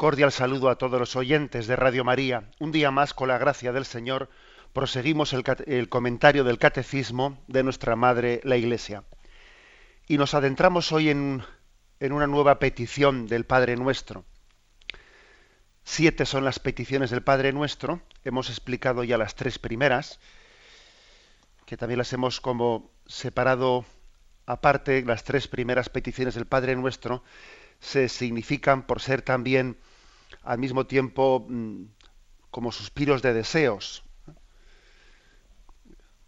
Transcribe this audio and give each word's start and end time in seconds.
Cordial 0.00 0.32
saludo 0.32 0.70
a 0.70 0.76
todos 0.76 0.98
los 0.98 1.14
oyentes 1.14 1.66
de 1.66 1.76
Radio 1.76 2.04
María. 2.04 2.44
Un 2.58 2.72
día 2.72 2.90
más, 2.90 3.12
con 3.12 3.28
la 3.28 3.36
gracia 3.36 3.70
del 3.70 3.84
Señor, 3.84 4.30
proseguimos 4.72 5.34
el, 5.34 5.88
comentario 5.90 6.42
del 6.42 6.56
Catecismo 6.56 7.38
de 7.48 7.62
nuestra 7.62 7.96
Madre, 7.96 8.40
la 8.44 8.56
Iglesia. 8.56 9.04
Y 10.08 10.16
nos 10.16 10.32
adentramos 10.32 10.90
hoy 10.92 11.10
en, 11.10 11.42
en 12.00 12.12
una 12.12 12.26
nueva 12.26 12.58
petición 12.58 13.26
del 13.26 13.44
Padre 13.44 13.76
Nuestro. 13.76 14.24
Siete 15.84 16.24
son 16.24 16.46
las 16.46 16.60
peticiones 16.60 17.10
del 17.10 17.22
Padre 17.22 17.52
Nuestro. 17.52 18.00
Hemos 18.24 18.48
explicado 18.48 19.04
ya 19.04 19.18
las 19.18 19.34
tres 19.34 19.58
primeras, 19.58 20.18
que 21.66 21.76
también 21.76 21.98
las 21.98 22.14
hemos 22.14 22.40
como 22.40 22.90
separado 23.04 23.84
aparte, 24.46 25.04
las 25.04 25.24
tres 25.24 25.46
primeras 25.46 25.90
peticiones 25.90 26.36
del 26.36 26.46
Padre 26.46 26.74
Nuestro 26.74 27.22
se 27.80 28.08
significan 28.08 28.86
por 28.86 29.02
ser 29.02 29.20
también 29.20 29.76
al 30.42 30.58
mismo 30.58 30.86
tiempo 30.86 31.46
mm, 31.48 31.84
como 32.50 32.72
suspiros 32.72 33.22
de 33.22 33.34
deseos. 33.34 34.02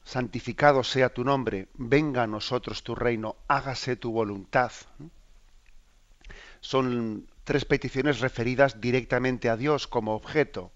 Santificado 0.04 0.82
sea 0.82 1.14
tu 1.14 1.24
nombre, 1.24 1.68
venga 1.74 2.24
a 2.24 2.26
nosotros 2.26 2.82
tu 2.82 2.94
reino, 2.94 3.36
hágase 3.48 3.96
tu 3.96 4.12
voluntad. 4.12 4.72
Son 6.60 7.28
tres 7.44 7.64
peticiones 7.64 8.20
referidas 8.20 8.80
directamente 8.80 9.48
a 9.48 9.56
Dios 9.56 9.86
como 9.86 10.14
objeto. 10.14 10.72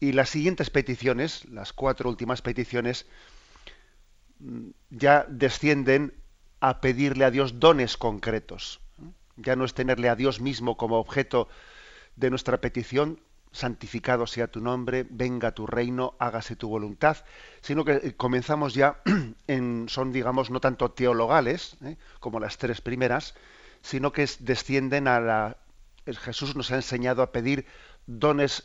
Y 0.00 0.12
las 0.12 0.30
siguientes 0.30 0.70
peticiones, 0.70 1.44
las 1.46 1.72
cuatro 1.72 2.08
últimas 2.08 2.42
peticiones, 2.42 3.06
mm, 4.38 4.70
ya 4.90 5.26
descienden 5.28 6.14
a 6.60 6.80
pedirle 6.80 7.24
a 7.24 7.30
Dios 7.30 7.60
dones 7.60 7.96
concretos 7.96 8.80
ya 9.36 9.56
no 9.56 9.64
es 9.64 9.74
tenerle 9.74 10.08
a 10.08 10.16
Dios 10.16 10.40
mismo 10.40 10.76
como 10.76 10.98
objeto 10.98 11.48
de 12.16 12.30
nuestra 12.30 12.60
petición, 12.60 13.20
santificado 13.52 14.26
sea 14.26 14.48
tu 14.48 14.60
nombre, 14.60 15.06
venga 15.08 15.52
tu 15.52 15.66
reino, 15.66 16.14
hágase 16.18 16.56
tu 16.56 16.68
voluntad, 16.68 17.18
sino 17.60 17.84
que 17.84 17.92
eh, 17.92 18.14
comenzamos 18.16 18.74
ya 18.74 19.00
en, 19.46 19.88
son 19.88 20.12
digamos 20.12 20.50
no 20.50 20.60
tanto 20.60 20.90
teologales 20.90 21.76
¿eh? 21.84 21.96
como 22.20 22.40
las 22.40 22.58
tres 22.58 22.80
primeras, 22.80 23.34
sino 23.80 24.12
que 24.12 24.28
descienden 24.40 25.08
a 25.08 25.20
la 25.20 25.56
Jesús 26.12 26.54
nos 26.54 26.70
ha 26.70 26.76
enseñado 26.76 27.22
a 27.22 27.32
pedir 27.32 27.66
dones 28.06 28.64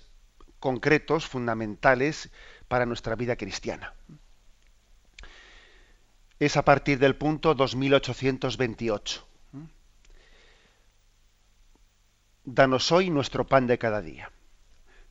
concretos, 0.60 1.26
fundamentales 1.26 2.30
para 2.68 2.86
nuestra 2.86 3.16
vida 3.16 3.36
cristiana. 3.38 3.94
Es 6.40 6.58
a 6.58 6.66
partir 6.66 7.00
del 7.00 7.16
punto 7.16 7.54
2828. 7.54 9.29
Danos 12.52 12.92
hoy 12.92 13.12
nuestro 13.12 13.46
pan 13.46 13.68
de 13.68 13.78
cada 13.78 14.02
día. 14.02 14.32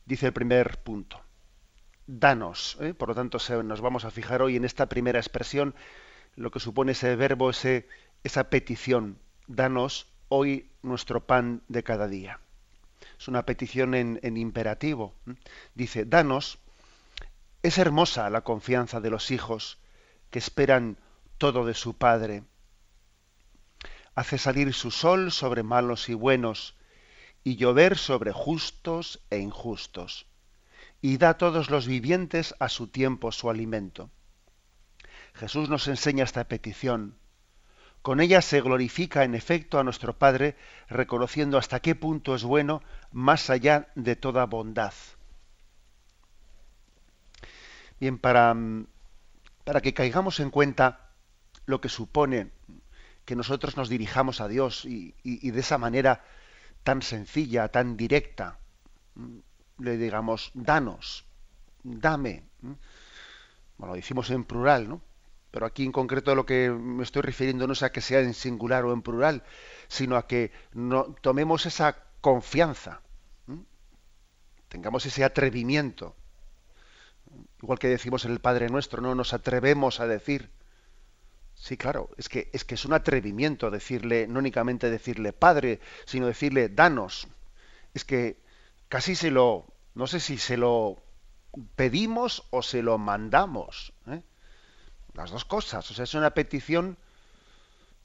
Dice 0.05 0.25
el 0.25 0.33
primer 0.33 0.83
punto. 0.83 1.21
Danos. 2.05 2.77
¿eh? 2.81 2.93
Por 2.93 3.07
lo 3.07 3.15
tanto, 3.15 3.37
nos 3.63 3.79
vamos 3.79 4.03
a 4.03 4.11
fijar 4.11 4.41
hoy 4.41 4.57
en 4.57 4.65
esta 4.65 4.89
primera 4.89 5.19
expresión, 5.19 5.73
lo 6.35 6.51
que 6.51 6.59
supone 6.59 6.91
ese 6.91 7.15
verbo, 7.15 7.49
ese, 7.49 7.87
esa 8.25 8.49
petición. 8.49 9.19
Danos 9.47 10.07
hoy 10.27 10.69
nuestro 10.81 11.25
pan 11.25 11.61
de 11.69 11.81
cada 11.81 12.09
día. 12.09 12.41
Es 13.17 13.29
una 13.29 13.45
petición 13.45 13.95
en, 13.95 14.19
en 14.21 14.35
imperativo. 14.35 15.13
Dice, 15.75 16.03
danos. 16.03 16.59
Es 17.63 17.77
hermosa 17.77 18.29
la 18.29 18.41
confianza 18.41 18.99
de 18.99 19.11
los 19.11 19.31
hijos 19.31 19.77
que 20.29 20.39
esperan 20.39 20.97
todo 21.37 21.65
de 21.65 21.73
su 21.73 21.93
Padre. 21.93 22.43
Hace 24.13 24.37
salir 24.37 24.73
su 24.73 24.91
sol 24.91 25.31
sobre 25.31 25.63
malos 25.63 26.09
y 26.09 26.13
buenos 26.15 26.75
y 27.43 27.55
llover 27.55 27.97
sobre 27.97 28.31
justos 28.31 29.21
e 29.29 29.39
injustos, 29.39 30.27
y 31.01 31.17
da 31.17 31.29
a 31.29 31.37
todos 31.37 31.69
los 31.69 31.87
vivientes 31.87 32.55
a 32.59 32.69
su 32.69 32.87
tiempo 32.87 33.31
su 33.31 33.49
alimento. 33.49 34.09
Jesús 35.33 35.69
nos 35.69 35.87
enseña 35.87 36.23
esta 36.23 36.43
petición. 36.45 37.17
Con 38.01 38.19
ella 38.19 38.41
se 38.41 38.61
glorifica 38.61 39.23
en 39.23 39.35
efecto 39.35 39.79
a 39.79 39.83
nuestro 39.83 40.17
Padre, 40.17 40.55
reconociendo 40.87 41.57
hasta 41.57 41.81
qué 41.81 41.95
punto 41.95 42.35
es 42.35 42.43
bueno 42.43 42.81
más 43.11 43.49
allá 43.49 43.89
de 43.95 44.15
toda 44.15 44.45
bondad. 44.45 44.93
Bien, 47.99 48.17
para, 48.17 48.55
para 49.65 49.81
que 49.81 49.93
caigamos 49.93 50.39
en 50.39 50.49
cuenta 50.49 51.11
lo 51.65 51.81
que 51.81 51.89
supone 51.89 52.51
que 53.25 53.35
nosotros 53.35 53.75
nos 53.75 53.89
dirijamos 53.89 54.41
a 54.41 54.47
Dios 54.47 54.85
y, 54.85 55.13
y 55.23 55.51
de 55.51 55.59
esa 55.59 55.77
manera 55.77 56.23
tan 56.83 57.01
sencilla, 57.01 57.67
tan 57.69 57.97
directa, 57.97 58.59
le 59.77 59.97
digamos, 59.97 60.51
danos, 60.53 61.25
dame. 61.83 62.43
Bueno, 62.61 63.93
lo 63.93 63.95
decimos 63.95 64.29
en 64.29 64.43
plural, 64.43 64.89
¿no? 64.89 65.01
Pero 65.51 65.65
aquí 65.65 65.83
en 65.83 65.91
concreto 65.91 66.35
lo 66.35 66.45
que 66.45 66.69
me 66.69 67.03
estoy 67.03 67.23
refiriendo 67.23 67.65
no 67.65 67.73
es 67.73 67.81
a 67.81 67.91
que 67.91 68.01
sea 68.01 68.19
en 68.19 68.33
singular 68.33 68.85
o 68.85 68.93
en 68.93 69.01
plural, 69.01 69.43
sino 69.87 70.15
a 70.15 70.27
que 70.27 70.51
no, 70.73 71.15
tomemos 71.21 71.65
esa 71.65 71.97
confianza, 72.21 73.01
tengamos 74.67 75.05
ese 75.05 75.23
atrevimiento. 75.23 76.15
Igual 77.61 77.79
que 77.79 77.87
decimos 77.87 78.25
en 78.25 78.31
el 78.31 78.39
Padre 78.39 78.69
Nuestro, 78.69 79.01
no 79.01 79.15
nos 79.15 79.33
atrevemos 79.33 79.99
a 79.99 80.07
decir, 80.07 80.51
Sí, 81.59 81.75
claro, 81.75 82.09
es 82.15 82.29
que, 82.29 82.49
es 82.53 82.63
que 82.63 82.75
es 82.75 82.85
un 82.85 82.93
atrevimiento 82.93 83.69
decirle, 83.69 84.27
no 84.27 84.39
únicamente 84.39 84.89
decirle 84.89 85.33
padre, 85.33 85.81
sino 86.05 86.25
decirle 86.25 86.69
danos. 86.69 87.27
Es 87.93 88.05
que 88.05 88.39
casi 88.87 89.13
se 89.13 89.29
lo, 89.29 89.65
no 89.93 90.07
sé 90.07 90.21
si 90.21 90.37
se 90.37 90.55
lo 90.55 91.03
pedimos 91.75 92.47
o 92.51 92.63
se 92.63 92.81
lo 92.81 92.97
mandamos. 92.97 93.91
¿eh? 94.07 94.21
Las 95.13 95.31
dos 95.31 95.43
cosas. 95.43 95.91
O 95.91 95.93
sea, 95.93 96.05
es 96.05 96.13
una 96.13 96.29
petición, 96.29 96.97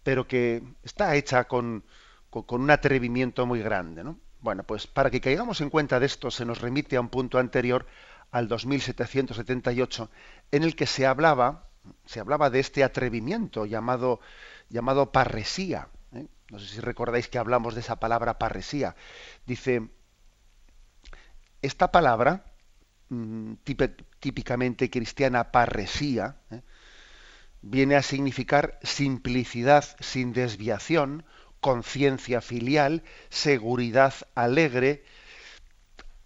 pero 0.03 0.27
que 0.27 0.61
está 0.83 1.15
hecha 1.15 1.45
con, 1.45 1.85
con, 2.31 2.61
un 2.61 2.71
atrevimiento 2.73 3.47
muy 3.47 3.61
grande. 3.61 4.03
¿no? 4.03 4.19
Bueno, 4.41 4.65
pues 4.65 4.89
para 4.89 5.11
que 5.11 5.21
caigamos 5.21 5.61
en 5.61 5.71
cuenta 5.71 6.01
de 6.01 6.07
esto, 6.07 6.33
se 6.33 6.45
nos 6.45 6.61
remite 6.61 6.97
a 6.97 7.01
un 7.01 7.09
punto 7.09 7.39
anterior, 7.39 7.87
al 8.33 8.49
2778, 8.49 10.11
en 10.51 10.65
el 10.65 10.75
que 10.75 10.87
se 10.87 11.07
hablaba 11.07 11.69
se 12.07 12.21
hablaba 12.21 12.51
de 12.51 12.61
este 12.61 12.85
atrevimiento 12.85 13.67
llamado, 13.67 14.21
llamado 14.69 15.13
parresía. 15.13 15.89
¿eh? 16.13 16.27
No 16.51 16.59
sé 16.59 16.67
si 16.67 16.81
recordáis 16.81 17.29
que 17.29 17.39
hablamos 17.39 17.75
de 17.75 17.81
esa 17.81 17.97
palabra 17.97 18.39
parresía. 18.39 18.97
Dice, 19.47 19.89
esta 21.63 21.93
palabra, 21.93 22.45
mm, 23.09 23.55
típicamente 24.21 24.91
cristiana 24.91 25.51
parresía, 25.53 26.37
¿eh? 26.51 26.63
viene 27.63 27.97
a 27.97 28.03
significar 28.03 28.79
simplicidad 28.83 29.85
sin 30.01 30.33
desviación, 30.33 31.25
conciencia 31.61 32.43
filial, 32.43 33.03
seguridad 33.31 34.13
alegre, 34.35 35.03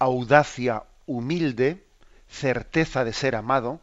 audacia 0.00 0.84
humilde, 1.06 1.86
certeza 2.28 3.04
de 3.04 3.12
ser 3.12 3.36
amado, 3.36 3.80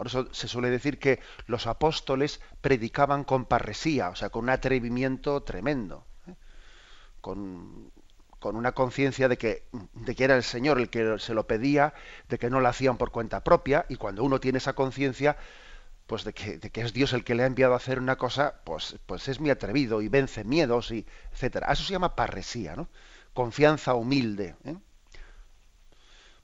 por 0.00 0.06
eso 0.06 0.28
se 0.32 0.48
suele 0.48 0.70
decir 0.70 0.98
que 0.98 1.20
los 1.44 1.66
apóstoles 1.66 2.40
predicaban 2.62 3.22
con 3.22 3.44
parresía, 3.44 4.08
o 4.08 4.16
sea, 4.16 4.30
con 4.30 4.44
un 4.44 4.48
atrevimiento 4.48 5.42
tremendo, 5.42 6.06
¿eh? 6.26 6.36
con, 7.20 7.92
una 8.40 8.72
conciencia 8.72 9.28
de 9.28 9.36
que, 9.36 9.66
de 9.92 10.14
que 10.14 10.24
era 10.24 10.36
el 10.36 10.42
Señor 10.42 10.78
el 10.78 10.88
que 10.88 11.18
se 11.18 11.34
lo 11.34 11.46
pedía, 11.46 11.92
de 12.30 12.38
que 12.38 12.48
no 12.48 12.60
lo 12.60 12.68
hacían 12.68 12.96
por 12.96 13.10
cuenta 13.10 13.44
propia, 13.44 13.84
y 13.90 13.96
cuando 13.96 14.24
uno 14.24 14.40
tiene 14.40 14.56
esa 14.56 14.72
conciencia, 14.72 15.36
pues 16.06 16.24
de 16.24 16.32
que, 16.32 16.56
de 16.56 16.70
que, 16.70 16.80
es 16.80 16.94
Dios 16.94 17.12
el 17.12 17.22
que 17.22 17.34
le 17.34 17.42
ha 17.42 17.46
enviado 17.46 17.74
a 17.74 17.76
hacer 17.76 17.98
una 17.98 18.16
cosa, 18.16 18.62
pues, 18.64 18.98
pues 19.04 19.28
es 19.28 19.38
muy 19.38 19.50
atrevido 19.50 20.00
y 20.00 20.08
vence 20.08 20.44
miedos 20.44 20.92
y 20.92 21.04
etcétera. 21.30 21.70
Eso 21.70 21.84
se 21.84 21.92
llama 21.92 22.16
parresía, 22.16 22.74
¿no? 22.74 22.88
Confianza 23.34 23.92
humilde. 23.92 24.56
¿eh? 24.64 24.76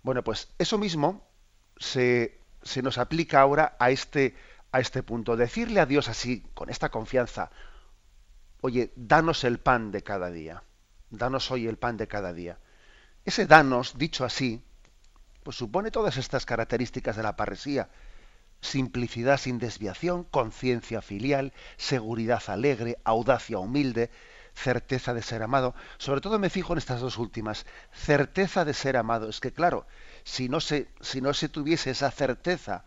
Bueno, 0.03 0.23
pues 0.23 0.53
eso 0.59 0.77
mismo 0.77 1.27
se, 1.79 2.45
se 2.67 2.83
nos 2.83 2.99
aplica 2.99 3.41
ahora 3.41 3.77
a 3.79 3.91
este, 3.91 4.35
a 4.73 4.81
este 4.81 5.03
punto. 5.03 5.37
Decirle 5.37 5.81
a 5.81 5.87
Dios 5.87 6.09
así, 6.09 6.45
con 6.55 6.69
esta 6.69 6.91
confianza, 6.91 7.51
oye, 8.61 8.93
danos 8.97 9.45
el 9.45 9.59
pan 9.59 9.93
de 9.93 10.03
cada 10.03 10.31
día. 10.31 10.63
danos 11.11 11.51
hoy 11.51 11.67
el 11.67 11.79
pan 11.79 11.97
de 11.97 12.09
cada 12.09 12.33
día. 12.33 12.59
Ese 13.25 13.47
danos, 13.47 13.97
dicho 13.97 14.25
así, 14.25 14.63
pues 15.43 15.57
supone 15.57 15.91
todas 15.91 16.17
estas 16.17 16.45
características 16.45 17.17
de 17.17 17.23
la 17.23 17.37
parresía. 17.37 17.89
Simplicidad 18.61 19.39
sin 19.39 19.59
desviación, 19.59 20.25
conciencia 20.25 21.03
filial, 21.03 21.53
seguridad 21.77 22.43
alegre, 22.49 22.99
audacia 23.05 23.59
humilde, 23.59 24.11
certeza 24.55 25.15
de 25.15 25.23
ser 25.23 25.43
amado. 25.43 25.75
Sobre 25.99 26.21
todo 26.21 26.39
me 26.39 26.51
fijo 26.51 26.73
en 26.73 26.79
estas 26.79 27.01
dos 27.01 27.19
últimas. 27.19 27.67
Certeza 27.93 28.65
de 28.65 28.75
ser 28.75 28.97
amado. 28.97 29.29
Es 29.29 29.41
que 29.41 29.53
claro, 29.53 29.87
si 30.27 30.49
no 30.49 30.59
se, 30.61 30.89
si 31.01 31.21
no 31.21 31.33
se 31.33 31.49
tuviese 31.49 31.91
esa 31.91 32.11
certeza 32.11 32.85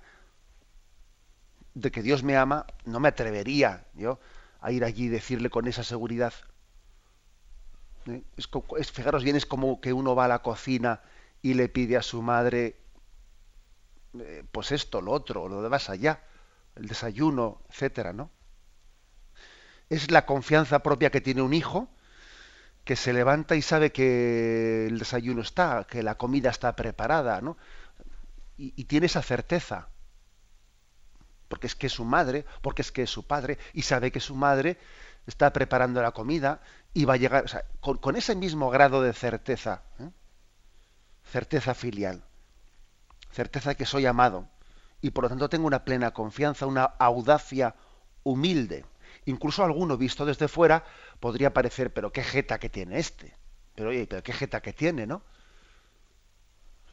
de 1.73 1.89
que 1.89 2.03
Dios 2.03 2.21
me 2.21 2.35
ama, 2.35 2.67
no 2.83 2.99
me 2.99 3.07
atrevería 3.07 3.87
yo 3.93 4.19
a 4.59 4.73
ir 4.73 4.83
allí 4.83 5.05
y 5.05 5.07
decirle 5.07 5.49
con 5.49 5.65
esa 5.65 5.85
seguridad. 5.85 6.33
¿Eh? 8.07 8.23
Es, 8.35 8.91
fijaros 8.91 9.23
bien, 9.23 9.37
es 9.37 9.45
como 9.45 9.79
que 9.79 9.93
uno 9.93 10.15
va 10.15 10.25
a 10.25 10.27
la 10.27 10.39
cocina 10.39 11.01
y 11.41 11.53
le 11.53 11.69
pide 11.69 11.95
a 11.95 12.01
su 12.01 12.21
madre, 12.21 12.75
eh, 14.19 14.43
pues 14.51 14.73
esto, 14.73 14.99
lo 14.99 15.13
otro, 15.13 15.47
lo 15.47 15.61
de 15.61 15.69
más 15.69 15.89
allá, 15.89 16.21
el 16.75 16.89
desayuno, 16.89 17.61
etcétera, 17.69 18.11
¿no? 18.11 18.31
Es 19.89 20.11
la 20.11 20.25
confianza 20.25 20.79
propia 20.79 21.09
que 21.09 21.21
tiene 21.21 21.41
un 21.41 21.53
hijo 21.53 21.87
que 22.89 22.95
se 22.95 23.13
levanta 23.13 23.55
y 23.55 23.61
sabe 23.61 23.91
que 23.91 24.87
el 24.87 24.97
desayuno 24.97 25.41
está, 25.43 25.85
que 25.87 26.01
la 26.01 26.15
comida 26.15 26.49
está 26.49 26.75
preparada, 26.75 27.39
¿no? 27.39 27.55
y 28.57 28.83
tiene 28.85 29.05
esa 29.05 29.21
certeza 29.21 29.89
porque 31.49 31.67
es 31.67 31.75
que 31.75 31.87
es 31.87 31.93
su 31.93 32.05
madre, 32.05 32.45
porque 32.61 32.83
es 32.83 32.91
que 32.91 33.03
es 33.03 33.09
su 33.09 33.27
padre, 33.27 33.57
y 33.73 33.81
sabe 33.81 34.11
que 34.11 34.21
su 34.21 34.35
madre 34.35 34.77
está 35.27 35.51
preparando 35.51 36.01
la 36.01 36.11
comida 36.11 36.61
y 36.93 37.05
va 37.05 37.15
a 37.15 37.17
llegar, 37.17 37.43
o 37.43 37.47
sea, 37.47 37.65
con, 37.81 38.15
ese 38.15 38.35
mismo 38.35 38.69
grado 38.69 39.01
de 39.01 39.13
certeza, 39.13 39.81
¿eh? 39.99 40.09
certeza 41.23 41.73
filial, 41.73 42.23
certeza 43.31 43.75
que 43.75 43.85
soy 43.85 44.05
amado, 44.05 44.47
y 45.01 45.09
por 45.09 45.25
lo 45.25 45.29
tanto 45.29 45.49
tengo 45.49 45.67
una 45.67 45.83
plena 45.83 46.11
confianza, 46.11 46.65
una 46.65 46.83
audacia 46.83 47.75
humilde. 48.23 48.85
Incluso 49.25 49.63
alguno 49.63 49.97
visto 49.97 50.25
desde 50.25 50.47
fuera 50.47 50.83
podría 51.19 51.53
parecer, 51.53 51.93
pero 51.93 52.11
qué 52.11 52.23
jeta 52.23 52.59
que 52.59 52.69
tiene 52.69 52.99
este. 52.99 53.35
Pero 53.75 53.89
oye, 53.89 54.07
pero 54.07 54.23
qué 54.23 54.33
jeta 54.33 54.61
que 54.61 54.73
tiene, 54.73 55.07
¿no? 55.07 55.21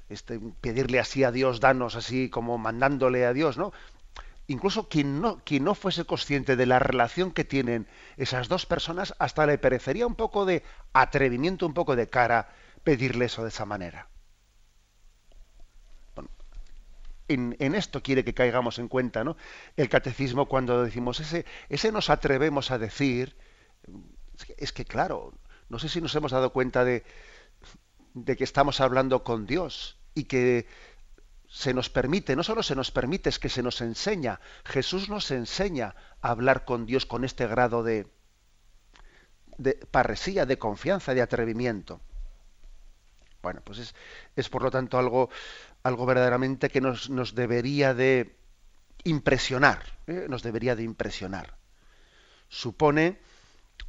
Este, 0.08 0.40
pedirle 0.60 1.00
así 1.00 1.24
a 1.24 1.32
Dios, 1.32 1.60
danos 1.60 1.96
así 1.96 2.30
como 2.30 2.58
mandándole 2.58 3.26
a 3.26 3.32
Dios, 3.32 3.58
¿no? 3.58 3.72
incluso 4.48 4.88
quien 4.88 5.20
no, 5.20 5.42
quien 5.44 5.64
no 5.64 5.74
fuese 5.74 6.04
consciente 6.04 6.56
de 6.56 6.66
la 6.66 6.78
relación 6.78 7.32
que 7.32 7.44
tienen 7.44 7.88
esas 8.16 8.48
dos 8.48 8.66
personas, 8.66 9.14
hasta 9.18 9.46
le 9.46 9.58
parecería 9.58 10.06
un 10.06 10.14
poco 10.14 10.44
de 10.44 10.62
atrevimiento, 10.92 11.66
un 11.66 11.74
poco 11.74 11.96
de 11.96 12.08
cara 12.08 12.48
pedirle 12.84 13.26
eso 13.26 13.42
de 13.42 13.48
esa 13.48 13.64
manera. 13.64 14.08
en, 17.28 17.74
esto 17.74 18.02
quiere 18.04 18.24
que 18.24 18.34
caigamos 18.34 18.78
en 18.78 18.86
cuenta, 18.86 19.24
¿no? 19.24 19.36
El 19.76 19.88
catecismo 19.88 20.46
cuando 20.46 20.84
decimos 20.84 21.18
ese, 21.18 21.44
ese 21.68 21.90
nos 21.90 22.08
atrevemos 22.08 22.70
a 22.70 22.78
decir, 22.78 23.36
es 24.56 24.72
que, 24.72 24.84
claro, 24.84 25.32
no 25.68 25.78
sé 25.78 25.88
si 25.88 26.00
nos 26.00 26.14
hemos 26.14 26.32
dado 26.32 26.52
cuenta 26.52 26.84
de, 26.84 27.04
que 28.24 28.44
estamos 28.44 28.80
hablando 28.80 29.24
con 29.24 29.46
Dios 29.46 29.98
y 30.14 30.24
que 30.24 30.66
se 31.48 31.74
nos 31.74 31.90
permite, 31.90 32.36
no 32.36 32.42
solo 32.42 32.62
se 32.62 32.74
nos 32.74 32.90
permite, 32.90 33.28
es 33.28 33.38
que 33.38 33.48
se 33.48 33.62
nos 33.62 33.80
enseña. 33.80 34.40
Jesús 34.64 35.08
nos 35.08 35.30
enseña 35.30 35.94
a 36.20 36.30
hablar 36.30 36.64
con 36.64 36.86
Dios 36.86 37.06
con 37.06 37.24
este 37.24 37.46
grado 37.46 37.82
de, 37.82 38.06
de 39.58 39.74
parresía, 39.90 40.46
de 40.46 40.58
confianza, 40.58 41.14
de 41.14 41.22
atrevimiento. 41.22 42.00
Bueno, 43.42 43.60
pues 43.62 43.94
es, 44.34 44.48
por 44.48 44.62
lo 44.62 44.70
tanto 44.70 44.98
algo, 44.98 45.30
algo 45.84 46.04
verdaderamente 46.04 46.68
que 46.68 46.80
nos, 46.80 47.10
nos 47.10 47.34
debería 47.34 47.94
de 47.94 48.36
impresionar, 49.04 49.84
¿eh? 50.08 50.26
nos 50.28 50.42
debería 50.42 50.74
de 50.74 50.82
impresionar. 50.82 51.56
Supone, 52.48 53.20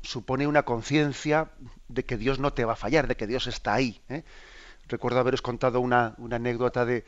supone 0.07 0.47
una 0.47 0.63
conciencia 0.63 1.51
de 1.89 2.05
que 2.05 2.15
Dios 2.15 2.39
no 2.39 2.53
te 2.53 2.63
va 2.63 2.73
a 2.73 2.77
fallar, 2.77 3.07
de 3.07 3.17
que 3.17 3.27
Dios 3.27 3.45
está 3.45 3.73
ahí. 3.73 4.01
¿eh? 4.07 4.23
Recuerdo 4.87 5.19
haberos 5.19 5.41
contado 5.41 5.81
una, 5.81 6.15
anécdota 6.31 6.85
de, 6.85 7.03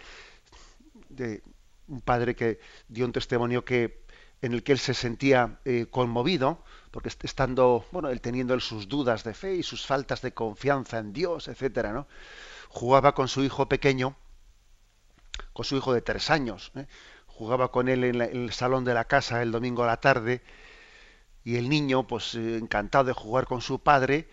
de 1.07 1.41
un 1.87 2.01
padre 2.01 2.35
que 2.35 2.59
dio 2.89 3.05
un 3.05 3.13
testimonio 3.13 3.63
que 3.63 4.03
en 4.41 4.53
el 4.53 4.63
que 4.63 4.73
él 4.73 4.79
se 4.79 4.93
sentía 4.93 5.59
eh, 5.63 5.87
conmovido, 5.89 6.61
porque 6.91 7.07
estando, 7.09 7.85
bueno, 7.91 8.09
él 8.09 8.19
teniendo 8.19 8.59
sus 8.59 8.89
dudas 8.89 9.23
de 9.23 9.33
fe 9.33 9.55
y 9.55 9.63
sus 9.63 9.85
faltas 9.85 10.21
de 10.21 10.33
confianza 10.33 10.99
en 10.99 11.13
Dios, 11.13 11.47
etcétera, 11.47 11.93
¿no? 11.93 12.05
Jugaba 12.67 13.13
con 13.13 13.29
su 13.29 13.43
hijo 13.43 13.69
pequeño, 13.69 14.17
con 15.53 15.63
su 15.63 15.77
hijo 15.77 15.93
de 15.93 16.01
tres 16.01 16.29
años, 16.29 16.73
¿eh? 16.75 16.85
jugaba 17.27 17.71
con 17.71 17.87
él 17.87 18.03
en, 18.03 18.21
el 18.21 18.51
salón 18.51 18.83
de 18.83 18.93
la 18.93 19.05
casa 19.05 19.41
el 19.41 19.51
domingo 19.51 19.83
a 19.83 19.87
la 19.87 20.01
tarde, 20.01 20.41
y 21.43 21.55
el 21.55 21.69
niño, 21.69 22.07
pues 22.07 22.35
eh, 22.35 22.57
encantado 22.57 23.05
de 23.05 23.13
jugar 23.13 23.45
con 23.45 23.61
su 23.61 23.79
padre, 23.79 24.29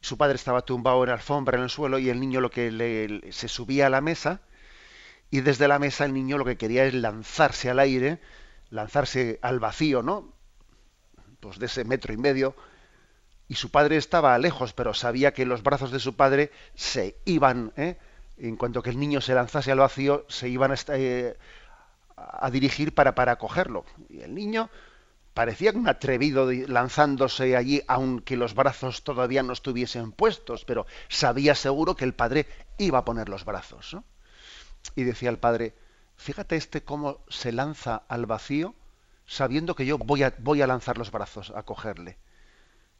su 0.00 0.18
padre 0.18 0.36
estaba 0.36 0.62
tumbado 0.62 1.02
en 1.02 1.08
la 1.08 1.14
alfombra 1.14 1.56
en 1.56 1.64
el 1.64 1.70
suelo, 1.70 1.98
y 1.98 2.10
el 2.10 2.20
niño 2.20 2.40
lo 2.40 2.50
que 2.50 2.70
le, 2.70 3.32
se 3.32 3.48
subía 3.48 3.86
a 3.86 3.90
la 3.90 4.00
mesa, 4.00 4.40
y 5.30 5.40
desde 5.40 5.66
la 5.66 5.78
mesa 5.78 6.04
el 6.04 6.12
niño 6.12 6.38
lo 6.38 6.44
que 6.44 6.56
quería 6.56 6.84
es 6.84 6.94
lanzarse 6.94 7.70
al 7.70 7.78
aire, 7.78 8.20
lanzarse 8.70 9.38
al 9.42 9.58
vacío, 9.60 10.02
¿no? 10.02 10.32
Pues 11.40 11.58
de 11.58 11.66
ese 11.66 11.84
metro 11.84 12.12
y 12.12 12.16
medio. 12.16 12.54
Y 13.48 13.56
su 13.56 13.70
padre 13.70 13.96
estaba 13.96 14.38
lejos, 14.38 14.72
pero 14.72 14.94
sabía 14.94 15.34
que 15.34 15.44
los 15.44 15.62
brazos 15.62 15.90
de 15.90 16.00
su 16.00 16.16
padre 16.16 16.50
se 16.74 17.16
iban, 17.24 17.72
¿eh? 17.76 17.98
en 18.38 18.56
cuanto 18.56 18.82
que 18.82 18.90
el 18.90 18.98
niño 18.98 19.20
se 19.20 19.34
lanzase 19.34 19.70
al 19.72 19.78
vacío, 19.78 20.24
se 20.28 20.48
iban 20.48 20.72
a, 20.72 20.76
eh, 20.88 21.36
a 22.16 22.50
dirigir 22.50 22.94
para, 22.94 23.14
para 23.14 23.36
cogerlo. 23.36 23.84
Y 24.08 24.20
el 24.20 24.34
niño 24.34 24.70
parecía 25.34 25.72
un 25.72 25.88
atrevido 25.88 26.50
lanzándose 26.52 27.56
allí, 27.56 27.82
aunque 27.88 28.36
los 28.36 28.54
brazos 28.54 29.02
todavía 29.02 29.42
no 29.42 29.52
estuviesen 29.52 30.12
puestos, 30.12 30.64
pero 30.64 30.86
sabía 31.08 31.54
seguro 31.56 31.96
que 31.96 32.04
el 32.04 32.14
padre 32.14 32.46
iba 32.78 32.98
a 32.98 33.04
poner 33.04 33.28
los 33.28 33.44
brazos. 33.44 33.96
Y 34.94 35.02
decía 35.02 35.30
el 35.30 35.38
padre, 35.38 35.74
fíjate 36.16 36.56
este 36.56 36.84
cómo 36.84 37.24
se 37.28 37.52
lanza 37.52 38.04
al 38.08 38.26
vacío 38.26 38.74
sabiendo 39.26 39.74
que 39.74 39.86
yo 39.86 39.98
voy 39.98 40.22
a, 40.22 40.34
voy 40.38 40.62
a 40.62 40.66
lanzar 40.66 40.98
los 40.98 41.10
brazos 41.10 41.52
a 41.54 41.62
cogerle. 41.62 42.18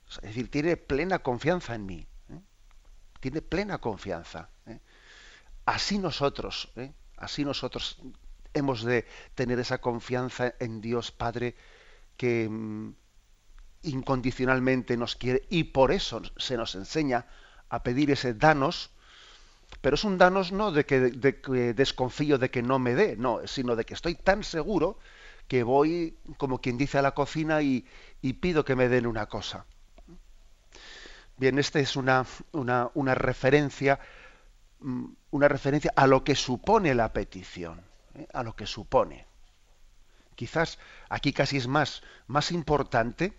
Es 0.09 0.23
decir, 0.23 0.50
tiene 0.50 0.76
plena 0.76 1.21
confianza 1.21 1.75
en 1.75 1.87
mí. 1.87 2.07
¿eh? 2.31 2.41
Tiene 3.21 3.43
plena 3.43 3.79
confianza. 3.79 4.49
¿eh? 4.67 4.81
Así 5.67 5.99
nosotros, 5.99 6.73
¿eh? 6.76 6.93
así 7.17 7.45
nosotros 7.45 7.99
hemos 8.55 8.85
de 8.85 9.07
tener 9.35 9.59
esa 9.59 9.79
confianza 9.79 10.55
en 10.59 10.81
Dios 10.81 11.11
Padre 11.11 11.57
que 12.16 12.49
mm, 12.49 12.94
incondicionalmente 13.83 14.97
nos 14.97 15.16
quiere 15.16 15.44
y 15.50 15.64
por 15.64 15.92
eso 15.92 16.23
se 16.37 16.56
nos 16.56 16.75
enseña 16.75 17.26
a 17.68 17.83
pedir 17.83 18.11
ese 18.11 18.35
danos 18.35 18.90
pero 19.80 19.94
es 19.94 20.04
un 20.04 20.18
danos 20.18 20.52
no 20.52 20.73
de 20.73 20.87
que, 20.87 21.00
desconfío 21.75 22.38
de 22.38 22.50
que 22.50 22.62
no 22.62 22.78
me 22.78 22.94
dé, 22.94 23.16
no, 23.16 23.47
sino 23.47 23.76
de 23.76 23.85
que 23.85 23.94
estoy 23.94 24.14
tan 24.14 24.42
seguro 24.42 24.99
que 25.49 25.62
voy, 25.62 26.16
como 26.38 26.61
quien 26.61 26.78
dice, 26.78 26.99
a 26.99 27.02
la 27.02 27.12
cocina 27.12 27.62
y, 27.62 27.85
pido 28.40 28.64
que 28.64 28.76
me 28.76 28.88
den 28.88 29.06
una 29.06 29.26
cosa. 29.26 29.66
Bien, 31.37 31.59
esta 31.59 31.80
es 31.80 31.97
una, 31.97 32.25
una, 32.52 33.14
referencia, 33.14 33.99
mm, 34.80 35.04
una 35.33 35.49
referencia 35.49 35.92
a 35.97 36.06
lo 36.06 36.25
que 36.25 36.35
supone 36.35 36.94
la 36.94 37.12
petición, 37.12 37.83
¿eh? 38.14 38.26
a 38.33 38.42
lo 38.42 38.54
que 38.54 38.66
supone. 38.66 39.26
Quizás 40.35 40.79
aquí 41.09 41.33
casi 41.33 41.57
es 41.57 41.67
más, 41.67 42.03
más 42.26 42.53
importante 42.53 43.33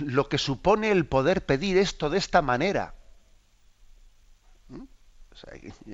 lo 0.00 0.28
que 0.28 0.38
supone 0.38 0.90
el 0.90 1.06
poder 1.06 1.44
pedir 1.44 1.76
esto 1.76 2.10
de 2.10 2.18
esta 2.18 2.42
manera 2.42 2.94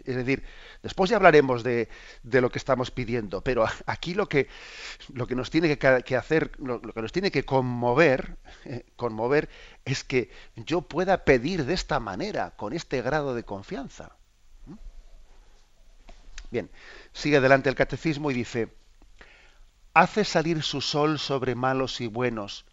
es 0.04 0.16
decir, 0.16 0.42
después 0.82 1.10
ya 1.10 1.16
hablaremos 1.16 1.62
de, 1.62 1.88
lo 2.22 2.50
que 2.50 2.58
estamos 2.58 2.90
pidiendo, 2.90 3.42
pero 3.42 3.66
aquí 3.86 4.14
lo 4.14 4.28
que, 4.28 4.48
lo 5.12 5.26
que 5.26 5.34
nos 5.34 5.50
tiene 5.50 5.76
que, 5.78 6.16
hacer, 6.16 6.52
lo, 6.58 6.80
que 6.80 7.02
nos 7.02 7.12
tiene 7.12 7.30
que 7.30 7.44
conmover, 7.44 8.36
eh, 8.64 8.84
conmover 8.96 9.48
es 9.84 10.04
que 10.04 10.30
yo 10.56 10.82
pueda 10.82 11.24
pedir 11.24 11.64
de 11.64 11.74
esta 11.74 12.00
manera, 12.00 12.52
con 12.56 12.72
este 12.72 13.02
grado 13.02 13.34
de 13.34 13.44
confianza. 13.44 14.16
Bien, 16.50 16.70
sigue 17.12 17.38
adelante 17.38 17.68
el 17.68 17.74
catecismo 17.74 18.30
y 18.30 18.34
dice, 18.34 18.68
hace 19.96 20.26
salir 20.26 20.62
su 20.62 20.82
sol 20.82 21.18
sobre 21.18 21.54
malos 21.54 22.02
y 22.02 22.06
buenos 22.06 22.66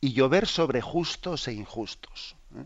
y 0.00 0.14
llover 0.14 0.46
sobre 0.46 0.80
justos 0.80 1.46
e 1.46 1.52
injustos. 1.52 2.36
¿eh? 2.56 2.64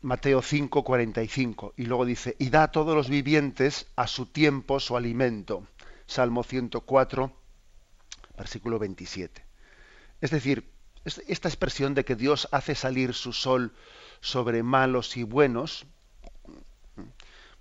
Mateo 0.00 0.40
5, 0.40 0.84
45. 0.84 1.74
Y 1.76 1.84
luego 1.84 2.06
dice, 2.06 2.36
y 2.38 2.48
da 2.48 2.62
a 2.62 2.72
todos 2.72 2.96
los 2.96 3.10
vivientes 3.10 3.86
a 3.96 4.06
su 4.06 4.24
tiempo 4.24 4.80
su 4.80 4.96
alimento. 4.96 5.66
Salmo 6.06 6.42
104, 6.42 7.36
versículo 8.38 8.78
27. 8.78 9.44
Es 10.22 10.30
decir, 10.30 10.72
esta 11.04 11.48
expresión 11.48 11.92
de 11.92 12.06
que 12.06 12.16
Dios 12.16 12.48
hace 12.50 12.74
salir 12.74 13.12
su 13.12 13.34
sol 13.34 13.74
sobre 14.22 14.62
malos 14.62 15.18
y 15.18 15.22
buenos, 15.22 15.84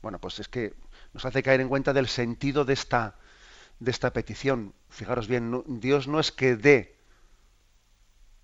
bueno, 0.02 0.18
pues 0.20 0.40
es 0.40 0.48
que 0.48 0.74
nos 1.14 1.26
hace 1.26 1.44
caer 1.44 1.62
en 1.62 1.70
cuenta 1.70 1.94
del 1.94 2.08
sentido 2.08 2.66
de 2.66 2.74
esta, 2.74 3.16
de 3.80 3.92
esta 3.92 4.14
petición. 4.14 4.74
Fijaros 4.90 5.28
bien, 5.28 5.64
Dios 5.68 6.08
no 6.08 6.20
es 6.20 6.32
que 6.32 6.56
dé 6.56 6.98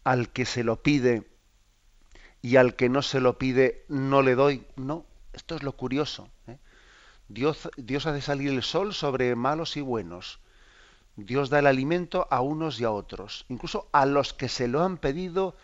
al 0.03 0.29
que 0.29 0.45
se 0.45 0.63
lo 0.63 0.81
pide 0.81 1.27
y 2.41 2.57
al 2.57 2.75
que 2.75 2.89
no 2.89 3.01
se 3.01 3.19
lo 3.19 3.37
pide 3.37 3.85
no 3.87 4.21
le 4.21 4.35
doy. 4.35 4.65
No, 4.75 5.05
esto 5.31 5.55
es 5.55 5.63
lo 5.63 5.73
curioso. 5.73 6.29
¿eh? 6.47 6.57
Dios, 7.27 7.69
Dios 7.77 8.05
hace 8.05 8.21
salir 8.21 8.51
el 8.51 8.63
sol 8.63 8.93
sobre 8.93 9.35
malos 9.35 9.77
y 9.77 9.81
buenos. 9.81 10.39
Dios 11.15 11.49
da 11.49 11.59
el 11.59 11.67
alimento 11.67 12.27
a 12.31 12.41
unos 12.41 12.79
y 12.79 12.85
a 12.85 12.91
otros, 12.91 13.45
incluso 13.47 13.87
a 13.91 14.05
los 14.05 14.33
que 14.33 14.49
se 14.49 14.67
lo 14.67 14.83
han 14.83 14.97
pedido 14.97 15.55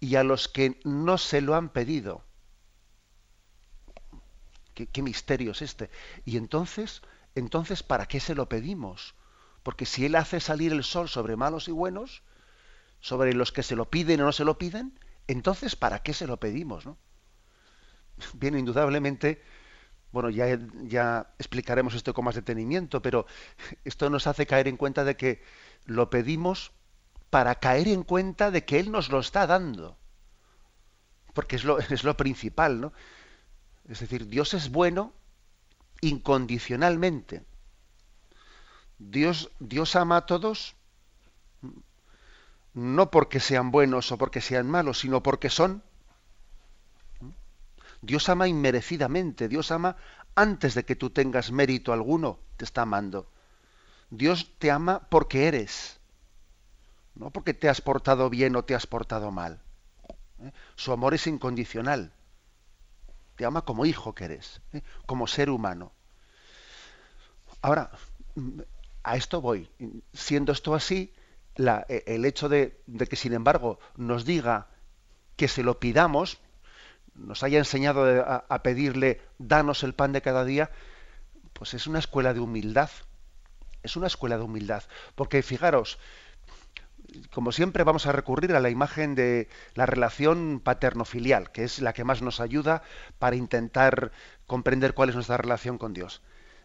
y 0.00 0.16
a 0.16 0.24
los 0.24 0.48
que 0.48 0.80
no 0.84 1.18
se 1.18 1.40
lo 1.40 1.54
han 1.54 1.68
pedido. 1.68 2.24
¿Qué, 4.74 5.02
misterio 5.02 5.52
es 5.52 5.62
este? 5.62 5.90
Y 6.24 6.36
entonces, 6.36 7.02
entonces, 7.34 7.82
¿para 7.82 8.06
qué 8.06 8.20
se 8.20 8.34
lo 8.34 8.48
pedimos? 8.48 9.14
Porque 9.62 9.86
si 9.86 10.04
Él 10.04 10.16
hace 10.16 10.40
salir 10.40 10.72
el 10.72 10.84
sol 10.84 11.08
sobre 11.08 11.36
malos 11.36 11.68
y 11.68 11.72
buenos, 11.72 12.22
sobre 13.00 13.32
los 13.34 13.52
que 13.52 13.62
se 13.62 13.76
lo 13.76 13.88
piden 13.88 14.20
o 14.20 14.24
no 14.24 14.32
se 14.32 14.44
lo 14.44 14.58
piden, 14.58 14.98
entonces, 15.28 15.76
¿para 15.76 16.02
qué 16.02 16.12
se 16.12 16.26
lo 16.26 16.38
pedimos? 16.38 16.86
¿no? 16.86 16.98
Bien, 18.34 18.58
indudablemente, 18.58 19.42
bueno, 20.12 20.30
ya, 20.30 20.58
ya 20.82 21.34
explicaremos 21.38 21.94
esto 21.94 22.12
con 22.14 22.24
más 22.24 22.34
detenimiento, 22.34 23.00
pero 23.00 23.26
esto 23.84 24.10
nos 24.10 24.26
hace 24.26 24.46
caer 24.46 24.68
en 24.68 24.76
cuenta 24.76 25.04
de 25.04 25.16
que 25.16 25.42
lo 25.84 26.10
pedimos 26.10 26.72
para 27.30 27.56
caer 27.56 27.88
en 27.88 28.02
cuenta 28.02 28.50
de 28.50 28.64
que 28.64 28.78
Él 28.78 28.90
nos 28.90 29.08
lo 29.10 29.20
está 29.20 29.46
dando. 29.46 29.98
Porque 31.32 31.56
es 31.56 31.64
lo, 31.64 31.78
es 31.90 32.04
lo 32.04 32.16
principal, 32.16 32.80
¿no? 32.80 32.92
Es 33.88 34.00
decir, 34.00 34.28
Dios 34.28 34.54
es 34.54 34.70
bueno 34.70 35.12
incondicionalmente. 36.00 37.44
Dios, 38.98 39.50
Dios 39.58 39.96
ama 39.96 40.18
a 40.18 40.26
todos 40.26 40.76
no 42.74 43.10
porque 43.10 43.38
sean 43.40 43.70
buenos 43.70 44.10
o 44.12 44.18
porque 44.18 44.40
sean 44.40 44.68
malos, 44.68 44.98
sino 44.98 45.22
porque 45.22 45.48
son. 45.48 45.82
Dios 48.02 48.28
ama 48.28 48.48
inmerecidamente, 48.48 49.48
Dios 49.48 49.70
ama 49.70 49.96
antes 50.34 50.74
de 50.74 50.84
que 50.84 50.96
tú 50.96 51.10
tengas 51.10 51.52
mérito 51.52 51.92
alguno, 51.92 52.38
te 52.56 52.64
está 52.64 52.82
amando. 52.82 53.30
Dios 54.10 54.50
te 54.58 54.70
ama 54.70 55.06
porque 55.08 55.46
eres, 55.46 55.98
no 57.14 57.30
porque 57.30 57.54
te 57.54 57.68
has 57.68 57.80
portado 57.80 58.28
bien 58.28 58.56
o 58.56 58.64
te 58.64 58.74
has 58.74 58.86
portado 58.86 59.30
mal. 59.30 59.62
¿eh? 60.40 60.52
Su 60.74 60.92
amor 60.92 61.14
es 61.14 61.26
incondicional. 61.26 62.12
Te 63.36 63.44
ama 63.44 63.62
como 63.62 63.86
hijo 63.86 64.14
que 64.14 64.24
eres, 64.26 64.60
¿eh? 64.72 64.82
como 65.06 65.26
ser 65.26 65.50
humano. 65.50 65.92
Ahora, 67.62 67.90
a 69.02 69.16
esto 69.16 69.40
voy. 69.40 69.68
Siendo 70.12 70.52
esto 70.52 70.74
así, 70.74 71.12
e, 71.56 72.04
el 72.06 72.24
hecho 72.24 72.48
de, 72.48 72.80
que, 73.08 73.16
sin 73.16 73.32
embargo, 73.32 73.78
nos 73.96 74.24
diga 74.24 74.68
que 75.36 75.48
se 75.48 75.62
lo 75.62 75.78
pidamos, 75.80 76.38
nos 77.14 77.42
haya 77.42 77.58
enseñado 77.58 78.24
a, 78.26 78.62
pedirle, 78.62 79.20
danos 79.38 79.82
el 79.82 79.94
pan 79.94 80.12
de 80.12 80.22
cada 80.22 80.44
día, 80.44 80.70
pues 81.52 81.74
es 81.74 81.86
una 81.86 81.98
escuela 81.98 82.34
de 82.34 82.40
humildad. 82.40 82.90
Es 83.82 83.96
una 83.96 84.06
escuela 84.06 84.36
de 84.36 84.42
humildad. 84.42 84.82
Porque 85.14 85.42
fijaros, 85.42 85.98
como 87.32 87.52
siempre 87.52 87.84
vamos 87.84 88.06
a 88.06 88.12
recurrir 88.12 88.54
a 88.54 88.60
la 88.60 88.70
imagen 88.70 89.14
de 89.14 89.48
la 89.74 89.86
relación 89.86 90.60
paterno-filial, 90.60 91.50
que 91.52 91.64
es 91.64 91.80
la 91.80 91.92
que 91.92 92.04
más 92.04 92.22
nos 92.22 92.40
ayuda 92.40 92.82
para 93.18 93.36
intentar 93.36 94.12
comprender 94.46 94.94
cuál 94.94 95.08
es 95.08 95.14
nuestra 95.14 95.36
relación 95.36 95.78
con 95.78 95.94
Dios 95.94 96.22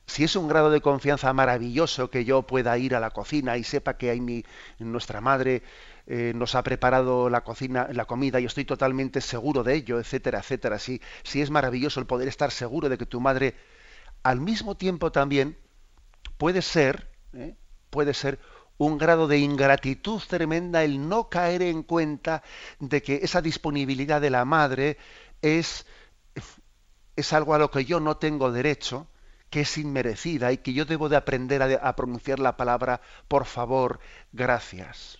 si 0.09 0.23
es 0.23 0.35
un 0.35 0.47
grado 0.47 0.71
de 0.71 0.81
confianza 0.81 1.31
maravilloso 1.33 2.09
que 2.09 2.25
yo 2.25 2.41
pueda 2.41 2.77
ir 2.79 2.95
a 2.95 2.99
la 2.99 3.11
cocina 3.11 3.57
y 3.57 3.63
sepa 3.63 3.95
que 3.95 4.09
hay 4.09 4.19
mi, 4.19 4.43
nuestra 4.79 5.21
madre 5.21 5.61
eh, 6.07 6.33
nos 6.35 6.55
ha 6.55 6.63
preparado 6.63 7.29
la 7.29 7.43
cocina, 7.43 7.87
la 7.91 8.05
comida 8.05 8.39
y 8.39 8.45
estoy 8.45 8.65
totalmente 8.65 9.21
seguro 9.21 9.63
de 9.63 9.75
ello, 9.75 9.99
etcétera, 9.99 10.39
etcétera. 10.39 10.79
Si, 10.79 10.99
si 11.21 11.41
es 11.41 11.51
maravilloso 11.51 11.99
el 11.99 12.07
poder 12.07 12.27
estar 12.27 12.49
seguro 12.49 12.89
de 12.89 12.97
que 12.97 13.05
tu 13.05 13.21
madre, 13.21 13.55
al 14.23 14.41
mismo 14.41 14.75
tiempo 14.75 15.11
también 15.11 15.55
puede 16.39 16.63
ser, 16.63 17.11
¿eh? 17.33 17.55
puede 17.91 18.15
ser 18.15 18.39
un 18.79 18.98
grado 18.98 19.27
de 19.27 19.38
ingratitud 19.38 20.21
tremenda 20.27 20.83
el 20.83 21.07
no 21.07 21.29
caer 21.29 21.62
en 21.62 21.83
cuenta 21.83 22.41
de 22.79 23.03
que 23.03 23.19
esa 23.21 23.41
disponibilidad 23.41 24.21
de 24.21 24.29
la 24.29 24.45
madre 24.45 24.98
es, 25.41 25.86
es 27.15 27.33
algo 27.33 27.53
a 27.53 27.59
lo 27.59 27.69
que 27.69 27.83
yo 27.83 28.00
no 28.00 28.17
tengo 28.17 28.51
derecho 28.51 29.07
que 29.50 29.62
es 29.62 29.77
inmerecida 29.77 30.51
y 30.53 30.59
que 30.59 30.74
yo 30.74 30.86
debo 30.86 31.09
de 31.09 31.17
aprender 31.17 31.62
a, 31.62 31.95
pronunciar 31.95 32.39
la 32.39 32.55
palabra 32.55 33.01
por 33.27 33.45
favor, 33.45 34.00
gracias, 34.31 35.19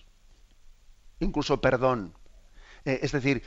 incluso 1.18 1.60
perdón. 1.60 2.14
Eh, 2.86 3.00
es 3.02 3.12
decir, 3.12 3.42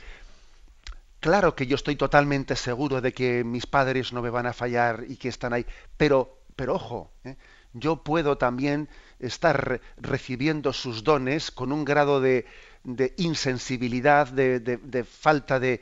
claro 1.18 1.56
que 1.56 1.66
yo 1.66 1.74
estoy 1.74 1.96
totalmente 1.96 2.54
seguro 2.54 3.00
de 3.00 3.12
que 3.12 3.42
mis 3.42 3.66
padres 3.66 4.12
no 4.12 4.22
me 4.22 4.30
van 4.30 4.46
a 4.46 4.52
fallar 4.52 5.04
y 5.08 5.16
que 5.16 5.28
están 5.28 5.52
ahí, 5.52 5.66
pero, 5.96 6.38
pero 6.54 6.74
ojo, 6.74 7.10
eh, 7.24 7.36
yo 7.74 8.04
puedo 8.04 8.38
también 8.38 8.88
estar 9.26 9.80
recibiendo 9.96 10.72
sus 10.72 11.04
dones 11.04 11.50
con 11.50 11.72
un 11.72 11.84
grado 11.84 12.20
de, 12.20 12.46
insensibilidad, 13.16 14.28
de, 14.28 15.04
falta 15.04 15.60
de 15.60 15.80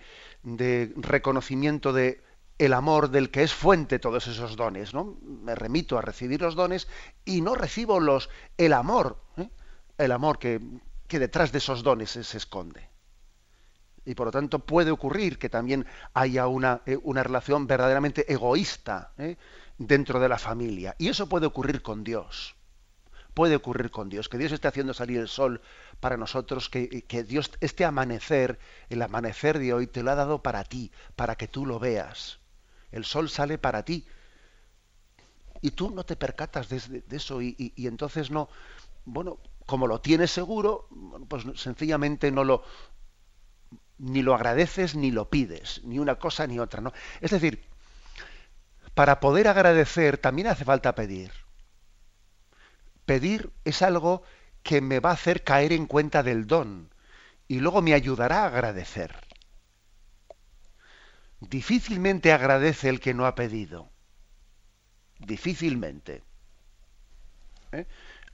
reconocimiento 0.97 1.93
de 1.93 2.21
el 2.65 2.75
amor 2.75 3.11
del 3.11 3.31
que 3.31 3.43
es 3.43 3.53
fuente 3.53 3.99
todos 3.99 4.29
esos 4.29 4.55
dones, 4.55 4.95
¿no? 4.95 5.17
Me 5.23 5.55
remito 5.57 5.99
a 5.99 6.03
recibir 6.03 6.41
los 6.43 6.55
dones 6.55 6.87
y 7.25 7.41
no 7.41 7.57
recibo 7.57 7.99
los 7.99 8.31
el 8.57 8.73
amor, 8.73 9.19
¿eh? 9.37 9.49
el 9.99 10.13
amor 10.13 10.39
que, 10.39 10.61
que, 11.09 11.19
detrás 11.19 11.51
de 11.51 11.59
esos 11.59 11.83
dones 11.83 12.11
se, 12.11 12.37
esconde. 12.37 12.89
Y 14.05 14.15
por 14.15 14.27
lo 14.27 14.31
tanto 14.31 14.61
puede 14.61 14.93
ocurrir 14.93 15.41
que 15.41 15.49
también 15.49 15.87
haya 16.15 16.47
una, 16.47 16.83
eh, 16.87 16.99
una 17.03 17.25
relación 17.25 17.67
verdaderamente 17.67 18.33
egoísta 18.33 19.13
¿eh? 19.19 19.37
dentro 19.79 20.21
de 20.21 20.29
la 20.29 20.39
familia. 20.39 20.95
Y 20.99 21.09
eso 21.09 21.29
puede 21.29 21.47
ocurrir 21.47 21.83
con 21.83 22.05
Dios. 22.05 22.55
Puede 23.35 23.57
ocurrir 23.57 23.91
con 23.91 24.09
Dios, 24.09 24.29
que 24.29 24.39
Dios 24.39 24.53
esté 24.53 24.69
haciendo 24.69 24.95
salir 24.95 25.19
el 25.19 25.29
sol 25.29 25.63
para 26.01 26.17
nosotros, 26.17 26.69
que, 26.69 27.03
que 27.03 27.25
Dios, 27.25 27.51
este 27.61 27.85
amanecer, 27.85 28.59
el 28.91 29.01
amanecer 29.03 29.59
de 29.59 29.73
hoy, 29.73 29.87
te 29.87 30.03
lo 30.03 30.11
ha 30.11 30.15
dado 30.15 30.43
para 30.43 30.65
ti, 30.65 30.93
para 31.17 31.37
que 31.37 31.49
tú 31.49 31.65
lo 31.65 31.79
veas 31.79 32.43
el 32.93 33.05
sol 33.05 33.29
sale 33.29 33.59
para 33.59 33.85
ti. 33.85 34.07
Y 35.61 35.73
tú 35.73 35.91
no 35.91 36.05
te 36.05 36.17
percatas 36.17 36.69
de, 36.69 37.03
eso 37.11 37.41
y, 37.41 37.73
entonces 37.77 38.31
no, 38.31 38.49
bueno, 39.05 39.39
como 39.67 39.87
lo 39.87 40.01
tienes 40.01 40.31
seguro, 40.31 40.89
pues 41.29 41.45
sencillamente 41.55 42.31
no 42.31 42.45
lo, 42.45 42.65
ni 43.99 44.23
lo 44.23 44.35
agradeces 44.35 44.95
ni 44.97 45.11
lo 45.11 45.31
pides, 45.31 45.81
ni 45.85 45.99
una 45.99 46.17
cosa 46.17 46.47
ni 46.47 46.59
otra, 46.59 46.81
¿no? 46.81 46.93
Es 47.21 47.31
decir, 47.31 47.65
para 48.95 49.21
poder 49.21 49.47
agradecer 49.47 50.19
también 50.19 50.49
hace 50.49 50.65
falta 50.65 50.95
pedir. 50.97 51.31
Pedir 53.07 53.53
es 53.65 53.83
algo 53.83 54.23
que 54.63 54.81
me 54.81 55.01
va 55.01 55.11
a 55.11 55.15
hacer 55.15 55.43
caer 55.43 55.73
en 55.73 55.87
cuenta 55.87 56.23
del 56.23 56.47
don 56.47 56.93
y 57.49 57.61
luego 57.61 57.83
me 57.83 57.95
ayudará 57.95 58.45
a 58.45 58.47
agradecer. 58.47 59.15
Difícilmente 61.41 62.33
agradece 62.33 62.89
el 62.89 63.01
que 63.01 63.15
no 63.15 63.27
ha 63.27 63.35
pedido. 63.35 63.91
Difícilmente. 65.19 66.23
¿Eh? 67.73 67.87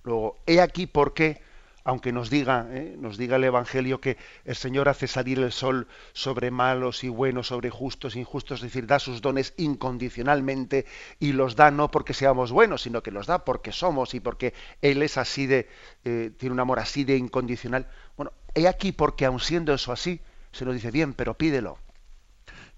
Luego, 0.02 0.38
he 0.46 0.60
aquí 0.60 0.87
por 0.87 1.14
qué, 1.14 1.40
aunque 1.88 2.12
nos 2.12 2.28
diga, 2.28 2.66
¿eh? 2.71 2.97
nos 2.99 3.16
diga 3.16 3.37
el 3.37 3.45
Evangelio 3.45 3.99
que 3.99 4.18
el 4.45 4.57
Señor 4.57 4.90
hace 4.90 5.07
salir 5.07 5.38
el 5.38 5.52
sol 5.52 5.88
sobre 6.12 6.50
malos 6.50 7.02
y 7.02 7.09
buenos, 7.09 7.47
sobre 7.47 7.71
justos 7.71 8.14
e 8.14 8.18
injustos, 8.18 8.59
es 8.59 8.64
decir, 8.64 8.87
da 8.87 8.99
sus 8.99 9.23
dones 9.23 9.54
incondicionalmente 9.57 10.85
y 11.18 11.33
los 11.33 11.57
da 11.57 11.71
no 11.71 11.90
porque 11.90 12.12
seamos 12.12 12.52
buenos, 12.52 12.83
sino 12.83 13.02
que 13.02 13.11
los 13.11 13.26
da 13.26 13.42
porque 13.42 13.73
somos 13.73 14.12
y 14.12 14.21
porque 14.21 14.52
Él 14.83 15.02
es 15.02 15.16
así 15.16 15.47
de, 15.47 15.66
eh, 16.04 16.30
tiene 16.37 16.52
un 16.52 16.61
amor 16.61 16.78
así 16.78 17.04
de 17.04 17.16
incondicional. 17.16 17.88
Bueno, 18.18 18.35
he 18.54 18.68
aquí 18.68 18.92
porque 18.92 19.25
aun 19.25 19.40
siendo 19.40 19.73
eso 19.73 19.90
así, 19.90 20.21
se 20.52 20.66
nos 20.66 20.75
dice 20.75 20.90
bien, 20.90 21.14
pero 21.14 21.38
pídelo 21.38 21.78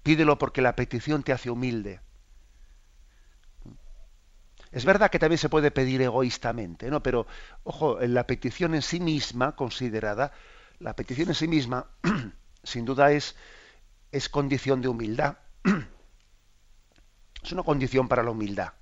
Pídelo 0.03 0.37
porque 0.37 0.61
la 0.61 0.77
petición 0.77 1.21
te 1.21 1.33
hace 1.33 1.49
humilde. 1.49 1.99
Es 4.71 4.85
verdad 4.85 5.11
que 5.11 5.19
también 5.19 5.37
se 5.37 5.49
puede 5.49 5.71
pedir 5.71 6.01
egoístamente, 6.01 6.89
¿no? 6.89 7.03
Pero, 7.03 7.27
ojo, 7.63 7.99
la 8.01 8.25
petición 8.25 8.73
en 8.73 8.81
sí 8.81 8.99
misma, 8.99 9.55
considerada, 9.55 10.31
la 10.79 10.95
petición 10.95 11.29
en 11.29 11.35
sí 11.35 11.47
misma, 11.47 11.87
sin 12.63 12.85
duda 12.85 13.11
es, 13.11 13.35
es 14.11 14.29
condición 14.29 14.81
de 14.81 14.87
humildad. 14.87 15.37
es 17.43 17.51
una 17.51 17.63
condición 17.63 18.07
para 18.07 18.23
la 18.23 18.31
humildad. 18.31 18.73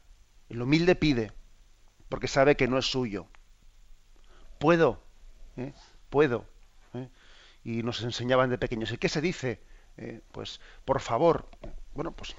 El 0.49 0.61
humilde 0.61 0.95
pide, 0.95 1.31
porque 2.07 2.27
sabe 2.27 2.55
que 2.55 2.67
no 2.67 2.77
es 2.77 2.85
suyo. 2.85 3.27
Puedo, 4.59 5.01
¿eh? 5.57 5.73
puedo. 6.09 6.45
¿eh? 6.93 7.09
y 7.63 7.83
nos 7.83 8.01
enseñaban 8.01 8.49
de 8.49 8.57
pequeños. 8.57 8.91
¿Y 8.91 8.97
qué 8.97 9.09
se 9.09 9.21
dice? 9.21 9.61
Eh, 9.97 10.21
pues, 10.31 10.59
por 10.85 11.01
favor, 11.01 11.49
bueno, 11.93 12.11
pues 12.11 12.35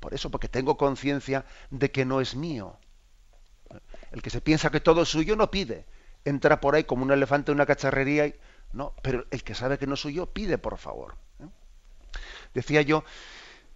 por 0.00 0.14
eso, 0.14 0.30
porque 0.30 0.48
tengo 0.48 0.76
conciencia 0.76 1.44
de 1.70 1.90
que 1.90 2.04
no 2.04 2.20
es 2.20 2.34
mío. 2.34 2.78
El 4.10 4.22
que 4.22 4.30
se 4.30 4.40
piensa 4.40 4.70
que 4.70 4.80
todo 4.80 5.02
es 5.02 5.08
suyo 5.08 5.36
no 5.36 5.50
pide. 5.50 5.86
Entra 6.24 6.60
por 6.60 6.74
ahí 6.74 6.84
como 6.84 7.02
un 7.02 7.12
elefante 7.12 7.50
en 7.50 7.56
una 7.56 7.66
cacharrería 7.66 8.26
y 8.26 8.34
no, 8.72 8.94
pero 9.02 9.26
el 9.30 9.42
que 9.42 9.54
sabe 9.54 9.78
que 9.78 9.86
no 9.86 9.94
es 9.94 10.00
suyo 10.00 10.26
pide, 10.26 10.58
por 10.58 10.78
favor. 10.78 11.16
¿eh? 11.40 11.46
Decía 12.54 12.82
yo 12.82 13.04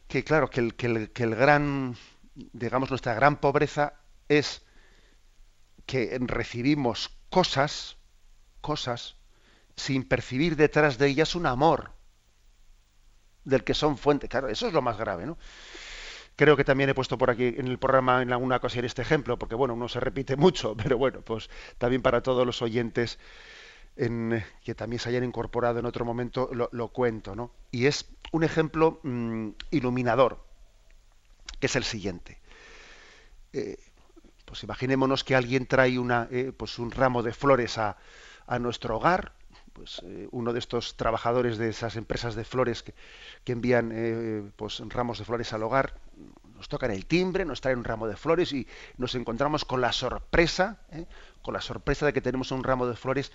que 0.09 0.25
claro, 0.25 0.49
que 0.49 0.61
el, 0.61 0.75
que 0.75 0.87
el, 0.87 1.11
que 1.11 1.25
el 1.25 1.35
gran, 1.35 1.97
digamos, 2.35 2.91
nuestra 2.91 3.15
gran 3.15 3.37
pobreza 3.37 3.95
es 4.29 4.63
que 5.87 6.17
recibimos 6.21 7.17
cosas, 7.31 7.97
cosas, 8.61 9.17
sin 9.77 10.09
percibir 10.09 10.57
detrás 10.57 10.99
de 10.99 11.09
ellas 11.09 11.35
un 11.35 11.47
amor 11.47 11.93
del 13.45 13.65
que 13.65 13.75
son 13.75 13.97
fuente. 13.97 14.29
Claro, 14.29 14.49
eso 14.49 14.67
es 14.67 14.73
lo 14.73 14.83
más 14.83 14.99
grave, 14.99 15.27
¿no? 15.27 15.39
Creo 16.37 16.57
que 16.57 16.65
también 16.65 16.91
he 16.91 16.95
puesto 16.95 17.17
por 17.17 17.31
aquí 17.31 17.55
en 17.57 17.67
el 17.67 17.79
programa 17.79 18.21
en 18.21 18.31
alguna 18.31 18.57
ocasión 18.57 18.85
este 18.85 19.01
ejemplo, 19.01 19.39
porque 19.39 19.55
bueno, 19.55 19.75
no 19.75 19.89
se 19.89 20.01
repite 20.01 20.37
mucho, 20.37 20.77
pero 20.77 20.99
bueno, 20.99 21.23
pues 21.23 21.49
también 21.79 22.03
para 22.03 22.23
todos 22.23 22.47
los 22.47 22.61
oyentes 22.61 23.19
en, 23.97 24.45
que 24.63 24.75
también 24.75 25.01
se 25.01 25.09
hayan 25.09 25.25
incorporado 25.25 25.79
en 25.79 25.87
otro 25.87 26.05
momento 26.05 26.51
lo, 26.53 26.89
cuento, 26.89 27.35
¿no? 27.35 27.53
Y 27.71 27.87
es 27.87 28.07
un 28.33 28.45
ejemplo 28.45 29.01
mm, 29.03 29.49
iluminador, 29.71 30.45
que 31.59 31.67
es 31.67 31.77
el 31.77 31.85
siguiente. 31.85 32.39
Eh, 33.55 33.79
pues 34.45 34.63
imaginémonos 34.63 35.25
que 35.25 35.35
alguien 35.35 35.67
trae 35.67 35.99
una, 35.99 36.29
eh, 36.31 36.53
pues 36.55 36.79
un 36.79 36.91
ramo 36.91 37.23
de 37.23 37.33
flores 37.33 37.79
a, 37.79 37.97
a 38.47 38.59
nuestro 38.59 38.97
hogar, 38.97 39.33
pues 39.77 40.01
eh, 40.05 40.27
uno 40.31 40.55
de 40.55 40.59
estos 40.59 40.97
trabajadores 40.97 41.59
de 41.59 41.69
esas 41.69 41.97
empresas 41.97 42.35
de 42.35 42.45
flores 42.45 42.83
que, 42.83 42.95
que 43.45 43.53
envían 43.53 43.93
eh, 43.93 44.51
pues 44.57 44.83
ramos 44.89 45.19
de 45.19 45.27
flores 45.27 45.53
al 45.53 45.63
hogar, 45.63 46.01
nos 46.57 46.69
tocan 46.69 46.91
el 46.91 47.05
timbre, 47.05 47.45
nos 47.45 47.61
traen 47.61 47.79
un 47.79 47.85
ramo 47.85 48.09
de 48.09 48.17
flores 48.17 48.55
y 48.55 48.67
nos 48.97 49.15
encontramos 49.15 49.67
con 49.67 49.83
la 49.83 49.93
sorpresa, 49.93 50.79
con 51.43 51.53
la 51.53 51.61
sorpresa 51.61 52.07
de 52.07 52.15
que 52.15 52.23
tenemos 52.23 52.53
un 52.53 52.65
ramo 52.65 52.87
de 52.87 52.97
flores 52.97 53.33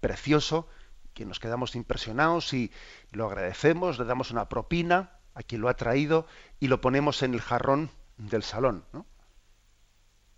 precioso, 0.00 0.68
que 1.14 1.24
nos 1.24 1.40
quedamos 1.40 1.74
impresionados 1.74 2.52
y 2.52 2.70
lo 3.10 3.26
agradecemos, 3.26 3.98
le 3.98 4.04
damos 4.04 4.30
una 4.30 4.50
propina 4.50 5.12
a 5.34 5.42
quien 5.42 5.62
lo 5.62 5.70
ha 5.70 5.74
traído 5.74 6.26
y 6.60 6.68
lo 6.68 6.82
ponemos 6.82 7.22
en 7.22 7.32
el 7.32 7.40
jarrón 7.40 7.90
del 8.18 8.42
salón, 8.42 8.84
¿no? 8.92 9.06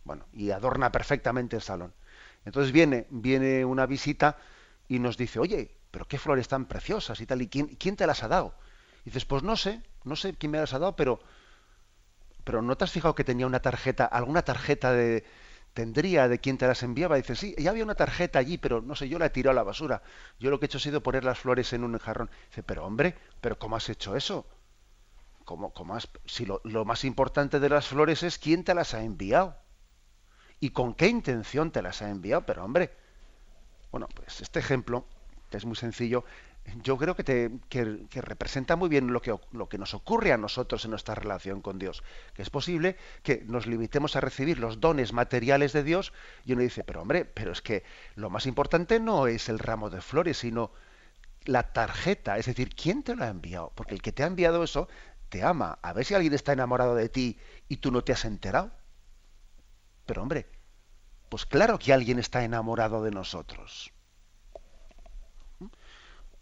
Bueno, 0.04 0.26
y 0.32 0.52
adorna 0.52 0.92
perfectamente 0.92 1.56
el 1.56 1.62
salón. 1.62 1.92
Entonces 2.44 2.70
viene, 2.70 3.08
viene 3.10 3.64
una 3.64 3.86
visita 3.86 4.38
y 4.90 4.98
nos 4.98 5.16
dice, 5.16 5.38
oye, 5.38 5.70
pero 5.92 6.04
qué 6.08 6.18
flores 6.18 6.48
tan 6.48 6.66
preciosas 6.66 7.20
y 7.20 7.26
tal, 7.26 7.40
¿y 7.40 7.48
quién, 7.48 7.68
quién 7.76 7.94
te 7.94 8.08
las 8.08 8.24
ha 8.24 8.28
dado? 8.28 8.56
Y 9.02 9.10
dices, 9.10 9.24
pues 9.24 9.44
no 9.44 9.56
sé, 9.56 9.82
no 10.02 10.16
sé 10.16 10.34
quién 10.34 10.50
me 10.50 10.58
las 10.58 10.74
ha 10.74 10.80
dado, 10.80 10.96
pero, 10.96 11.20
pero 12.42 12.60
¿no 12.60 12.76
te 12.76 12.82
has 12.82 12.90
fijado 12.90 13.14
que 13.14 13.22
tenía 13.22 13.46
una 13.46 13.62
tarjeta, 13.62 14.04
alguna 14.04 14.42
tarjeta 14.42 14.92
de, 14.92 15.24
tendría 15.74 16.26
de 16.26 16.40
quién 16.40 16.58
te 16.58 16.66
las 16.66 16.82
enviaba? 16.82 17.14
dice, 17.14 17.36
sí, 17.36 17.54
ya 17.56 17.70
había 17.70 17.84
una 17.84 17.94
tarjeta 17.94 18.40
allí, 18.40 18.58
pero 18.58 18.82
no 18.82 18.96
sé, 18.96 19.08
yo 19.08 19.20
la 19.20 19.26
he 19.26 19.30
tirado 19.30 19.52
a 19.52 19.54
la 19.54 19.62
basura. 19.62 20.02
Yo 20.40 20.50
lo 20.50 20.58
que 20.58 20.64
he 20.64 20.66
hecho 20.66 20.78
ha 20.78 20.80
sido 20.80 21.04
poner 21.04 21.22
las 21.22 21.38
flores 21.38 21.72
en 21.72 21.84
un 21.84 21.96
jarrón. 21.96 22.28
Dice, 22.48 22.64
pero 22.64 22.84
hombre, 22.84 23.14
¿pero 23.40 23.60
cómo 23.60 23.76
has 23.76 23.88
hecho 23.88 24.16
eso? 24.16 24.44
¿Cómo, 25.44 25.72
cómo 25.72 25.94
has... 25.94 26.08
Si 26.26 26.46
lo, 26.46 26.60
lo 26.64 26.84
más 26.84 27.04
importante 27.04 27.60
de 27.60 27.68
las 27.68 27.86
flores 27.86 28.24
es 28.24 28.38
quién 28.38 28.64
te 28.64 28.74
las 28.74 28.94
ha 28.94 29.04
enviado 29.04 29.56
y 30.58 30.70
con 30.70 30.94
qué 30.94 31.06
intención 31.06 31.70
te 31.70 31.80
las 31.80 32.02
ha 32.02 32.10
enviado. 32.10 32.44
Pero 32.44 32.64
hombre, 32.64 32.90
bueno, 33.90 34.08
pues 34.14 34.40
este 34.40 34.58
ejemplo, 34.58 35.06
que 35.50 35.56
es 35.56 35.64
muy 35.64 35.76
sencillo, 35.76 36.24
yo 36.82 36.96
creo 36.96 37.16
que, 37.16 37.24
te, 37.24 37.50
que, 37.68 38.20
representa 38.20 38.76
muy 38.76 38.88
bien 38.88 39.12
lo 39.12 39.20
que, 39.20 39.34
lo 39.52 39.68
que 39.68 39.78
nos 39.78 39.94
ocurre 39.94 40.32
a 40.32 40.36
nosotros 40.36 40.84
en 40.84 40.90
nuestra 40.90 41.14
relación 41.14 41.62
con 41.62 41.78
Dios. 41.78 42.02
Que 42.34 42.42
es 42.42 42.50
posible 42.50 42.96
que 43.22 43.42
nos 43.46 43.66
limitemos 43.66 44.14
a 44.14 44.20
recibir 44.20 44.58
los 44.58 44.80
dones 44.80 45.12
materiales 45.12 45.72
de 45.72 45.82
Dios 45.82 46.12
y 46.44 46.52
uno 46.52 46.62
dice, 46.62 46.84
pero 46.84 47.02
hombre, 47.02 47.24
pero 47.24 47.52
es 47.52 47.62
que 47.62 47.82
lo 48.14 48.30
más 48.30 48.46
importante 48.46 49.00
no 49.00 49.26
es 49.26 49.48
el 49.48 49.58
ramo 49.58 49.90
de 49.90 50.00
flores, 50.00 50.38
sino 50.38 50.70
la 51.44 51.72
tarjeta, 51.72 52.38
es 52.38 52.46
decir, 52.46 52.74
¿quién 52.74 53.02
te 53.02 53.16
lo 53.16 53.24
ha 53.24 53.28
enviado? 53.28 53.72
Porque 53.74 53.94
el 53.94 54.02
que 54.02 54.12
te 54.12 54.22
ha 54.22 54.26
enviado 54.26 54.62
eso 54.62 54.88
te 55.28 55.42
ama. 55.42 55.78
A 55.82 55.92
ver 55.92 56.04
si 56.04 56.14
alguien 56.14 56.34
está 56.34 56.52
enamorado 56.52 56.94
de 56.94 57.08
ti 57.08 57.38
y 57.68 57.78
tú 57.78 57.90
no 57.90 58.04
te 58.04 58.12
has 58.12 58.24
enterado. 58.24 58.70
Pero 60.06 60.22
hombre, 60.22 60.46
pues 61.30 61.46
claro 61.46 61.78
que 61.78 61.92
alguien 61.92 62.18
está 62.18 62.44
enamorado 62.44 63.02
de 63.02 63.12
nosotros. 63.12 63.92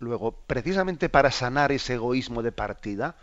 Luego, 0.00 0.32
precisamente 0.46 1.08
para 1.08 1.30
sanar 1.30 1.70
ese 1.72 1.94
egoísmo 1.94 2.42
de 2.42 2.52
partida, 2.52 3.16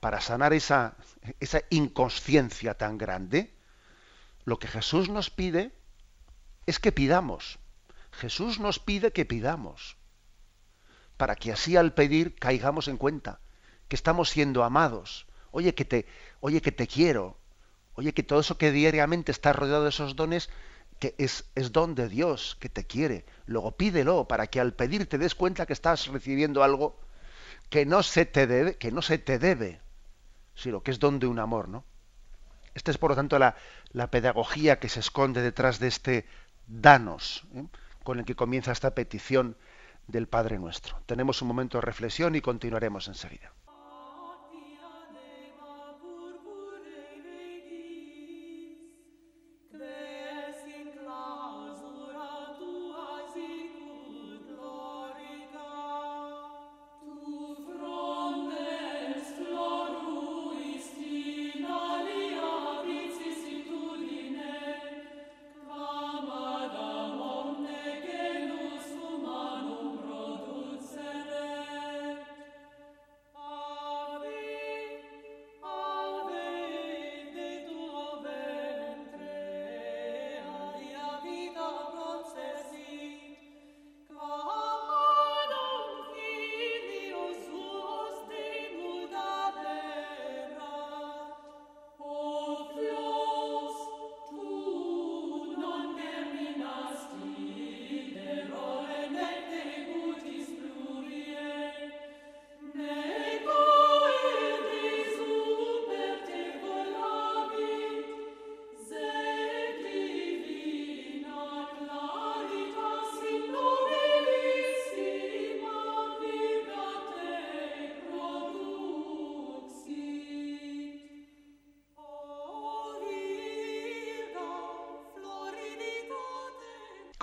para 0.00 0.20
sanar 0.20 0.52
esa, 0.52 0.96
esa 1.40 1.62
inconsciencia 1.70 2.74
tan 2.74 2.98
grande, 2.98 3.54
lo 4.44 4.58
que 4.58 4.68
Jesús 4.68 5.08
nos 5.08 5.30
pide 5.30 5.72
es 6.66 6.78
que 6.78 6.92
pidamos. 6.92 7.58
Jesús 8.12 8.60
nos 8.60 8.78
pide 8.78 9.12
que 9.12 9.24
pidamos, 9.24 9.96
para 11.16 11.36
que 11.36 11.52
así 11.52 11.76
al 11.76 11.94
pedir 11.94 12.36
caigamos 12.36 12.86
en 12.86 12.98
cuenta 12.98 13.40
que 13.88 13.96
estamos 13.96 14.28
siendo 14.28 14.62
amados. 14.62 15.26
Oye, 15.52 15.74
que 15.74 15.84
te, 15.84 16.06
oye, 16.40 16.60
que 16.60 16.72
te 16.72 16.86
quiero, 16.86 17.38
Oye, 17.98 18.14
que 18.14 18.22
todo 18.22 18.38
eso 18.38 18.56
que 18.56 18.70
diariamente 18.70 19.32
está 19.32 19.52
rodeado 19.52 19.82
de 19.82 19.88
esos 19.88 20.14
dones, 20.14 20.50
que 20.98 21.14
es, 21.18 21.44
es 21.54 21.72
don 21.72 21.94
de 21.94 22.08
Dios, 22.08 22.56
que 22.60 22.68
te 22.68 22.86
quiere. 22.86 23.24
Luego 23.46 23.72
pídelo 23.72 24.26
para 24.26 24.46
que 24.46 24.60
al 24.60 24.74
pedir 24.74 25.08
te 25.08 25.18
des 25.18 25.34
cuenta 25.34 25.66
que 25.66 25.72
estás 25.72 26.08
recibiendo 26.08 26.62
algo 26.62 26.98
que 27.70 27.86
no 27.86 28.02
se 28.02 28.24
te 28.24 28.46
debe, 28.46 28.76
que 28.76 28.90
no 28.90 29.02
se 29.02 29.18
te 29.18 29.38
debe, 29.38 29.80
sino 30.54 30.82
que 30.82 30.90
es 30.90 30.98
don 30.98 31.18
de 31.18 31.26
un 31.26 31.38
amor, 31.38 31.68
¿no? 31.68 31.84
Esta 32.74 32.90
es, 32.90 32.98
por 32.98 33.10
lo 33.10 33.16
tanto, 33.16 33.38
la, 33.38 33.56
la 33.92 34.10
pedagogía 34.10 34.78
que 34.78 34.88
se 34.88 35.00
esconde 35.00 35.42
detrás 35.42 35.80
de 35.80 35.88
este 35.88 36.26
danos, 36.66 37.44
¿eh? 37.54 37.64
con 38.04 38.18
el 38.18 38.24
que 38.24 38.36
comienza 38.36 38.72
esta 38.72 38.94
petición 38.94 39.56
del 40.06 40.28
Padre 40.28 40.58
Nuestro. 40.58 41.00
Tenemos 41.06 41.42
un 41.42 41.48
momento 41.48 41.78
de 41.78 41.82
reflexión 41.82 42.34
y 42.34 42.40
continuaremos 42.40 43.08
enseguida. 43.08 43.52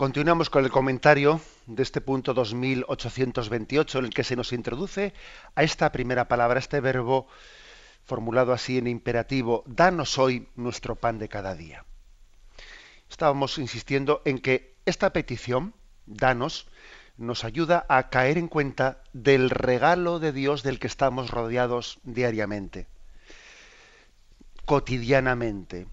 Continuamos 0.05 0.51
con 0.51 0.63
el 0.63 0.69
comentario 0.69 1.41
de 1.65 1.81
este 1.81 1.99
punto 1.99 2.35
2828 2.35 3.97
en 3.97 4.05
el 4.05 4.13
que 4.13 4.23
se 4.23 4.35
nos 4.35 4.53
introduce 4.53 5.15
a 5.55 5.63
esta 5.63 5.91
primera 5.91 6.27
palabra, 6.27 6.59
este 6.59 6.79
verbo 6.79 7.25
formulado 8.03 8.53
así 8.53 8.77
en 8.77 8.85
imperativo, 8.85 9.63
danos 9.65 10.19
hoy 10.19 10.47
nuestro 10.55 10.95
pan 10.95 11.17
de 11.17 11.27
cada 11.27 11.55
día. 11.55 11.85
Estábamos 13.09 13.57
insistiendo 13.57 14.21
en 14.25 14.37
que 14.37 14.75
esta 14.85 15.11
petición, 15.11 15.73
danos, 16.05 16.67
nos 17.17 17.43
ayuda 17.43 17.87
a 17.89 18.11
caer 18.11 18.37
en 18.37 18.47
cuenta 18.47 19.01
del 19.11 19.49
regalo 19.49 20.19
de 20.19 20.33
Dios 20.33 20.61
del 20.61 20.77
que 20.77 20.85
estamos 20.85 21.31
rodeados 21.31 21.97
diariamente, 22.03 22.85
cotidianamente. 24.65 25.87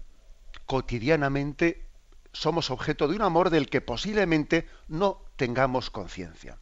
Cotidianamente 0.67 1.92
somos 2.33 2.71
objeto 2.71 3.07
de 3.07 3.15
un 3.15 3.21
amor 3.21 3.49
del 3.49 3.69
que 3.69 3.79
posiblemente 3.79 4.67
no 4.87 5.23
tengamos 5.35 5.89
conciencia. 5.89 6.57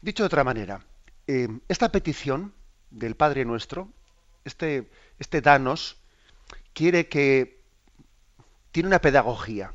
Dicho 0.00 0.22
de 0.22 0.28
otra 0.28 0.44
manera, 0.44 0.86
eh, 1.26 1.48
esta 1.68 1.92
petición 1.92 2.54
del 2.90 3.16
Padre 3.16 3.44
Nuestro, 3.44 3.92
este, 4.44 4.90
este 5.18 5.40
danos, 5.42 5.98
quiere 6.72 7.08
que 7.08 7.60
tiene 8.72 8.88
una 8.88 9.00
pedagogía. 9.00 9.74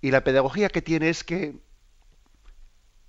Y 0.00 0.10
la 0.10 0.24
pedagogía 0.24 0.68
que 0.68 0.82
tiene 0.82 1.08
es 1.10 1.24
que 1.24 1.60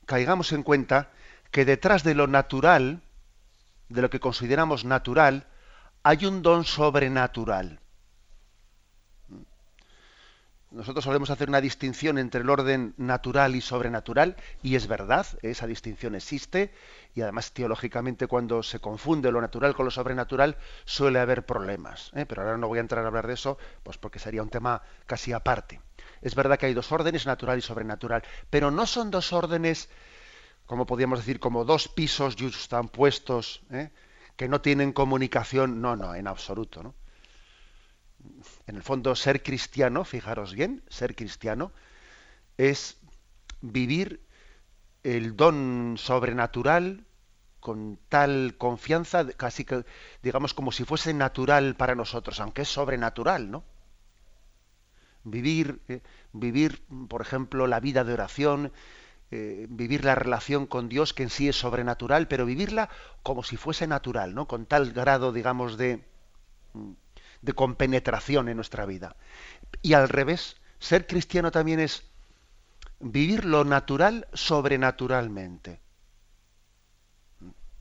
caigamos 0.05 0.51
en 0.51 0.63
cuenta 0.63 1.11
que 1.51 1.65
detrás 1.65 2.03
de 2.03 2.15
lo 2.15 2.27
natural, 2.27 3.01
de 3.89 4.01
lo 4.01 4.09
que 4.09 4.19
consideramos 4.19 4.85
natural, 4.85 5.47
hay 6.03 6.25
un 6.25 6.41
don 6.41 6.65
sobrenatural. 6.65 7.79
Nosotros 10.77 11.05
solemos 11.05 11.31
hacer 11.31 11.49
una 11.49 11.59
distinción 11.59 12.19
entre 12.19 12.41
el 12.41 12.51
orden 12.51 12.93
natural 12.97 13.55
y 13.55 13.61
sobrenatural, 13.61 14.35
y 14.61 14.75
es 14.75 14.85
verdad, 14.85 15.25
esa 15.41 15.65
distinción 15.65 16.13
existe, 16.13 16.71
y 17.15 17.21
además 17.21 17.51
teológicamente 17.51 18.27
cuando 18.27 18.61
se 18.61 18.79
confunde 18.79 19.31
lo 19.31 19.41
natural 19.41 19.73
con 19.73 19.85
lo 19.85 19.91
sobrenatural 19.91 20.55
suele 20.85 21.17
haber 21.17 21.47
problemas. 21.47 22.11
¿eh? 22.13 22.27
Pero 22.27 22.43
ahora 22.43 22.57
no 22.57 22.67
voy 22.67 22.77
a 22.77 22.81
entrar 22.81 23.03
a 23.03 23.07
hablar 23.07 23.25
de 23.25 23.33
eso, 23.33 23.57
pues 23.81 23.97
porque 23.97 24.19
sería 24.19 24.43
un 24.43 24.49
tema 24.49 24.83
casi 25.07 25.33
aparte. 25.33 25.81
Es 26.21 26.35
verdad 26.35 26.59
que 26.59 26.67
hay 26.67 26.75
dos 26.75 26.91
órdenes, 26.91 27.25
natural 27.25 27.57
y 27.57 27.63
sobrenatural, 27.63 28.21
pero 28.51 28.69
no 28.69 28.85
son 28.85 29.09
dos 29.09 29.33
órdenes, 29.33 29.89
como 30.67 30.85
podríamos 30.85 31.17
decir, 31.17 31.39
como 31.39 31.65
dos 31.65 31.87
pisos 31.87 32.35
están 32.39 32.89
puestos, 32.89 33.63
¿eh? 33.71 33.89
que 34.35 34.47
no 34.47 34.61
tienen 34.61 34.93
comunicación. 34.93 35.81
No, 35.81 35.95
no, 35.95 36.13
en 36.13 36.27
absoluto. 36.27 36.93
En 38.67 38.75
el 38.75 38.83
fondo, 38.83 39.15
ser 39.15 39.41
cristiano, 39.41 40.03
fijaros 40.03 40.53
bien, 40.53 40.83
ser 40.89 41.15
cristiano 41.15 41.71
es 42.57 42.97
vivir 43.61 44.21
el 45.03 45.37
don 45.37 45.95
sobrenatural 45.97 47.05
con 47.61 47.97
tal 48.09 48.55
confianza, 48.57 49.25
casi 49.29 49.63
que, 49.63 49.85
digamos, 50.21 50.53
como 50.53 50.71
si 50.71 50.83
fuese 50.83 51.13
natural 51.13 51.75
para 51.75 51.95
nosotros, 51.95 52.39
aunque 52.39 52.63
es 52.63 52.69
sobrenatural, 52.69 53.49
¿no? 53.49 53.63
Vivir, 55.23 55.81
eh, 55.87 56.01
vivir, 56.33 56.83
por 57.07 57.21
ejemplo, 57.21 57.67
la 57.67 57.79
vida 57.79 58.03
de 58.03 58.13
oración, 58.13 58.71
eh, 59.31 59.65
vivir 59.69 60.05
la 60.05 60.15
relación 60.15 60.65
con 60.65 60.87
Dios, 60.87 61.13
que 61.13 61.23
en 61.23 61.29
sí 61.29 61.49
es 61.49 61.57
sobrenatural, 61.57 62.27
pero 62.27 62.45
vivirla 62.45 62.89
como 63.23 63.43
si 63.43 63.57
fuese 63.57 63.87
natural, 63.87 64.35
¿no? 64.35 64.47
Con 64.47 64.65
tal 64.65 64.91
grado, 64.91 65.31
digamos, 65.33 65.77
de 65.77 66.03
de 67.47 67.53
compenetración 67.53 68.49
en 68.49 68.57
nuestra 68.57 68.85
vida. 68.85 69.15
Y 69.81 69.93
al 69.93 70.09
revés, 70.09 70.57
ser 70.79 71.07
cristiano 71.07 71.49
también 71.49 71.79
es 71.79 72.03
vivir 72.99 73.45
lo 73.45 73.63
natural 73.63 74.27
sobrenaturalmente. 74.33 75.79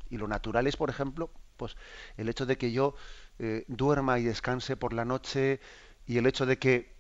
Y 0.09 0.19
lo 0.19 0.29
natural 0.29 0.69
es, 0.69 0.77
por 0.77 0.89
ejemplo, 0.89 1.33
pues 1.57 1.77
el 2.17 2.29
hecho 2.29 2.47
de 2.47 2.57
que 2.57 2.71
yo 2.71 2.95
eh, 3.41 3.65
duerma 3.67 4.21
y 4.21 4.25
descanse 4.25 4.77
por 4.77 4.93
la 4.93 5.05
noche 5.05 5.59
y 6.07 6.17
el 6.19 6.27
hecho 6.27 6.47
de 6.47 6.59
que 6.59 6.95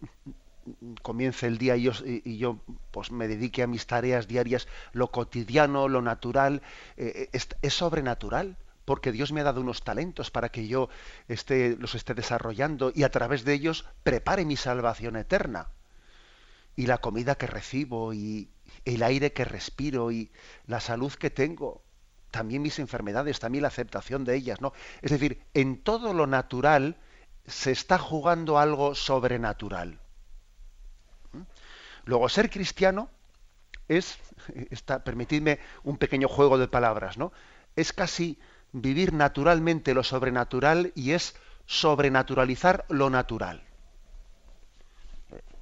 comience 1.02 1.46
el 1.46 1.56
día 1.56 1.76
y 1.76 1.82
yo, 1.82 1.92
y 2.04 2.36
yo, 2.36 2.58
pues 2.90 3.12
me 3.12 3.28
dedique 3.28 3.62
a 3.62 3.68
mis 3.68 3.86
tareas 3.86 4.26
diarias, 4.26 4.66
lo 4.92 5.12
cotidiano, 5.12 5.86
lo 5.86 6.02
natural, 6.02 6.62
eh, 6.96 7.28
es, 7.32 7.46
es, 7.62 7.74
sobrenatural 7.74 8.56
porque 8.86 9.12
Dios 9.12 9.32
me 9.32 9.42
ha 9.42 9.44
dado 9.44 9.60
unos 9.60 9.82
talentos 9.82 10.30
para 10.30 10.48
que 10.48 10.66
yo 10.66 10.88
esté, 11.28 11.76
los 11.76 11.94
esté 11.94 12.14
desarrollando 12.14 12.92
y 12.94 13.02
a 13.02 13.10
través 13.10 13.44
de 13.44 13.52
ellos 13.52 13.84
prepare 14.02 14.46
mi 14.46 14.56
salvación 14.56 15.16
eterna. 15.16 15.68
Y 16.76 16.86
la 16.86 16.98
comida 16.98 17.34
que 17.34 17.46
recibo 17.46 18.14
y 18.14 18.48
el 18.84 19.02
aire 19.02 19.32
que 19.32 19.44
respiro 19.44 20.12
y 20.12 20.30
la 20.66 20.80
salud 20.80 21.12
que 21.12 21.30
tengo, 21.30 21.82
también 22.30 22.62
mis 22.62 22.78
enfermedades, 22.78 23.40
también 23.40 23.62
la 23.62 23.68
aceptación 23.68 24.24
de 24.24 24.36
ellas, 24.36 24.60
¿no? 24.60 24.72
Es 25.02 25.10
decir, 25.10 25.42
en 25.52 25.82
todo 25.82 26.14
lo 26.14 26.26
natural 26.26 26.96
se 27.46 27.72
está 27.72 27.98
jugando 27.98 28.58
algo 28.58 28.94
sobrenatural. 28.94 29.98
¿Mm? 31.32 31.42
Luego, 32.04 32.28
ser 32.28 32.50
cristiano 32.50 33.10
es, 33.88 34.18
está, 34.70 35.02
permitidme 35.02 35.58
un 35.82 35.98
pequeño 35.98 36.28
juego 36.28 36.56
de 36.56 36.68
palabras, 36.68 37.18
¿no? 37.18 37.32
Es 37.74 37.92
casi 37.92 38.38
vivir 38.72 39.12
naturalmente 39.12 39.94
lo 39.94 40.02
sobrenatural 40.02 40.92
y 40.94 41.12
es 41.12 41.34
sobrenaturalizar 41.66 42.84
lo 42.88 43.10
natural. 43.10 43.62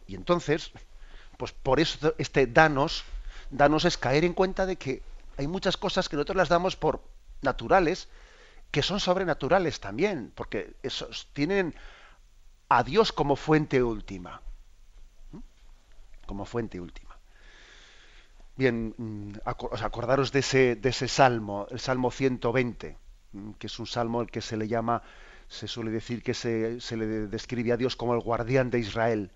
Y 0.07 0.15
entonces, 0.15 0.73
pues 1.37 1.53
por 1.53 1.81
eso 1.81 2.15
este 2.19 2.47
danos, 2.47 3.05
danos 3.51 3.85
es 3.85 3.97
caer 3.97 4.25
en 4.25 4.35
cuenta 4.35 4.67
de 4.67 4.77
que 4.77 5.03
hay 5.37 5.47
muchas 5.47 5.77
cosas 5.77 6.09
que 6.09 6.17
nosotros 6.17 6.37
las 6.37 6.49
damos 6.49 6.77
por 6.77 7.03
naturales, 7.43 8.09
que 8.71 8.83
son 8.83 9.01
sobrenaturales 9.01 9.81
también, 9.81 10.33
porque 10.35 10.75
esos 10.83 11.29
tienen 11.33 11.75
a 12.69 12.83
Dios 12.83 13.13
como 13.13 13.37
fuente 13.37 13.83
última. 13.83 14.43
Como 16.27 16.45
fuente 16.45 16.81
última. 16.81 17.04
Bien, 18.57 18.95
mm, 18.97 19.33
acordaros 19.45 20.31
de 20.31 20.39
ese, 20.41 20.77
de 20.77 20.89
ese 20.91 21.09
salmo, 21.09 21.67
el 21.71 21.81
Salmo 21.81 22.11
120, 22.11 22.97
mm, 23.33 23.53
que 23.53 23.67
es 23.67 23.79
un 23.81 23.87
salmo 23.87 24.21
al 24.21 24.31
que 24.31 24.41
se 24.41 24.57
le 24.57 24.69
llama, 24.69 25.03
se 25.49 25.67
suele 25.67 25.91
decir 25.91 26.23
que 26.23 26.35
se, 26.35 26.81
se 26.81 26.97
le 26.97 27.07
describe 27.07 27.73
a 27.73 27.77
Dios 27.77 27.97
como 27.97 28.15
el 28.15 28.21
guardián 28.21 28.71
de 28.71 28.79
Israel. 28.79 29.33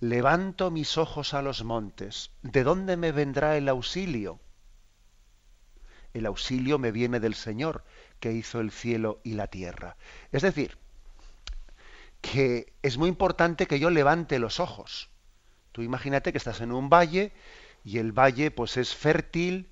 Levanto 0.00 0.70
mis 0.70 0.96
ojos 0.96 1.34
a 1.34 1.42
los 1.42 1.64
montes. 1.64 2.30
¿De 2.42 2.64
dónde 2.64 2.96
me 2.96 3.12
vendrá 3.12 3.56
el 3.56 3.68
auxilio? 3.68 4.40
El 6.14 6.26
auxilio 6.26 6.78
me 6.78 6.92
viene 6.92 7.20
del 7.20 7.34
Señor, 7.34 7.84
que 8.20 8.32
hizo 8.32 8.60
el 8.60 8.70
cielo 8.70 9.20
y 9.22 9.34
la 9.34 9.48
tierra. 9.48 9.96
Es 10.30 10.42
decir, 10.42 10.78
que 12.22 12.72
es 12.82 12.96
muy 12.96 13.08
importante 13.08 13.66
que 13.66 13.78
yo 13.78 13.90
levante 13.90 14.38
los 14.38 14.60
ojos. 14.60 15.10
Tú 15.72 15.82
imagínate 15.82 16.32
que 16.32 16.38
estás 16.38 16.60
en 16.60 16.72
un 16.72 16.88
valle 16.88 17.32
y 17.84 17.98
el 17.98 18.12
valle 18.12 18.50
pues 18.50 18.76
es 18.76 18.94
fértil, 18.94 19.70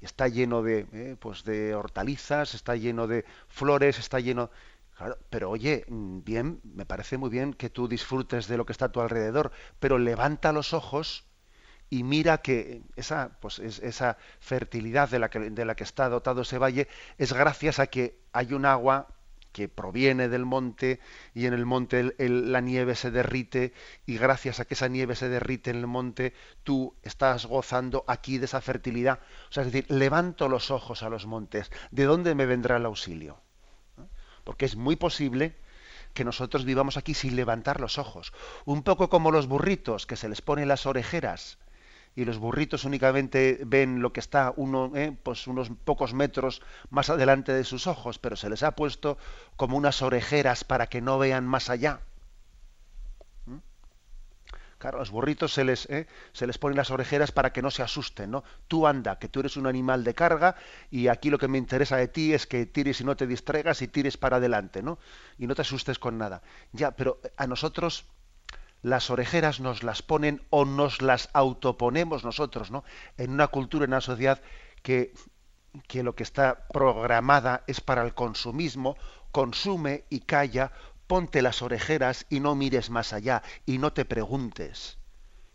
está 0.00 0.28
lleno 0.28 0.62
de, 0.62 0.86
eh, 0.92 1.16
pues 1.20 1.44
de 1.44 1.74
hortalizas, 1.74 2.54
está 2.54 2.76
lleno 2.76 3.06
de 3.06 3.24
flores, 3.48 3.98
está 3.98 4.20
lleno... 4.20 4.50
Claro, 4.96 5.18
pero 5.30 5.50
oye, 5.50 5.84
mm, 5.88 6.24
bien, 6.24 6.60
me 6.64 6.86
parece 6.86 7.16
muy 7.18 7.30
bien 7.30 7.54
que 7.54 7.70
tú 7.70 7.88
disfrutes 7.88 8.48
de 8.48 8.56
lo 8.58 8.66
que 8.66 8.72
está 8.72 8.86
a 8.86 8.92
tu 8.92 9.00
alrededor, 9.00 9.50
pero 9.78 9.98
levanta 9.98 10.52
los 10.52 10.74
ojos 10.74 11.24
y 11.90 12.04
mira 12.04 12.38
que 12.38 12.82
esa, 12.96 13.38
pues, 13.40 13.58
esa 13.60 14.18
fertilidad 14.40 15.08
de 15.10 15.18
la, 15.18 15.30
que, 15.30 15.50
de 15.50 15.64
la 15.64 15.74
que 15.74 15.84
está 15.84 16.08
dotado 16.08 16.42
ese 16.42 16.58
valle 16.58 16.88
es 17.18 17.32
gracias 17.32 17.78
a 17.78 17.88
que 17.88 18.20
hay 18.32 18.52
un 18.54 18.66
agua 18.66 19.08
que 19.52 19.68
proviene 19.68 20.28
del 20.28 20.46
monte 20.46 21.00
y 21.34 21.46
en 21.46 21.54
el 21.54 21.66
monte 21.66 22.14
la 22.18 22.60
nieve 22.60 22.94
se 22.94 23.10
derrite 23.10 23.72
y 24.06 24.18
gracias 24.18 24.60
a 24.60 24.64
que 24.64 24.74
esa 24.74 24.88
nieve 24.88 25.16
se 25.16 25.28
derrite 25.28 25.70
en 25.70 25.76
el 25.76 25.86
monte 25.86 26.34
tú 26.62 26.94
estás 27.02 27.46
gozando 27.46 28.04
aquí 28.06 28.38
de 28.38 28.46
esa 28.46 28.60
fertilidad. 28.60 29.20
O 29.48 29.52
sea, 29.52 29.64
es 29.64 29.72
decir, 29.72 29.90
levanto 29.90 30.48
los 30.48 30.70
ojos 30.70 31.02
a 31.02 31.08
los 31.08 31.26
montes. 31.26 31.70
¿De 31.90 32.04
dónde 32.04 32.34
me 32.34 32.46
vendrá 32.46 32.76
el 32.76 32.86
auxilio? 32.86 33.40
Porque 34.44 34.64
es 34.64 34.76
muy 34.76 34.96
posible 34.96 35.56
que 36.14 36.24
nosotros 36.24 36.64
vivamos 36.64 36.96
aquí 36.96 37.14
sin 37.14 37.36
levantar 37.36 37.80
los 37.80 37.98
ojos. 37.98 38.32
Un 38.64 38.82
poco 38.82 39.08
como 39.08 39.30
los 39.30 39.46
burritos 39.46 40.06
que 40.06 40.16
se 40.16 40.28
les 40.28 40.42
ponen 40.42 40.68
las 40.68 40.86
orejeras 40.86 41.58
y 42.16 42.24
los 42.24 42.38
burritos 42.38 42.84
únicamente 42.84 43.60
ven 43.64 44.02
lo 44.02 44.12
que 44.12 44.20
está 44.20 44.54
eh, 44.94 45.16
pues 45.22 45.46
unos 45.46 45.70
pocos 45.84 46.12
metros 46.12 46.62
más 46.90 47.08
adelante 47.10 47.52
de 47.52 47.64
sus 47.64 47.86
ojos, 47.86 48.18
pero 48.18 48.36
se 48.36 48.50
les 48.50 48.62
ha 48.62 48.72
puesto 48.72 49.16
como 49.56 49.76
unas 49.76 50.02
orejeras 50.02 50.64
para 50.64 50.88
que 50.88 51.00
no 51.00 51.18
vean 51.18 51.46
más 51.46 51.70
allá. 51.70 52.00
¿Mm? 53.46 53.58
Claro, 54.78 54.98
a 54.98 55.00
los 55.00 55.10
burritos 55.10 55.52
se 55.52 55.64
les, 55.64 55.88
eh, 55.88 56.08
se 56.32 56.46
les 56.48 56.58
ponen 56.58 56.76
las 56.76 56.90
orejeras 56.90 57.30
para 57.30 57.52
que 57.52 57.62
no 57.62 57.70
se 57.70 57.82
asusten, 57.82 58.32
¿no? 58.32 58.42
Tú 58.66 58.88
anda, 58.88 59.18
que 59.18 59.28
tú 59.28 59.40
eres 59.40 59.56
un 59.56 59.68
animal 59.68 60.02
de 60.02 60.14
carga 60.14 60.56
y 60.90 61.06
aquí 61.06 61.30
lo 61.30 61.38
que 61.38 61.48
me 61.48 61.58
interesa 61.58 61.96
de 61.96 62.08
ti 62.08 62.34
es 62.34 62.46
que 62.46 62.66
tires 62.66 63.00
y 63.00 63.04
no 63.04 63.16
te 63.16 63.28
distraigas 63.28 63.82
y 63.82 63.88
tires 63.88 64.16
para 64.16 64.38
adelante, 64.38 64.82
¿no? 64.82 64.98
Y 65.38 65.46
no 65.46 65.54
te 65.54 65.62
asustes 65.62 66.00
con 66.00 66.18
nada. 66.18 66.42
Ya, 66.72 66.90
pero 66.90 67.20
a 67.36 67.46
nosotros 67.46 68.04
las 68.82 69.10
orejeras 69.10 69.60
nos 69.60 69.82
las 69.82 70.02
ponen 70.02 70.42
o 70.50 70.64
nos 70.64 71.02
las 71.02 71.28
autoponemos 71.32 72.24
nosotros, 72.24 72.70
¿no? 72.70 72.84
En 73.16 73.30
una 73.30 73.48
cultura, 73.48 73.84
en 73.84 73.90
una 73.90 74.00
sociedad 74.00 74.40
que, 74.82 75.12
que 75.86 76.02
lo 76.02 76.14
que 76.14 76.22
está 76.22 76.66
programada 76.68 77.62
es 77.66 77.80
para 77.80 78.02
el 78.02 78.14
consumismo, 78.14 78.96
consume 79.32 80.04
y 80.08 80.20
calla, 80.20 80.72
ponte 81.06 81.42
las 81.42 81.62
orejeras 81.62 82.26
y 82.30 82.40
no 82.40 82.54
mires 82.54 82.90
más 82.90 83.12
allá 83.12 83.42
y 83.66 83.78
no 83.78 83.92
te 83.92 84.04
preguntes. 84.04 84.98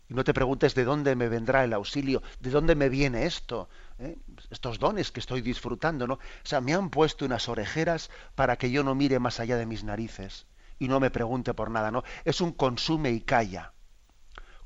Y 0.08 0.14
no 0.14 0.22
te 0.22 0.32
preguntes 0.32 0.76
de 0.76 0.84
dónde 0.84 1.16
me 1.16 1.28
vendrá 1.28 1.64
el 1.64 1.72
auxilio, 1.72 2.22
de 2.38 2.50
dónde 2.50 2.76
me 2.76 2.88
viene 2.88 3.26
esto, 3.26 3.68
¿eh? 3.98 4.16
estos 4.50 4.78
dones 4.78 5.10
que 5.10 5.18
estoy 5.18 5.40
disfrutando, 5.40 6.06
¿no? 6.06 6.14
O 6.14 6.20
sea, 6.44 6.60
me 6.60 6.74
han 6.74 6.90
puesto 6.90 7.24
unas 7.24 7.48
orejeras 7.48 8.08
para 8.36 8.56
que 8.56 8.70
yo 8.70 8.84
no 8.84 8.94
mire 8.94 9.18
más 9.18 9.40
allá 9.40 9.56
de 9.56 9.66
mis 9.66 9.82
narices 9.82 10.46
y 10.78 10.88
no 10.88 11.00
me 11.00 11.10
pregunte 11.10 11.54
por 11.54 11.70
nada, 11.70 11.90
¿no? 11.90 12.02
Es 12.24 12.40
un 12.40 12.52
consume 12.52 13.10
y 13.10 13.20
calla. 13.20 13.72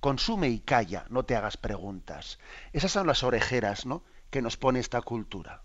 Consume 0.00 0.48
y 0.48 0.60
calla, 0.60 1.04
no 1.10 1.24
te 1.24 1.36
hagas 1.36 1.56
preguntas. 1.56 2.38
Esas 2.72 2.92
son 2.92 3.06
las 3.06 3.22
orejeras, 3.22 3.86
¿no? 3.86 4.02
que 4.30 4.42
nos 4.42 4.56
pone 4.56 4.78
esta 4.78 5.02
cultura 5.02 5.62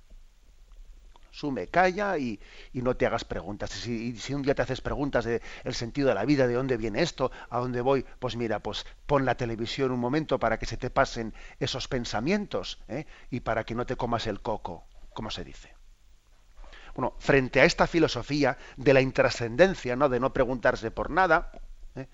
sume, 1.36 1.68
calla 1.68 2.18
y, 2.18 2.40
no 2.74 2.96
te 2.96 3.06
hagas 3.06 3.26
preguntas. 3.26 3.86
Y 3.88 4.16
si, 4.18 4.34
un 4.34 4.42
día 4.42 4.56
te 4.56 4.62
haces 4.62 4.82
preguntas 4.82 5.26
de 5.26 5.42
el 5.64 5.76
sentido 5.76 6.08
de 6.08 6.16
la 6.16 6.26
vida, 6.26 6.48
de 6.48 6.54
dónde 6.54 6.78
viene 6.78 7.02
esto, 7.02 7.32
a 7.50 7.60
dónde 7.60 7.82
voy, 7.82 8.06
pues 8.20 8.36
mira, 8.36 8.60
pues 8.60 8.86
pon 9.06 9.26
la 9.26 9.36
televisión 9.36 9.92
un 9.92 10.00
momento 10.00 10.40
para 10.40 10.58
que 10.58 10.66
se 10.66 10.78
te 10.78 10.90
pasen 10.90 11.34
esos 11.60 11.88
pensamientos 11.88 12.80
¿eh? 12.88 13.06
y 13.30 13.42
para 13.42 13.66
que 13.66 13.76
no 13.76 13.86
te 13.86 13.98
comas 13.98 14.28
el 14.28 14.42
coco, 14.42 14.86
como 15.14 15.30
se 15.30 15.44
dice. 15.44 15.75
Bueno, 16.96 17.14
frente 17.20 17.60
a 17.60 17.66
esta 17.66 17.88
filosofía 17.88 18.58
de 18.78 18.94
la 18.94 19.02
intrascendencia, 19.02 19.98
¿no? 19.98 20.08
de 20.08 20.22
no 20.22 20.32
preguntarse 20.32 20.92
por 20.92 21.12
nada, 21.12 21.52
¿eh? 21.96 22.08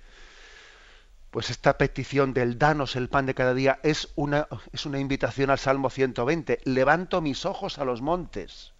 pues 1.30 1.52
esta 1.52 1.78
petición 1.78 2.34
del 2.34 2.58
danos 2.58 2.96
el 2.96 3.08
pan 3.08 3.28
de 3.28 3.36
cada 3.36 3.54
día 3.54 3.80
es 3.84 4.12
una, 4.15 4.48
es 4.74 4.88
una 4.88 5.00
invitación 5.00 5.52
al 5.52 5.60
Salmo 5.60 5.91
120. 5.91 6.62
Levanto 6.65 7.22
mis 7.22 7.46
ojos 7.46 7.78
a 7.78 7.86
los 7.86 8.02
montes. 8.02 8.74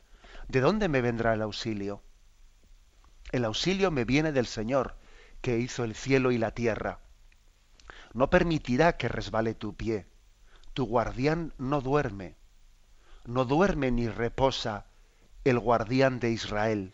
¿De 0.48 0.60
dónde 0.60 0.90
me 0.90 1.02
vendrá 1.02 1.36
el 1.36 1.44
auxilio? 1.44 2.02
El 3.32 3.46
auxilio 3.46 3.92
me 3.92 4.04
viene 4.04 4.32
del 4.32 4.48
Señor, 4.48 4.96
que 5.42 5.60
hizo 5.60 5.84
el 5.84 5.94
cielo 5.94 6.32
y 6.32 6.40
la 6.40 6.52
tierra. 6.52 7.00
No 8.14 8.32
permitirá 8.32 8.98
que 8.98 9.08
resbale 9.08 9.54
tu 9.54 9.76
pie. 9.76 10.08
Tu 10.74 10.86
guardián 10.86 11.54
no 11.60 11.80
duerme. 11.80 12.36
No 13.26 13.46
duerme 13.46 13.92
ni 13.92 14.10
reposa 14.10 14.88
el 15.44 15.60
guardián 15.60 16.20
de 16.20 16.32
Israel. 16.32 16.94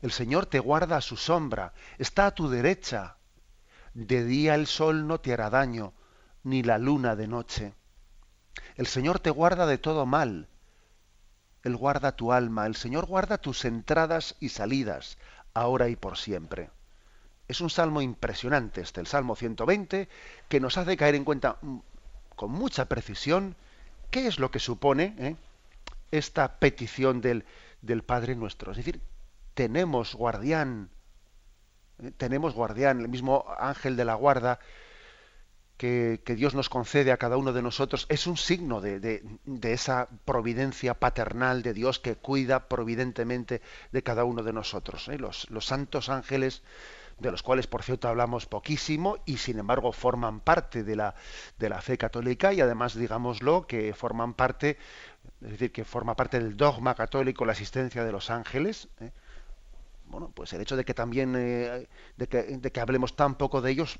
El 0.00 0.12
Señor 0.12 0.46
te 0.46 0.58
guarda 0.58 0.96
a 0.96 1.00
su 1.00 1.16
sombra, 1.16 1.72
está 1.98 2.26
a 2.26 2.34
tu 2.34 2.48
derecha. 2.48 3.16
De 3.94 4.24
día 4.24 4.54
el 4.54 4.66
sol 4.66 5.06
no 5.06 5.20
te 5.20 5.32
hará 5.32 5.50
daño, 5.50 5.92
ni 6.42 6.62
la 6.62 6.78
luna 6.78 7.14
de 7.14 7.28
noche. 7.28 7.74
El 8.76 8.86
Señor 8.86 9.20
te 9.20 9.30
guarda 9.30 9.66
de 9.66 9.78
todo 9.78 10.06
mal, 10.06 10.48
él 11.62 11.76
guarda 11.76 12.16
tu 12.16 12.32
alma, 12.32 12.66
el 12.66 12.74
Señor 12.74 13.06
guarda 13.06 13.38
tus 13.38 13.64
entradas 13.64 14.34
y 14.40 14.48
salidas, 14.48 15.16
ahora 15.54 15.88
y 15.88 15.96
por 15.96 16.18
siempre. 16.18 16.70
Es 17.48 17.60
un 17.60 17.70
salmo 17.70 18.02
impresionante 18.02 18.80
este, 18.80 19.00
el 19.00 19.06
Salmo 19.06 19.36
120, 19.36 20.08
que 20.48 20.60
nos 20.60 20.76
hace 20.76 20.96
caer 20.96 21.14
en 21.14 21.24
cuenta 21.24 21.58
mm, 21.62 21.78
con 22.34 22.50
mucha 22.50 22.86
precisión 22.86 23.56
qué 24.10 24.26
es 24.26 24.38
lo 24.38 24.50
que 24.50 24.58
supone 24.58 25.14
¿eh? 25.18 25.36
Esta 26.12 26.58
petición 26.58 27.20
del, 27.20 27.44
del 27.80 28.04
Padre 28.04 28.36
nuestro. 28.36 28.70
Es 28.70 28.76
decir, 28.76 29.00
tenemos 29.54 30.14
guardián, 30.14 30.90
tenemos 32.16 32.54
guardián, 32.54 33.00
el 33.00 33.08
mismo 33.08 33.44
ángel 33.58 33.96
de 33.96 34.04
la 34.04 34.14
guarda 34.14 34.60
que, 35.82 36.34
Dios 36.36 36.54
nos 36.54 36.68
concede 36.68 37.10
a 37.10 37.16
cada 37.16 37.36
uno 37.36 37.52
de 37.52 37.60
nosotros 37.60 38.06
es 38.08 38.28
un 38.28 38.36
signo 38.36 38.80
de, 38.80 39.24
esa 39.62 40.08
providencia 40.24 40.94
paternal 40.94 41.62
de 41.62 41.74
Dios 41.74 41.98
que 41.98 42.14
cuida 42.14 42.68
providentemente 42.68 43.62
de 43.90 44.02
cada 44.04 44.22
uno 44.22 44.44
de 44.44 44.52
nosotros. 44.52 45.08
¿eh? 45.08 45.18
Los, 45.18 45.48
santos 45.60 46.08
ángeles, 46.08 46.62
de 47.22 47.30
los 47.30 47.42
cuales 47.42 47.66
por 47.66 47.82
cierto 47.82 48.08
hablamos 48.08 48.46
poquísimo 48.46 49.18
y 49.24 49.38
sin 49.38 49.58
embargo 49.58 49.92
forman 49.92 50.40
parte 50.40 50.84
de 50.84 50.96
la, 50.96 51.14
de 51.58 51.68
la 51.68 51.80
fe 51.80 51.96
católica 51.96 52.52
y 52.52 52.60
además 52.60 52.94
digámoslo 52.94 53.66
que 53.66 53.94
forman 53.94 54.34
parte, 54.34 54.76
es 55.40 55.52
decir, 55.52 55.72
que 55.72 55.84
forma 55.84 56.16
parte 56.16 56.38
del 56.38 56.56
dogma 56.56 56.94
católico 56.94 57.44
la 57.44 57.52
existencia 57.52 58.04
de 58.04 58.12
los 58.12 58.28
ángeles. 58.28 58.88
¿eh? 59.00 59.12
bueno, 60.06 60.30
pues 60.34 60.52
el 60.52 60.60
hecho 60.60 60.76
de 60.76 60.84
que 60.84 60.94
también 60.94 61.34
eh, 61.36 61.88
de, 62.16 62.26
que, 62.26 62.42
de, 62.42 62.70
que, 62.70 62.80
hablemos 62.80 63.16
tan 63.16 63.36
poco 63.36 63.62
de 63.62 63.70
ellos 63.70 63.98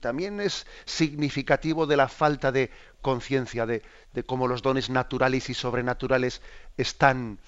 también 0.00 0.40
es 0.40 0.66
significativo 0.84 1.86
de 1.86 1.96
la 1.96 2.08
falta 2.08 2.52
de 2.52 2.70
conciencia 3.00 3.66
de, 3.66 3.82
cómo 4.26 4.48
los 4.48 4.62
dones 4.62 4.90
naturales 4.90 5.48
y 5.48 5.54
sobrenaturales 5.54 6.42
están, 6.76 7.38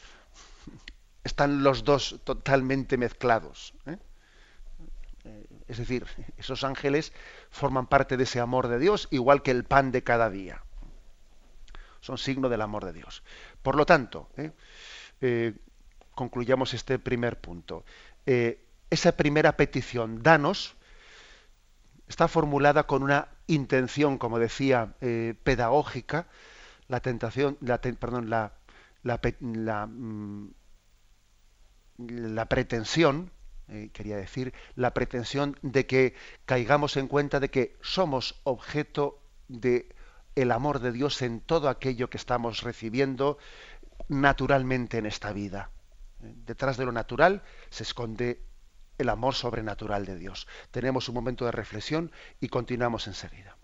están 1.25 1.63
los 1.63 1.85
dos 1.85 2.21
totalmente 2.25 2.97
mezclados. 2.97 3.75
¿eh? 3.87 3.99
Es 5.71 5.79
decir, 5.79 6.05
esos 6.37 6.65
ángeles 6.65 7.13
forman 7.49 7.87
parte 7.87 8.17
de 8.17 8.25
ese 8.25 8.41
amor 8.41 8.67
de 8.67 8.81
Dios, 8.81 9.07
igual 9.13 9.43
que 9.43 9.53
el 9.53 9.63
pan 9.63 9.93
de 9.93 10.03
cada 10.03 10.29
día. 10.29 10.65
Son 12.01 12.19
signo 12.19 12.49
del 12.49 12.61
amor 12.61 12.85
de 12.85 12.93
Dios. 12.93 13.23
Por 13.63 13.77
lo 13.77 13.87
tanto, 13.87 14.29
¿eh? 14.37 14.51
Eh, 15.21 15.55
concluyamos 16.15 16.75
este 16.75 16.99
primer 16.99 17.41
punto. 17.41 17.85
esa 18.91 19.17
primera 19.17 19.57
petición, 19.57 20.23
danos, 20.23 20.75
está 22.09 22.27
formulada 22.27 22.89
con 22.89 23.05
una 23.05 23.29
intención, 23.47 24.19
como 24.19 24.41
decía, 24.41 24.95
eh, 25.01 25.35
pedagógica, 25.45 26.27
la 26.89 26.99
tentación, 26.99 27.57
perdón, 28.01 28.29
la, 28.31 28.53
mm, 29.39 30.49
pretensión, 32.49 33.31
eh, 33.71 33.91
quería 33.93 34.17
decir, 34.17 34.53
la 34.75 34.93
pretensión 34.93 35.57
de 35.63 35.87
que 35.87 36.15
caigamos 36.45 36.97
en 36.97 37.07
cuenta 37.07 37.39
de 37.39 37.51
que 37.51 37.77
somos 37.81 38.41
objeto 38.43 39.23
de 39.49 39.95
el 40.35 40.51
amor 40.51 40.81
de 40.81 40.93
Dios 40.93 41.23
en 41.23 41.41
todo 41.41 41.69
aquello 41.69 42.11
que 42.11 42.17
estamos 42.17 42.63
recibiendo 42.63 43.39
naturalmente 44.09 44.99
en 44.99 45.07
esta 45.07 45.33
vida. 45.33 45.71
Eh, 46.23 46.35
detrás 46.47 46.77
de 46.77 46.85
lo 46.85 46.93
natural 46.93 47.43
se 47.71 47.85
esconde 47.85 48.43
el 48.99 49.09
amor 49.09 49.35
sobrenatural 49.35 50.05
de 50.05 50.17
Dios. 50.17 50.49
Tenemos 50.71 51.09
un 51.09 51.15
momento 51.15 51.45
de 51.45 51.53
reflexión 51.53 52.13
y 52.41 52.49
continuamos 52.49 53.07
enseguida. 53.07 53.57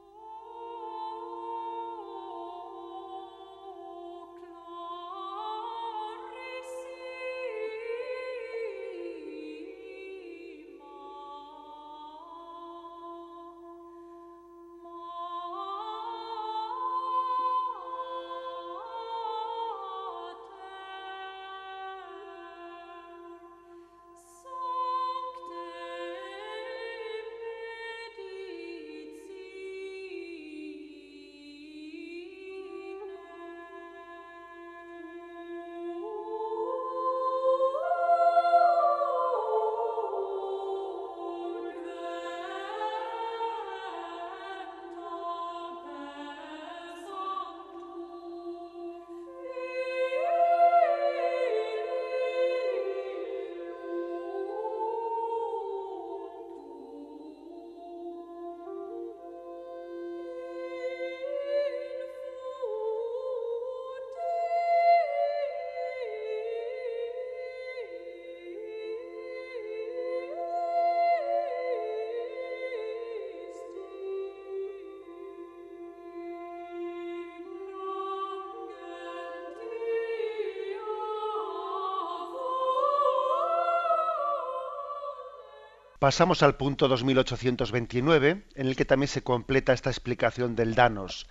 Pasamos 86.06 86.44
al 86.44 86.54
punto 86.54 86.86
2829, 86.86 88.46
en 88.54 88.66
el 88.68 88.76
que 88.76 88.84
también 88.84 89.08
se 89.08 89.24
completa 89.24 89.72
esta 89.72 89.90
explicación 89.90 90.54
del 90.54 90.76
danos. 90.76 91.26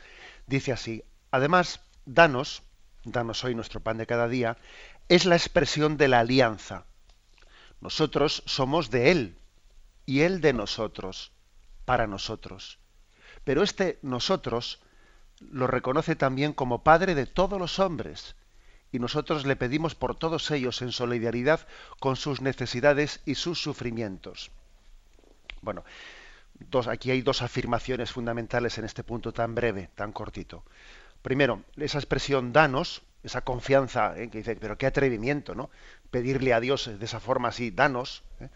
Dice 0.48 0.74
así, 0.74 1.02
además, 1.32 1.80
danos, 2.06 2.62
danos 3.06 3.42
hoy 3.46 3.56
nuestro 3.56 3.80
pan 3.80 3.98
de 3.98 4.06
cada 4.06 4.28
día, 4.28 4.58
es 5.08 5.24
la 5.24 5.38
expresión 5.38 5.96
de 5.96 6.10
la 6.10 6.20
alianza. 6.20 6.84
Nosotros 7.80 8.44
somos 8.48 8.92
de 8.92 9.12
Él 9.12 9.38
y 10.06 10.24
Él 10.24 10.42
de 10.42 10.52
nosotros, 10.52 11.32
para 11.86 12.06
nosotros. 12.06 12.78
Pero 13.46 13.64
este 13.64 13.98
nosotros 14.02 14.82
lo 15.40 15.68
reconoce 15.68 16.18
también 16.18 16.52
como 16.52 16.84
Padre 16.84 17.16
de 17.16 17.28
todos 17.28 17.58
los 17.58 17.80
hombres. 17.80 18.36
Y 18.92 19.00
nosotros 19.00 19.46
le 19.46 19.56
pedimos 19.56 19.96
por 19.96 20.18
todos 20.18 20.52
ellos 20.52 20.82
en 20.82 20.92
solidaridad 20.92 21.66
con 22.02 22.18
sus 22.18 22.42
necesidades 22.42 23.22
y 23.26 23.36
sus 23.36 23.62
sufrimientos. 23.62 24.52
Bueno, 25.66 25.84
dos, 26.54 26.88
aquí 26.88 27.10
hay 27.10 27.24
dos 27.24 27.42
afirmaciones 27.42 28.12
fundamentales 28.12 28.78
en 28.78 28.86
este 28.86 29.04
punto 29.04 29.34
tan 29.34 29.56
breve, 29.56 29.90
tan 29.96 30.14
cortito. 30.14 30.64
Primero, 31.24 31.64
esa 31.76 31.98
expresión 31.98 32.54
danos, 32.54 33.02
esa 33.24 33.42
confianza, 33.42 34.14
que 34.14 34.38
dice, 34.38 34.56
pero 34.58 34.78
qué 34.78 34.86
atrevimiento, 34.86 35.56
¿no? 35.56 35.72
Pedirle 36.12 36.54
a 36.54 36.60
Dios 36.60 36.86
de 37.00 37.04
esa 37.04 37.20
forma 37.20 37.48
así, 37.48 37.72
danos. 37.72 38.24
¿eh? 38.40 38.50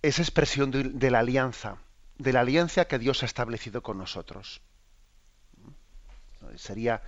Esa 0.00 0.22
expresión 0.22 0.70
de, 0.70 1.10
la 1.10 1.18
alianza, 1.18 1.76
de 2.16 2.32
la 2.32 2.40
alianza 2.40 2.86
que 2.86 2.98
Dios 2.98 3.22
ha 3.22 3.26
establecido 3.26 3.82
con 3.82 3.98
nosotros. 3.98 4.62
Sería 6.56 7.02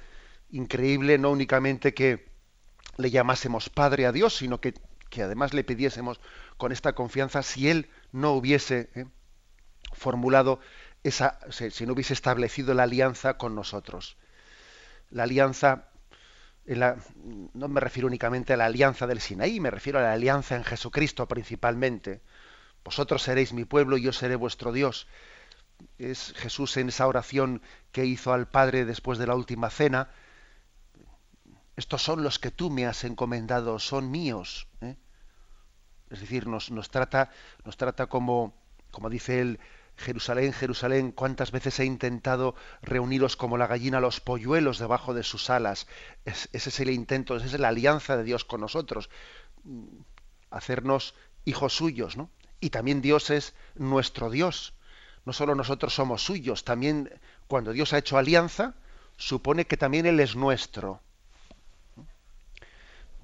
increíble 0.51 1.17
no 1.17 1.31
únicamente 1.31 1.95
que 1.95 2.29
le 2.99 3.11
llamásemos 3.11 3.71
Padre 3.71 4.05
a 4.05 4.13
Dios, 4.13 4.37
sino 4.37 4.61
que, 4.61 4.75
que 5.09 5.23
además 5.23 5.55
le 5.55 5.65
pidiésemos 5.65 6.21
con 6.57 6.73
esta 6.73 6.95
confianza 6.95 7.43
si 7.43 7.69
Él 7.69 7.89
no 8.17 8.33
hubiese 8.33 8.89
¿eh? 8.95 9.07
formulado 9.93 10.59
esa, 11.05 11.39
si 11.51 11.87
no 11.87 11.93
hubiese 11.93 12.15
establecido 12.15 12.73
la 12.75 12.85
alianza 12.85 13.37
con 13.37 13.55
nosotros. 13.55 14.17
La 15.11 15.25
alianza, 15.25 15.91
no 16.67 17.69
me 17.69 17.81
refiero 17.81 18.09
únicamente 18.09 18.55
a 18.55 18.57
la 18.57 18.65
alianza 18.65 19.07
del 19.07 19.21
Sinaí, 19.21 19.61
me 19.61 19.71
refiero 19.71 19.99
a 19.99 20.03
la 20.03 20.13
alianza 20.15 20.57
en 20.57 20.65
Jesucristo 20.65 21.29
principalmente. 21.29 22.23
Vosotros 22.83 23.23
seréis 23.23 23.53
mi 23.53 23.65
pueblo 23.65 23.99
y 23.99 24.03
yo 24.03 24.13
seré 24.13 24.35
vuestro 24.37 24.73
Dios. 24.73 25.07
Es 25.99 26.33
Jesús 26.37 26.77
en 26.79 26.89
esa 26.89 27.07
oración 27.07 27.61
que 27.93 28.07
hizo 28.07 28.33
al 28.33 28.49
Padre 28.49 28.87
después 28.87 29.19
de 29.19 29.27
la 29.27 29.35
última 29.35 29.69
cena. 29.69 30.09
Estos 31.77 32.03
son 32.03 32.23
los 32.23 32.39
que 32.39 32.51
tú 32.51 32.71
me 32.71 32.87
has 32.87 33.05
encomendado, 33.05 33.79
son 33.79 34.11
míos. 34.11 34.69
¿eh? 34.81 34.97
Es 36.11 36.21
decir, 36.21 36.47
nos, 36.47 36.71
trata, 36.91 37.31
nos 37.65 37.77
trata 37.77 38.07
como, 38.07 38.55
como 38.91 39.11
dice 39.11 39.41
él, 39.41 39.61
Jerusalén, 39.97 40.53
Jerusalén, 40.53 41.11
cuántas 41.11 41.51
veces 41.53 41.81
he 41.81 41.85
intentado 41.85 42.55
reuniros 42.83 43.37
como 43.37 43.57
la 43.57 43.67
gallina 43.67 44.01
los 44.01 44.21
polluelos 44.21 44.79
debajo 44.79 45.15
de 45.15 45.23
sus 45.23 45.49
alas. 45.49 45.87
ese 46.25 46.49
es 46.53 46.81
el 46.81 46.91
intento, 46.91 47.37
esa 47.37 47.47
es 47.47 47.59
la 47.59 47.69
alianza 47.69 48.17
de 48.17 48.25
Dios 48.25 48.45
con 48.45 48.61
nosotros, 48.61 49.09
hacernos 50.51 51.15
hijos 51.45 51.75
suyos, 51.75 52.17
¿no? 52.17 52.31
Y 52.61 52.71
también 52.71 53.01
Dios 53.01 53.31
es 53.31 53.55
nuestro 53.75 54.31
Dios. 54.31 54.75
No 55.25 55.33
solo 55.33 55.55
nosotros 55.55 55.95
somos 55.95 56.23
suyos, 56.23 56.65
también 56.65 57.11
cuando 57.49 57.73
Dios 57.73 57.93
ha 57.93 57.99
hecho 57.99 58.19
alianza, 58.19 58.75
supone 59.17 59.67
que 59.67 59.77
también 59.77 60.07
Él 60.07 60.21
es 60.21 60.37
nuestro. 60.37 61.01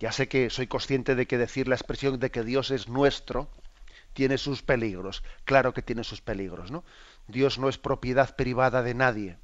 Ya 0.03 0.11
sé 0.11 0.27
que 0.27 0.51
soy 0.51 0.67
consciente 0.67 1.15
de 1.15 1.29
que 1.29 1.39
decir 1.39 1.69
la 1.69 1.77
expresión 1.77 2.19
de 2.19 2.33
que 2.33 2.43
Dios 2.43 2.73
es 2.73 2.89
nuestro 2.89 3.49
tiene 4.15 4.37
sus 4.37 4.61
peligros. 4.61 5.23
Claro 5.45 5.73
que 5.73 5.81
tiene 5.81 6.03
sus 6.03 6.21
peligros, 6.21 6.73
¿no? 6.73 6.83
Dios 7.29 7.61
no 7.61 7.69
es 7.69 7.79
propiedad 7.79 8.35
privada 8.35 8.83
de 8.83 8.95
nadie. 8.95 9.39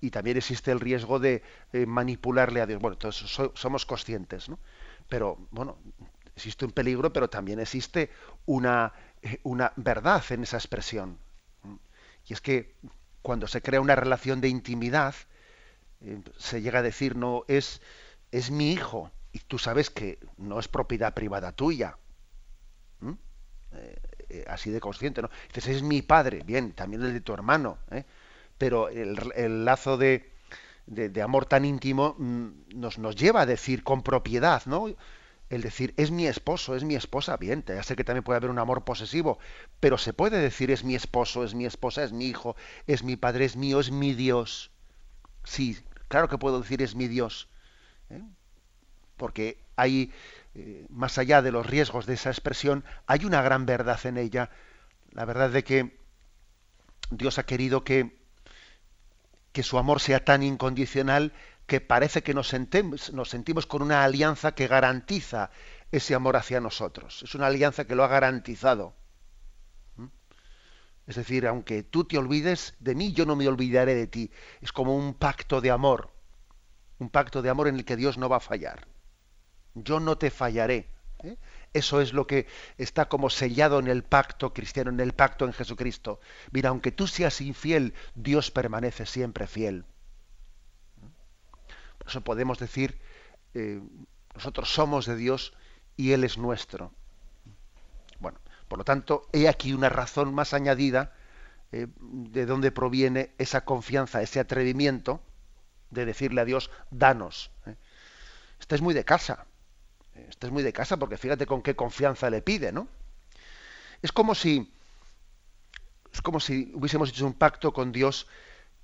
Y 0.00 0.10
también 0.10 0.36
existe 0.36 0.72
el 0.72 0.80
riesgo 0.80 1.20
de 1.20 1.44
eh, 1.72 1.86
manipularle 1.86 2.60
a 2.60 2.66
Dios. 2.66 2.80
Bueno, 2.82 2.94
entonces 2.94 3.30
somos 3.54 3.86
conscientes, 3.86 4.48
¿no? 4.48 4.58
Pero, 5.08 5.38
bueno, 5.52 5.78
existe 6.34 6.64
un 6.64 6.72
peligro, 6.72 7.12
pero 7.12 7.30
también 7.30 7.60
existe 7.60 8.10
una, 8.46 8.92
eh, 9.22 9.38
una 9.44 9.72
verdad 9.76 10.24
en 10.30 10.42
esa 10.42 10.56
expresión. 10.56 11.20
Y 12.26 12.32
es 12.32 12.40
que 12.40 12.74
cuando 13.22 13.46
se 13.46 13.62
crea 13.62 13.80
una 13.80 13.94
relación 13.94 14.40
de 14.40 14.48
intimidad, 14.48 15.14
eh, 16.00 16.20
se 16.36 16.62
llega 16.62 16.80
a 16.80 16.82
decir, 16.82 17.14
no, 17.14 17.44
es, 17.46 17.80
es 18.34 18.50
mi 18.50 18.72
hijo. 18.72 19.10
Y 19.32 19.38
tú 19.38 19.58
sabes 19.58 19.90
que 19.90 20.18
no 20.36 20.58
es 20.58 20.68
propiedad 20.68 21.14
privada 21.14 21.52
tuya. 21.52 21.96
Eh, 23.76 23.96
eh, 24.28 24.44
así 24.48 24.70
de 24.70 24.80
consciente, 24.80 25.20
¿no? 25.20 25.30
Dices, 25.52 25.76
es 25.76 25.82
mi 25.82 26.00
padre, 26.00 26.42
bien, 26.44 26.72
también 26.72 27.02
el 27.02 27.12
de 27.12 27.20
tu 27.20 27.32
hermano, 27.32 27.78
¿eh? 27.90 28.04
pero 28.56 28.88
el, 28.88 29.64
lazo 29.64 29.96
de, 29.96 30.30
de, 30.86 31.22
amor 31.22 31.46
tan 31.46 31.64
íntimo 31.64 32.14
mm, 32.16 32.48
nos, 32.76 32.98
nos 32.98 33.16
lleva 33.16 33.42
a 33.42 33.46
decir 33.46 33.82
con 33.82 34.02
propiedad, 34.02 34.62
¿no? 34.66 34.86
El 35.50 35.62
decir, 35.62 35.92
es 35.96 36.12
mi 36.12 36.26
esposo, 36.26 36.76
es 36.76 36.84
mi 36.84 36.94
esposa, 36.94 37.36
bien, 37.36 37.64
ya 37.66 37.82
sé 37.82 37.96
que 37.96 38.04
también 38.04 38.22
puede 38.22 38.36
haber 38.36 38.50
un 38.50 38.60
amor 38.60 38.84
posesivo, 38.84 39.38
pero 39.80 39.98
se 39.98 40.12
puede 40.12 40.38
decir, 40.38 40.70
es 40.70 40.84
mi 40.84 40.94
esposo, 40.94 41.44
es 41.44 41.54
mi 41.54 41.66
esposa, 41.66 42.04
es 42.04 42.12
mi 42.12 42.26
hijo, 42.26 42.54
es 42.86 43.02
mi 43.02 43.16
padre, 43.16 43.44
es 43.44 43.56
mío, 43.56 43.80
es 43.80 43.90
mi 43.90 44.14
Dios. 44.14 44.70
Sí, 45.42 45.76
claro 46.08 46.28
que 46.28 46.38
puedo 46.38 46.60
decir, 46.60 46.80
es 46.80 46.94
mi 46.94 47.08
Dios. 47.08 47.48
Porque 49.16 49.58
hay 49.76 50.12
eh, 50.54 50.86
más 50.88 51.18
allá 51.18 51.42
de 51.42 51.52
los 51.52 51.66
riesgos 51.66 52.06
de 52.06 52.14
esa 52.14 52.30
expresión, 52.30 52.84
hay 53.06 53.24
una 53.24 53.42
gran 53.42 53.66
verdad 53.66 53.98
en 54.06 54.18
ella, 54.18 54.50
la 55.12 55.24
verdad 55.24 55.50
de 55.50 55.64
que 55.64 55.98
Dios 57.10 57.38
ha 57.38 57.46
querido 57.46 57.84
que, 57.84 58.18
que 59.52 59.62
su 59.62 59.78
amor 59.78 60.00
sea 60.00 60.24
tan 60.24 60.42
incondicional 60.42 61.32
que 61.66 61.80
parece 61.80 62.22
que 62.22 62.34
nos 62.34 62.48
sentimos, 62.48 63.12
nos 63.12 63.30
sentimos 63.30 63.66
con 63.66 63.82
una 63.82 64.04
alianza 64.04 64.54
que 64.54 64.66
garantiza 64.66 65.50
ese 65.90 66.14
amor 66.14 66.36
hacia 66.36 66.60
nosotros. 66.60 67.22
Es 67.22 67.34
una 67.34 67.46
alianza 67.46 67.86
que 67.86 67.94
lo 67.94 68.04
ha 68.04 68.08
garantizado. 68.08 68.94
¿Mm? 69.96 70.06
Es 71.06 71.16
decir, 71.16 71.46
aunque 71.46 71.82
tú 71.82 72.04
te 72.04 72.18
olvides 72.18 72.74
de 72.80 72.94
mí, 72.94 73.12
yo 73.12 73.26
no 73.26 73.36
me 73.36 73.48
olvidaré 73.48 73.94
de 73.94 74.06
ti. 74.06 74.30
Es 74.60 74.72
como 74.72 74.96
un 74.96 75.14
pacto 75.14 75.60
de 75.60 75.70
amor. 75.70 76.13
Un 76.98 77.10
pacto 77.10 77.42
de 77.42 77.50
amor 77.50 77.68
en 77.68 77.76
el 77.76 77.84
que 77.84 77.96
Dios 77.96 78.18
no 78.18 78.28
va 78.28 78.36
a 78.36 78.40
fallar 78.40 78.86
yo 79.74 80.00
no 80.00 80.16
te 80.16 80.30
fallaré. 80.30 80.88
¿eh? 81.22 81.36
Eso 81.72 82.00
es 82.00 82.12
lo 82.12 82.26
que 82.26 82.46
está 82.78 83.08
como 83.08 83.30
sellado 83.30 83.78
en 83.78 83.88
el 83.88 84.04
pacto 84.04 84.54
cristiano, 84.54 84.90
en 84.90 85.00
el 85.00 85.12
pacto 85.12 85.44
en 85.44 85.52
Jesucristo. 85.52 86.20
Mira, 86.52 86.70
aunque 86.70 86.92
tú 86.92 87.06
seas 87.06 87.40
infiel, 87.40 87.94
Dios 88.14 88.50
permanece 88.50 89.06
siempre 89.06 89.46
fiel. 89.46 89.84
Por 91.98 92.08
eso 92.08 92.20
podemos 92.22 92.58
decir, 92.58 93.00
eh, 93.54 93.80
nosotros 94.34 94.72
somos 94.72 95.06
de 95.06 95.16
Dios 95.16 95.54
y 95.96 96.12
Él 96.12 96.24
es 96.24 96.38
nuestro. 96.38 96.92
Bueno, 98.20 98.38
por 98.68 98.78
lo 98.78 98.84
tanto, 98.84 99.28
he 99.32 99.48
aquí 99.48 99.72
una 99.72 99.88
razón 99.88 100.34
más 100.34 100.54
añadida 100.54 101.12
eh, 101.72 101.88
de 101.98 102.46
dónde 102.46 102.70
proviene 102.70 103.34
esa 103.38 103.64
confianza, 103.64 104.22
ese 104.22 104.38
atrevimiento 104.38 105.20
de 105.94 106.04
decirle 106.04 106.40
a 106.40 106.44
Dios, 106.44 106.70
danos. 106.90 107.50
Este 108.60 108.74
es 108.74 108.82
muy 108.82 108.94
de 108.94 109.04
casa. 109.04 109.46
Este 110.14 110.46
es 110.46 110.52
muy 110.52 110.62
de 110.62 110.72
casa 110.72 110.96
porque 110.96 111.16
fíjate 111.16 111.46
con 111.46 111.62
qué 111.62 111.74
confianza 111.74 112.30
le 112.30 112.42
pide, 112.42 112.72
¿no? 112.72 112.88
Es 114.02 114.12
como 114.12 114.34
si 114.34 114.72
es 116.12 116.22
como 116.22 116.38
si 116.38 116.70
hubiésemos 116.74 117.08
hecho 117.08 117.26
un 117.26 117.34
pacto 117.34 117.72
con 117.72 117.90
Dios 117.90 118.28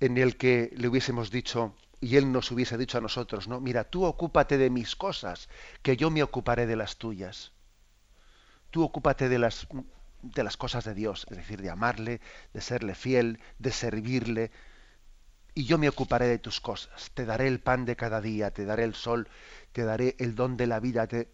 en 0.01 0.17
el 0.17 0.35
que 0.35 0.73
le 0.75 0.87
hubiésemos 0.87 1.31
dicho 1.31 1.75
y 2.01 2.17
él 2.17 2.31
nos 2.31 2.51
hubiese 2.51 2.77
dicho 2.77 2.97
a 2.97 3.01
nosotros, 3.01 3.47
¿no? 3.47 3.61
Mira, 3.61 3.83
tú 3.85 4.03
ocúpate 4.03 4.57
de 4.57 4.69
mis 4.69 4.95
cosas, 4.95 5.47
que 5.81 5.95
yo 5.95 6.09
me 6.09 6.23
ocuparé 6.23 6.65
de 6.65 6.75
las 6.75 6.97
tuyas. 6.97 7.53
Tú 8.71 8.83
ocúpate 8.83 9.29
de 9.29 9.39
las 9.39 9.67
de 10.21 10.43
las 10.43 10.57
cosas 10.57 10.83
de 10.83 10.93
Dios, 10.93 11.25
es 11.29 11.37
decir, 11.37 11.61
de 11.61 11.69
amarle, 11.69 12.21
de 12.53 12.61
serle 12.61 12.95
fiel, 12.95 13.39
de 13.59 13.71
servirle, 13.71 14.51
y 15.53 15.65
yo 15.65 15.77
me 15.77 15.89
ocuparé 15.89 16.27
de 16.27 16.39
tus 16.39 16.61
cosas. 16.61 17.11
Te 17.13 17.25
daré 17.25 17.47
el 17.47 17.59
pan 17.59 17.85
de 17.85 17.95
cada 17.95 18.21
día, 18.21 18.51
te 18.51 18.65
daré 18.65 18.83
el 18.83 18.95
sol 18.95 19.27
te 19.71 19.83
daré 19.83 20.15
el 20.19 20.35
don 20.35 20.57
de 20.57 20.67
la 20.67 20.79
vida. 20.79 21.07
Te... 21.07 21.29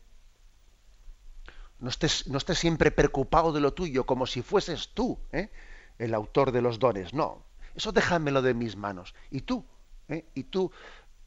No, 1.79 1.89
estés, 1.89 2.27
no 2.27 2.37
estés 2.37 2.59
siempre 2.59 2.91
preocupado 2.91 3.51
de 3.51 3.61
lo 3.61 3.73
tuyo, 3.73 4.05
como 4.05 4.25
si 4.25 4.41
fueses 4.41 4.89
tú 4.93 5.19
¿eh? 5.31 5.49
el 5.97 6.13
autor 6.13 6.51
de 6.51 6.61
los 6.61 6.79
dones. 6.79 7.13
No, 7.13 7.43
eso 7.75 7.91
déjamelo 7.91 8.41
de 8.41 8.53
mis 8.53 8.75
manos. 8.75 9.13
Y 9.31 9.41
tú, 9.41 9.65
¿eh? 10.07 10.25
y 10.33 10.43
tú, 10.43 10.71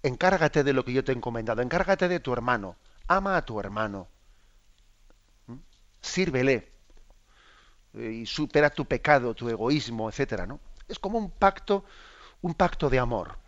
encárgate 0.03 0.65
de 0.65 0.73
lo 0.73 0.85
que 0.85 0.93
yo 0.93 1.05
te 1.05 1.13
he 1.13 1.15
encomendado, 1.15 1.63
encárgate 1.63 2.09
de 2.09 2.21
tu 2.21 2.33
hermano, 2.33 2.77
ama 3.07 3.37
a 3.37 3.45
tu 3.45 3.61
hermano, 3.61 4.09
sírvele 6.01 6.73
eh, 7.95 8.11
y 8.23 8.27
supera 8.27 8.71
tu 8.71 8.87
pecado, 8.87 9.35
tu 9.35 9.49
egoísmo, 9.49 10.09
etcétera, 10.09 10.47
¿no? 10.47 10.61
Es 10.89 10.99
como 10.99 11.19
un 11.19 11.31
pacto, 11.31 11.85
un 12.43 12.55
pacto 12.55 12.91
de 12.91 12.99
amor. 12.99 13.39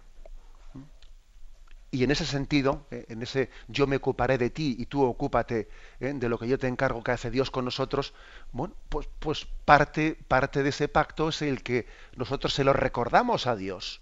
Y 1.94 2.04
en 2.04 2.10
ese 2.10 2.24
sentido, 2.24 2.86
eh, 2.90 3.04
en 3.08 3.20
ese 3.22 3.50
yo 3.68 3.86
me 3.86 3.96
ocuparé 3.96 4.38
de 4.38 4.48
ti 4.48 4.76
y 4.78 4.86
tú 4.86 5.04
ocúpate 5.04 5.68
eh, 6.00 6.14
de 6.14 6.28
lo 6.30 6.38
que 6.38 6.48
yo 6.48 6.58
te 6.58 6.66
encargo 6.66 7.02
que 7.02 7.10
hace 7.10 7.30
Dios 7.30 7.50
con 7.50 7.66
nosotros, 7.66 8.14
bueno, 8.50 8.74
pues, 8.88 9.10
pues 9.18 9.46
parte, 9.66 10.18
parte 10.26 10.62
de 10.62 10.70
ese 10.70 10.88
pacto 10.88 11.28
es 11.28 11.42
el 11.42 11.62
que 11.62 11.86
nosotros 12.16 12.54
se 12.54 12.64
lo 12.64 12.72
recordamos 12.72 13.46
a 13.46 13.56
Dios 13.56 14.00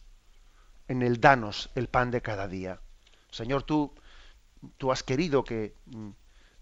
en 0.86 1.02
el 1.02 1.20
danos 1.20 1.70
el 1.74 1.88
pan 1.88 2.12
de 2.12 2.22
cada 2.22 2.46
día. 2.46 2.80
Señor, 3.30 3.64
tú, 3.64 3.92
tú 4.78 4.92
has 4.92 5.02
querido 5.02 5.42
que, 5.42 5.74
mm, 5.86 6.10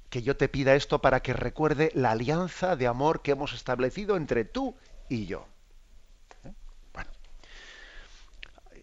que 0.08 0.22
yo 0.22 0.34
te 0.36 0.48
pida 0.48 0.74
esto 0.74 1.00
para 1.00 1.20
que 1.20 1.34
recuerde 1.34 1.90
la 1.94 2.12
alianza 2.12 2.74
de 2.74 2.86
amor 2.86 3.20
que 3.20 3.32
hemos 3.32 3.52
establecido 3.52 4.16
entre 4.16 4.46
tú 4.46 4.76
y 5.10 5.26
yo. 5.26 5.46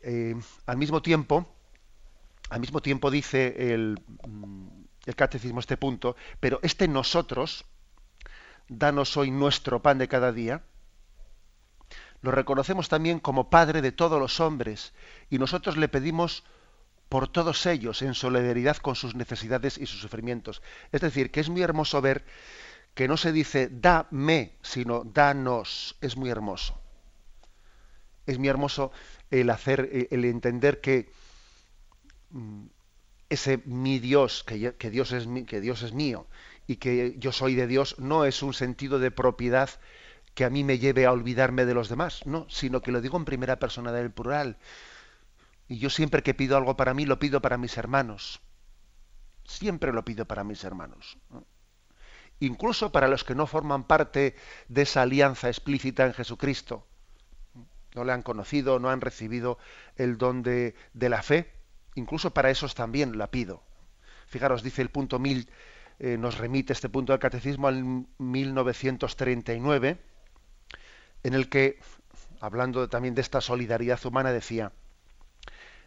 Eh, 0.06 0.36
al 0.66 0.78
mismo 0.78 1.02
tiempo, 1.02 1.48
al 2.50 2.60
mismo 2.60 2.82
tiempo 2.82 3.12
dice 3.12 3.74
el, 3.74 4.00
mm, 4.28 4.68
el 5.06 5.16
catecismo 5.16 5.60
este 5.60 5.78
punto, 5.78 6.16
pero 6.40 6.60
este 6.64 6.88
nosotros, 6.88 7.66
danos 8.68 9.18
hoy 9.18 9.32
nuestro 9.32 9.82
pan 9.82 9.98
de 9.98 10.08
cada 10.08 10.32
día, 10.32 10.64
lo 12.22 12.32
reconocemos 12.32 12.90
también 12.90 13.20
como 13.20 13.50
Padre 13.50 13.82
de 13.82 13.92
todos 13.92 14.20
los 14.20 14.40
hombres 14.40 14.94
y 15.30 15.38
nosotros 15.38 15.78
le 15.78 15.90
pedimos 15.90 16.44
por 17.10 17.28
todos 17.28 17.66
ellos 17.66 18.02
en 18.02 18.14
solidaridad 18.14 18.78
con 18.78 18.96
sus 18.96 19.16
necesidades 19.16 19.78
y 19.78 19.86
sus 19.86 20.02
sufrimientos. 20.02 20.62
Es 20.92 21.02
decir, 21.02 21.32
que 21.32 21.40
es 21.40 21.50
muy 21.50 21.62
hermoso 21.62 22.02
ver 22.02 22.26
que 22.96 23.08
no 23.08 23.18
se 23.18 23.32
dice 23.32 23.70
dame, 23.72 24.58
sino 24.62 25.04
danos. 25.04 25.98
Es 26.02 26.18
muy 26.18 26.30
hermoso. 26.30 26.80
Es 28.26 28.40
muy 28.40 28.48
hermoso 28.48 28.92
el 29.42 29.50
hacer, 29.50 30.08
el 30.12 30.26
entender 30.26 30.82
que 30.82 31.10
mm, 32.32 32.66
ese 33.30 33.62
mi 33.66 34.00
Dios, 34.00 34.44
que, 34.44 34.90
Dios 34.90 35.12
es, 35.12 35.28
que 35.48 35.62
Dios 35.62 35.82
es 35.84 35.94
mío 35.94 36.28
y 36.68 36.78
que 36.78 37.16
yo 37.18 37.32
soy 37.32 37.56
de 37.56 37.68
Dios, 37.68 37.96
no 38.00 38.26
es 38.26 38.44
un 38.44 38.54
sentido 38.54 39.00
de 39.00 39.12
propiedad 39.12 39.70
que 40.34 40.46
a 40.46 40.50
mí 40.50 40.64
me 40.64 40.80
lleve 40.80 41.06
a 41.06 41.12
olvidarme 41.12 41.66
de 41.66 41.74
los 41.74 41.90
demás, 41.90 42.26
no, 42.26 42.46
sino 42.50 42.82
que 42.82 42.92
lo 42.92 43.02
digo 43.02 43.18
en 43.18 43.26
primera 43.26 43.58
persona 43.58 43.92
del 43.92 44.12
plural. 44.12 44.58
Y 45.68 45.80
yo 45.80 45.90
siempre 45.90 46.24
que 46.24 46.34
pido 46.34 46.58
algo 46.58 46.76
para 46.76 46.94
mí, 46.94 47.06
lo 47.06 47.20
pido 47.20 47.42
para 47.42 47.58
mis 47.58 47.78
hermanos. 47.78 48.42
Siempre 49.46 49.94
lo 49.94 50.04
pido 50.04 50.26
para 50.26 50.44
mis 50.44 50.64
hermanos. 50.64 51.18
Incluso 52.40 52.92
para 52.92 53.08
los 53.08 53.24
que 53.24 53.36
no 53.36 53.48
forman 53.48 53.86
parte 53.86 54.36
de 54.68 54.82
esa 54.82 55.04
alianza 55.04 55.48
explícita 55.48 56.06
en 56.06 56.14
Jesucristo. 56.14 56.86
No 57.96 58.04
le 58.04 58.12
han 58.12 58.22
conocido, 58.22 58.80
no 58.80 58.90
han 58.90 59.02
recibido 59.02 59.58
el 59.96 60.18
don 60.18 60.44
de, 60.44 60.76
de 60.94 61.10
la 61.10 61.24
fe. 61.24 61.52
Incluso 61.96 62.32
para 62.32 62.50
esos 62.50 62.76
también 62.76 63.18
la 63.18 63.32
pido. 63.32 63.64
Fijaros, 64.28 64.64
dice 64.64 64.82
el 64.82 64.90
punto 64.90 65.18
1000, 65.18 65.50
eh, 65.98 66.18
nos 66.18 66.38
remite 66.38 66.74
este 66.74 66.90
punto 66.90 67.14
del 67.14 67.22
catecismo 67.22 67.68
al 67.68 68.06
1939, 68.18 69.98
en 71.24 71.34
el 71.34 71.48
que, 71.48 71.80
hablando 72.42 72.90
también 72.90 73.16
de 73.16 73.22
esta 73.22 73.40
solidaridad 73.40 74.06
humana, 74.06 74.34
decía, 74.34 74.74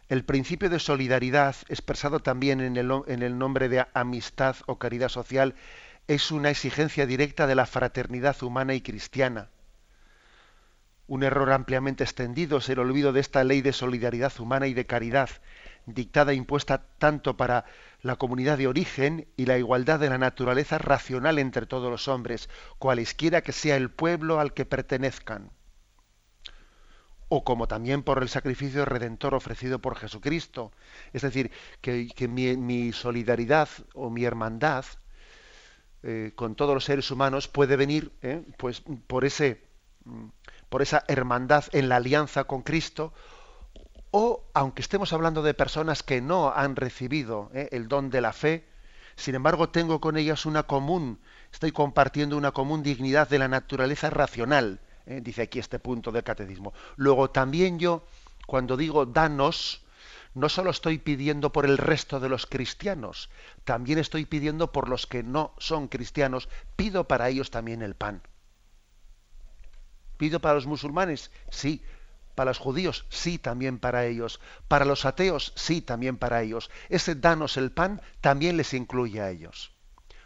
el 0.07 0.25
principio 0.25 0.71
de 0.71 0.79
solidaridad, 0.79 1.55
expresado 1.67 2.21
también 2.21 2.59
en 2.61 2.75
el, 2.77 2.91
en 3.05 3.21
el, 3.21 3.37
nombre 3.37 3.69
de 3.69 3.85
amistad 3.93 4.55
o 4.65 4.79
caridad 4.79 5.09
social, 5.09 5.53
es 6.07 6.31
una 6.31 6.49
exigencia 6.49 7.05
directa 7.05 7.45
de 7.45 7.53
la 7.53 7.67
fraternidad 7.67 8.41
humana 8.41 8.73
y 8.73 8.81
cristiana. 8.81 9.49
Un 11.09 11.23
error 11.23 11.51
ampliamente 11.51 12.03
extendido 12.03 12.59
es 12.59 12.69
el 12.69 12.77
olvido 12.77 13.11
de 13.11 13.19
esta 13.19 13.43
ley 13.43 13.61
de 13.61 13.73
solidaridad 13.73 14.31
humana 14.39 14.67
y 14.67 14.75
de 14.75 14.85
caridad, 14.85 15.31
dictada 15.87 16.33
e 16.33 16.35
impuesta 16.35 16.85
tanto 16.99 17.35
para 17.35 17.65
la 18.03 18.17
comunidad 18.17 18.59
de 18.59 18.67
origen 18.67 19.27
y 19.35 19.47
la 19.47 19.57
igualdad 19.57 19.99
de 19.99 20.11
la 20.11 20.19
naturaleza 20.19 20.77
racional 20.77 21.39
entre 21.39 21.65
todos 21.65 21.89
los 21.89 22.07
hombres, 22.07 22.47
cualesquiera 22.77 23.41
que 23.41 23.53
sea 23.53 23.75
el 23.75 23.89
pueblo 23.89 24.39
al 24.39 24.53
que 24.53 24.65
pertenezcan, 24.65 25.49
o 27.27 27.43
como 27.43 27.67
también 27.67 28.03
por 28.03 28.21
el 28.21 28.29
sacrificio 28.29 28.85
redentor 28.85 29.33
ofrecido 29.33 29.79
por 29.79 29.95
Jesucristo. 29.95 30.71
Es 31.11 31.23
decir, 31.23 31.49
que, 31.81 32.27
mi, 32.27 32.91
solidaridad 32.91 33.67
o 33.95 34.11
mi 34.11 34.25
hermandad 34.25 34.85
eh, 36.03 36.33
con 36.35 36.53
todos 36.53 36.75
los 36.75 36.85
seres 36.85 37.09
humanos 37.09 37.47
puede 37.47 37.77
venir 37.77 38.11
eh, 38.21 38.43
pues, 38.59 38.83
por, 39.07 39.25
ese, 39.25 39.63
mm, 40.05 40.27
por 40.69 40.81
esa 40.81 41.03
hermandad 41.07 41.65
en 41.71 41.89
la 41.89 41.97
alianza 41.97 42.45
con 42.45 42.61
Cristo, 42.61 43.13
o 44.11 44.43
aunque 44.53 44.81
estemos 44.81 45.13
hablando 45.13 45.43
de 45.43 45.53
personas 45.53 46.03
que 46.03 46.21
no 46.21 46.51
han 46.51 46.75
recibido 46.75 47.51
eh, 47.53 47.69
el 47.71 47.87
don 47.87 48.09
de 48.09 48.21
la 48.21 48.33
fe, 48.33 48.65
sin 49.15 49.35
embargo 49.35 49.69
tengo 49.69 49.99
con 49.99 50.17
ellas 50.17 50.45
una 50.45 50.63
común, 50.63 51.19
estoy 51.51 51.71
compartiendo 51.71 52.37
una 52.37 52.51
común 52.51 52.83
dignidad 52.83 53.27
de 53.29 53.39
la 53.39 53.47
naturaleza 53.47 54.09
racional, 54.09 54.79
eh, 55.05 55.21
dice 55.21 55.43
aquí 55.43 55.59
este 55.59 55.79
punto 55.79 56.11
del 56.11 56.23
catecismo. 56.23 56.73
Luego 56.95 57.29
también 57.29 57.79
yo, 57.79 58.03
cuando 58.47 58.77
digo 58.77 59.05
danos, 59.05 59.83
no 60.33 60.49
solo 60.49 60.69
estoy 60.69 60.99
pidiendo 60.99 61.51
por 61.51 61.65
el 61.65 61.77
resto 61.77 62.19
de 62.19 62.29
los 62.29 62.45
cristianos, 62.45 63.29
también 63.63 63.99
estoy 63.99 64.25
pidiendo 64.25 64.71
por 64.71 64.87
los 64.87 65.07
que 65.07 65.23
no 65.23 65.53
son 65.57 65.87
cristianos, 65.87 66.49
pido 66.75 67.07
para 67.07 67.29
ellos 67.29 67.51
también 67.51 67.81
el 67.81 67.95
pan. 67.95 68.21
¿Pido 70.19 70.41
para 70.41 70.55
los 70.55 70.67
musulmanes? 70.67 71.31
Sí, 71.49 71.81
para 72.35 72.49
los 72.49 72.57
judíos, 72.57 73.05
sí, 73.07 73.39
también 73.39 73.79
para 73.79 74.05
ellos. 74.05 74.41
Para 74.67 74.83
los 74.83 75.05
ateos, 75.05 75.53
sí, 75.55 75.81
también 75.81 76.17
para 76.17 76.41
ellos. 76.41 76.69
Ese 76.89 77.15
danos 77.15 77.55
el 77.55 77.71
pan 77.71 78.01
también 78.19 78.57
les 78.57 78.73
incluye 78.73 79.21
a 79.21 79.29
ellos. 79.29 79.71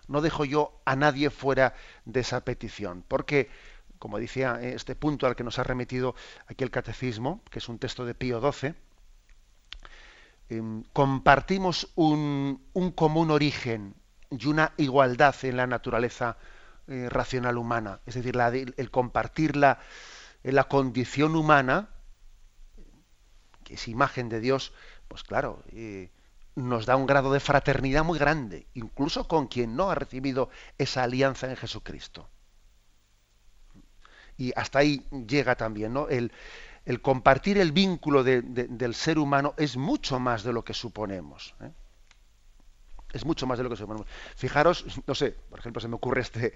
No 0.07 0.21
dejo 0.21 0.45
yo 0.45 0.81
a 0.83 0.95
nadie 0.95 1.29
fuera 1.29 1.75
de 2.05 2.21
esa 2.21 2.43
petición, 2.43 3.05
porque, 3.07 3.51
como 3.99 4.17
decía 4.17 4.57
eh, 4.63 4.73
este 4.73 4.95
punto 4.95 5.27
al 5.27 5.35
que 5.35 5.43
nos 5.43 5.59
ha 5.59 5.63
remitido 5.63 6.15
aquí 6.47 6.63
el 6.63 6.71
catecismo, 6.71 7.43
que 7.51 7.59
es 7.59 7.69
un 7.69 7.77
texto 7.77 8.03
de 8.03 8.15
Pío 8.15 8.41
XII, 8.41 8.73
em, 10.49 10.81
compartimos 10.91 11.91
un, 11.93 12.65
común 12.95 13.29
origen 13.29 13.93
y 14.31 14.47
una 14.47 14.73
igualdad 14.77 15.35
en 15.43 15.57
la 15.57 15.67
naturaleza 15.67 16.37
eh, 16.87 17.07
racional 17.09 17.57
humana. 17.57 17.99
Es 18.05 18.15
decir, 18.15 18.37
el 18.77 18.91
compartir 18.91 19.55
la, 19.55 19.79
la 20.43 20.65
condición 20.65 21.35
humana 21.35 21.89
que 23.63 23.75
es 23.75 23.87
imagen 23.87 24.29
de 24.29 24.39
Dios, 24.39 24.73
pues 25.07 25.23
claro, 25.23 25.63
eh, 25.71 26.11
nos 26.55 26.85
da 26.85 26.95
un 26.95 27.07
grado 27.07 27.33
de 27.33 27.39
fraternidad 27.39 28.03
muy 28.03 28.19
grande, 28.19 28.67
incluso 28.73 29.27
con 29.27 29.47
quien 29.47 29.75
no 29.75 29.89
ha 29.89 29.95
recibido 29.95 30.49
esa 30.77 31.03
alianza 31.03 31.49
en 31.49 31.55
Jesucristo. 31.55 32.29
Y 34.37 34.51
hasta 34.55 34.79
ahí 34.79 35.05
llega 35.27 35.55
también, 35.55 35.93
¿no? 35.93 36.07
El, 36.09 36.31
compartir 37.01 37.57
el 37.57 37.71
vínculo 37.71 38.23
del 38.23 38.95
ser 38.95 39.17
humano 39.17 39.53
es 39.57 39.77
mucho 39.77 40.19
más 40.19 40.43
de 40.43 40.53
lo 40.53 40.65
que 40.65 40.73
suponemos. 40.73 41.55
¿eh? 41.61 41.71
Es 43.13 43.25
mucho 43.25 43.45
más 43.45 43.57
de 43.57 43.63
lo 43.63 43.69
que 43.69 43.75
suponemos. 43.75 44.07
Fijaros, 44.35 44.85
no 45.07 45.15
sé, 45.15 45.31
por 45.49 45.59
ejemplo, 45.59 45.79
se 45.79 45.87
me 45.87 45.95
ocurre 45.95 46.21
este, 46.21 46.53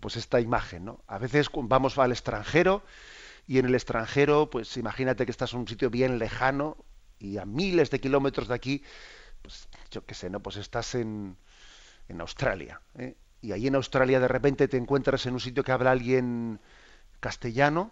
pues 0.00 0.16
esta 0.16 0.40
imagen, 0.40 0.86
¿no? 0.86 1.04
A 1.06 1.18
veces 1.18 1.48
vamos 1.54 1.98
al 1.98 2.10
extranjero 2.10 2.82
y 3.46 3.58
en 3.58 3.66
el 3.66 3.74
extranjero, 3.74 4.48
pues 4.50 4.76
imagínate 4.76 5.24
que 5.24 5.30
estás 5.30 5.52
en 5.52 5.60
un 5.60 5.68
sitio 5.68 5.90
bien 5.90 6.18
lejano 6.18 6.76
y 7.18 7.36
a 7.36 7.44
miles 7.44 7.90
de 7.90 8.00
kilómetros 8.00 8.48
de 8.48 8.54
aquí, 8.54 8.82
pues 9.42 9.68
yo 9.90 10.04
qué 10.04 10.14
sé, 10.14 10.30
¿no? 10.30 10.40
Pues 10.40 10.56
estás 10.56 10.94
en, 10.94 11.36
en 12.08 12.20
Australia. 12.20 12.80
¿eh? 12.96 13.16
Y 13.42 13.52
ahí 13.52 13.66
en 13.66 13.74
Australia 13.74 14.20
de 14.20 14.28
repente 14.28 14.68
te 14.68 14.76
encuentras 14.76 15.26
en 15.26 15.34
un 15.34 15.40
sitio 15.40 15.62
que 15.64 15.72
habla 15.72 15.90
alguien 15.90 16.60
castellano 17.20 17.90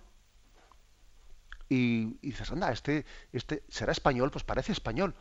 y, 1.68 2.16
y 2.22 2.30
dices, 2.30 2.50
anda, 2.50 2.72
este, 2.72 3.04
este 3.32 3.62
será 3.68 3.92
español, 3.92 4.30
pues 4.30 4.44
parece 4.44 4.72
español. 4.72 5.14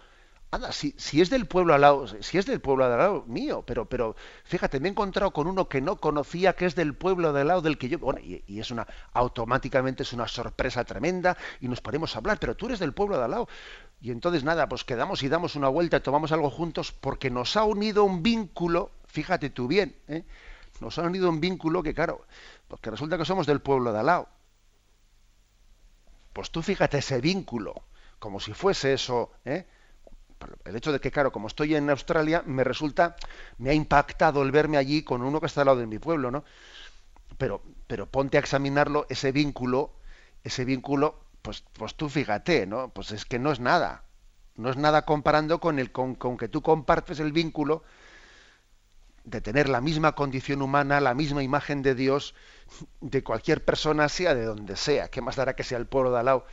Anda, 0.49 0.71
si, 0.71 0.95
si, 0.97 1.19
es 1.19 1.29
del 1.29 1.45
pueblo 1.45 1.73
al 1.73 1.81
lado, 1.81 2.07
si 2.07 2.37
es 2.37 2.45
del 2.45 2.61
pueblo 2.61 2.85
al 2.85 2.97
lado 2.97 3.25
mío, 3.27 3.63
pero, 3.67 3.83
pero 3.85 4.15
fíjate, 4.45 4.79
me 4.79 4.87
he 4.87 4.91
encontrado 4.91 5.31
con 5.31 5.45
uno 5.45 5.67
que 5.67 5.81
no 5.81 5.97
conocía 5.97 6.53
que 6.53 6.65
es 6.65 6.73
del 6.73 6.95
pueblo 6.95 7.35
al 7.35 7.47
lado 7.47 7.61
del 7.61 7.77
que 7.77 7.89
yo, 7.89 7.99
bueno, 7.99 8.21
y, 8.21 8.43
y, 8.47 8.61
es 8.61 8.71
una, 8.71 8.87
automáticamente 9.11 10.03
es 10.03 10.13
una 10.13 10.25
sorpresa 10.25 10.85
tremenda 10.85 11.37
y 11.59 11.67
nos 11.67 11.81
ponemos 11.81 12.15
a 12.15 12.19
hablar, 12.19 12.39
pero 12.39 12.55
tú 12.55 12.67
eres 12.67 12.79
del 12.79 12.93
pueblo 12.93 13.17
de 13.17 13.25
al 13.25 13.31
lado. 13.31 13.49
Y 13.99 14.11
entonces 14.11 14.45
nada, 14.45 14.69
pues 14.69 14.85
quedamos 14.85 15.21
y 15.21 15.27
damos 15.27 15.55
una 15.55 15.67
vuelta 15.67 16.01
tomamos 16.01 16.31
algo 16.31 16.49
juntos 16.49 16.93
porque 16.93 17.29
nos 17.29 17.57
ha 17.57 17.65
unido 17.65 18.05
un 18.05 18.23
vínculo, 18.23 18.91
fíjate 19.05 19.49
tú 19.49 19.67
bien, 19.67 19.97
¿eh? 20.07 20.23
nos 20.79 20.97
ha 20.97 21.01
unido 21.01 21.29
un 21.29 21.41
vínculo 21.41 21.83
que 21.83 21.93
claro, 21.93 22.25
porque 22.69 22.89
resulta 22.89 23.17
que 23.17 23.25
somos 23.25 23.47
del 23.47 23.59
pueblo 23.59 23.91
de 23.91 23.99
al 23.99 24.05
lado. 24.05 24.29
Pues 26.31 26.51
tú 26.51 26.61
fíjate 26.61 26.99
ese 26.99 27.19
vínculo, 27.19 27.73
como 28.19 28.39
si 28.39 28.53
fuese 28.53 28.93
eso, 28.93 29.31
¿eh? 29.43 29.65
El 30.65 30.75
hecho 30.75 30.91
de 30.91 30.99
que, 30.99 31.11
claro, 31.11 31.31
como 31.31 31.47
estoy 31.47 31.75
en 31.75 31.89
Australia, 31.89 32.43
me 32.45 32.63
resulta, 32.63 33.15
me 33.57 33.69
ha 33.69 33.73
impactado 33.73 34.43
el 34.43 34.51
verme 34.51 34.77
allí 34.77 35.03
con 35.03 35.21
uno 35.21 35.39
que 35.39 35.47
está 35.47 35.61
al 35.61 35.67
lado 35.67 35.79
de 35.79 35.87
mi 35.87 35.99
pueblo, 35.99 36.31
¿no? 36.31 36.43
Pero, 37.37 37.61
pero 37.87 38.05
ponte 38.07 38.37
a 38.37 38.39
examinarlo, 38.39 39.05
ese 39.09 39.31
vínculo, 39.31 39.93
ese 40.43 40.65
vínculo, 40.65 41.19
pues, 41.41 41.63
pues 41.73 41.95
tú 41.95 42.09
fíjate, 42.09 42.67
¿no? 42.67 42.89
Pues 42.89 43.11
es 43.11 43.25
que 43.25 43.39
no 43.39 43.51
es 43.51 43.59
nada. 43.59 44.03
No 44.55 44.69
es 44.69 44.77
nada 44.77 45.03
comparando 45.05 45.59
con 45.59 45.77
el 45.77 45.91
con, 45.91 46.15
con 46.15 46.37
que 46.37 46.47
tú 46.47 46.61
compartes 46.61 47.19
el 47.19 47.31
vínculo 47.31 47.83
de 49.23 49.41
tener 49.41 49.69
la 49.69 49.81
misma 49.81 50.13
condición 50.13 50.61
humana, 50.61 50.99
la 50.99 51.13
misma 51.13 51.43
imagen 51.43 51.81
de 51.83 51.93
Dios 51.95 52.33
de 53.01 53.23
cualquier 53.23 53.63
persona, 53.65 54.09
sea 54.09 54.33
de 54.33 54.45
donde 54.45 54.75
sea. 54.75 55.09
¿Qué 55.09 55.21
más 55.21 55.35
dará 55.35 55.55
que 55.55 55.63
sea 55.63 55.77
el 55.77 55.85
pueblo 55.85 56.11
de 56.11 56.19
al 56.19 56.25
lado? 56.25 56.45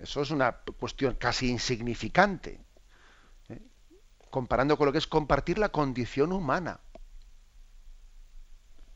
Eso 0.00 0.20
es 0.20 0.30
una 0.30 0.52
cuestión 0.78 1.14
casi 1.14 1.48
insignificante 1.48 2.60
comparando 4.32 4.78
con 4.78 4.86
lo 4.86 4.92
que 4.92 4.98
es 4.98 5.06
compartir 5.06 5.58
la 5.58 5.68
condición 5.68 6.32
humana. 6.32 6.80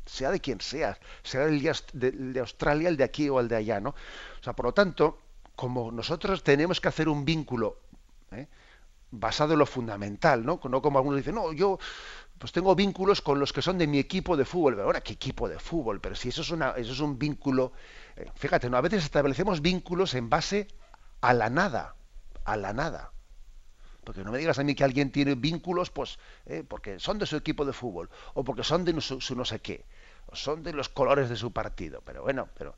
Sea 0.06 0.30
de 0.30 0.40
quien 0.40 0.62
sea, 0.62 0.98
sea 1.22 1.44
el 1.44 1.60
de, 1.60 2.40
Australia, 2.40 2.88
el 2.88 2.96
de 2.96 3.04
aquí 3.04 3.28
o 3.28 3.38
el 3.38 3.46
de 3.46 3.56
allá, 3.56 3.78
¿no? 3.78 3.90
O 3.90 4.42
sea, 4.42 4.54
por 4.54 4.64
lo 4.64 4.72
tanto, 4.72 5.18
como 5.54 5.92
nosotros 5.92 6.42
tenemos 6.42 6.80
que 6.80 6.88
hacer 6.88 7.06
un 7.06 7.26
vínculo 7.26 7.80
¿eh? 8.32 8.48
basado 9.10 9.52
en 9.52 9.58
lo 9.58 9.66
fundamental, 9.66 10.42
¿no? 10.42 10.58
No 10.70 10.80
como 10.80 10.98
algunos 10.98 11.18
dicen, 11.18 11.34
no, 11.34 11.52
yo 11.52 11.78
pues 12.38 12.52
tengo 12.52 12.74
vínculos 12.74 13.20
con 13.20 13.38
los 13.38 13.52
que 13.52 13.60
son 13.60 13.76
de 13.76 13.86
mi 13.86 13.98
equipo 13.98 14.38
de 14.38 14.46
fútbol. 14.46 14.74
Pero 14.76 14.86
ahora, 14.86 15.02
¿qué 15.02 15.12
equipo 15.12 15.50
de 15.50 15.58
fútbol? 15.58 16.00
Pero 16.00 16.14
si 16.14 16.30
eso 16.30 16.40
es, 16.40 16.50
una, 16.50 16.70
eso 16.70 16.92
es 16.92 17.00
un 17.00 17.18
vínculo, 17.18 17.72
eh, 18.16 18.30
fíjate, 18.36 18.70
¿no? 18.70 18.78
a 18.78 18.80
veces 18.80 19.04
establecemos 19.04 19.60
vínculos 19.60 20.14
en 20.14 20.30
base 20.30 20.68
a 21.20 21.34
la 21.34 21.50
nada, 21.50 21.94
a 22.46 22.56
la 22.56 22.72
nada. 22.72 23.12
Porque 24.06 24.22
no 24.22 24.30
me 24.30 24.38
digas 24.38 24.56
a 24.60 24.62
mí 24.62 24.76
que 24.76 24.84
alguien 24.84 25.10
tiene 25.10 25.34
vínculos, 25.34 25.90
pues, 25.90 26.20
eh, 26.46 26.62
porque 26.66 27.00
son 27.00 27.18
de 27.18 27.26
su 27.26 27.34
equipo 27.34 27.64
de 27.64 27.72
fútbol, 27.72 28.08
o 28.34 28.44
porque 28.44 28.62
son 28.62 28.84
de 28.84 28.98
su, 29.00 29.34
no 29.34 29.44
sé 29.44 29.58
qué, 29.58 29.84
o 30.26 30.36
son 30.36 30.62
de 30.62 30.72
los 30.72 30.88
colores 30.88 31.28
de 31.28 31.34
su 31.34 31.52
partido. 31.52 32.02
Pero 32.04 32.22
bueno, 32.22 32.48
pero 32.56 32.76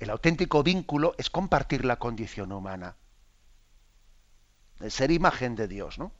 el 0.00 0.08
auténtico 0.08 0.62
vínculo 0.62 1.14
es 1.18 1.28
compartir 1.28 1.84
la 1.84 1.98
condición 1.98 2.52
humana, 2.52 2.96
ser 4.88 5.10
imagen 5.10 5.54
de 5.56 5.68
Dios, 5.68 5.98
¿no? 5.98 6.10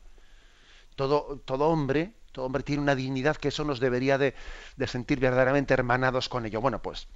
Todo, 0.94 1.40
todo 1.46 1.68
hombre, 1.68 2.12
todo 2.32 2.44
hombre 2.44 2.62
tiene 2.62 2.82
una 2.82 2.94
dignidad 2.94 3.36
que 3.36 3.48
eso 3.48 3.64
nos 3.64 3.80
debería 3.80 4.18
de, 4.18 4.34
sentir 4.86 5.18
verdaderamente 5.18 5.72
hermanados 5.72 6.28
con 6.28 6.44
ello. 6.44 6.60
Bueno, 6.60 6.82
pues 6.82 7.08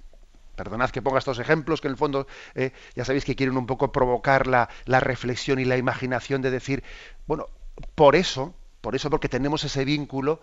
perdonad 0.55 0.89
que 0.89 1.01
ponga 1.01 1.19
estos 1.19 1.39
ejemplos, 1.39 1.81
que 1.81 1.87
en 1.87 1.93
el 1.93 1.97
fondo 1.97 2.27
eh, 2.55 2.71
ya 2.95 3.05
sabéis 3.05 3.25
que 3.25 3.35
quieren 3.35 3.57
un 3.57 3.65
poco 3.65 3.91
provocar 3.91 4.47
la, 4.47 4.69
la, 4.85 4.99
reflexión 4.99 5.59
y 5.59 5.65
la 5.65 5.77
imaginación 5.77 6.41
de 6.41 6.51
decir, 6.51 6.83
bueno, 7.27 7.47
por 7.95 8.15
eso, 8.15 8.53
por 8.81 8.95
eso 8.95 9.09
porque 9.09 9.29
tenemos 9.29 9.63
ese 9.63 9.85
vínculo, 9.85 10.41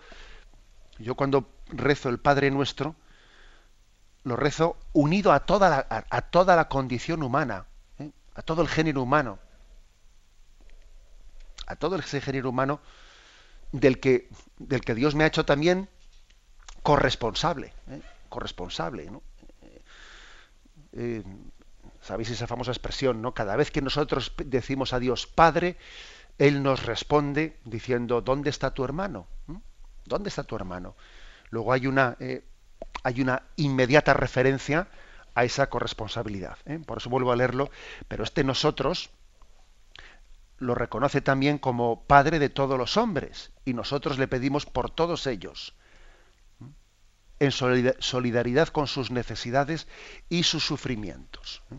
yo 0.98 1.14
cuando 1.14 1.48
rezo 1.68 2.08
el 2.08 2.18
Padre 2.18 2.50
Nuestro, 2.50 2.96
lo 4.24 4.36
rezo 4.36 4.76
unido 4.92 5.32
a 5.32 5.40
toda 5.40 5.70
la, 5.70 6.06
a, 6.10 6.22
toda 6.22 6.56
la 6.56 6.68
condición 6.68 7.22
humana, 7.22 7.66
¿eh? 7.98 8.10
a 8.34 8.42
todo 8.42 8.62
el 8.62 8.68
género 8.68 9.02
humano, 9.02 9.38
a 11.66 11.76
todo 11.76 11.96
ese 11.96 12.20
género 12.20 12.50
humano 12.50 12.80
del 13.72 14.00
que, 14.00 14.28
del 14.58 14.82
que 14.82 14.94
Dios 14.94 15.14
me 15.14 15.24
ha 15.24 15.28
hecho 15.28 15.44
también 15.44 15.88
corresponsable, 16.82 17.72
¿eh? 17.88 18.02
corresponsable, 18.28 19.10
¿no? 19.10 19.22
Eh, 20.92 21.22
Sabéis 22.00 22.30
esa 22.30 22.46
famosa 22.46 22.70
expresión, 22.70 23.20
¿no? 23.20 23.34
Cada 23.34 23.56
vez 23.56 23.70
que 23.70 23.82
nosotros 23.82 24.32
decimos 24.44 24.92
a 24.92 24.98
Dios 24.98 25.26
Padre, 25.26 25.76
Él 26.38 26.62
nos 26.62 26.86
responde 26.86 27.58
diciendo, 27.64 28.22
¿dónde 28.22 28.48
está 28.48 28.72
tu 28.72 28.84
hermano? 28.84 29.26
¿Dónde 30.06 30.30
está 30.30 30.44
tu 30.44 30.56
hermano? 30.56 30.96
Luego 31.50 31.72
hay 31.72 31.86
una, 31.86 32.16
hay 33.02 33.20
una 33.20 33.42
inmediata 33.56 34.14
referencia 34.14 34.88
a 35.34 35.44
esa 35.44 35.68
corresponsabilidad. 35.68 36.56
¿eh? 36.64 36.80
Por 36.84 36.98
eso 36.98 37.10
vuelvo 37.10 37.32
a 37.32 37.36
leerlo, 37.36 37.70
pero 38.08 38.24
este 38.24 38.44
nosotros 38.44 39.10
lo 40.58 40.74
reconoce 40.74 41.20
también 41.20 41.58
como 41.58 42.04
Padre 42.04 42.38
de 42.38 42.48
todos 42.48 42.78
los 42.78 42.96
hombres 42.96 43.52
y 43.64 43.74
nosotros 43.74 44.18
le 44.18 44.28
pedimos 44.28 44.66
por 44.66 44.90
todos 44.90 45.26
ellos, 45.26 45.74
en 47.40 47.50
solidaridad 47.50 48.68
con 48.68 48.86
sus 48.86 49.10
necesidades 49.10 49.88
y 50.28 50.44
sus 50.44 50.64
sufrimientos. 50.64 51.62
¿eh? 51.72 51.76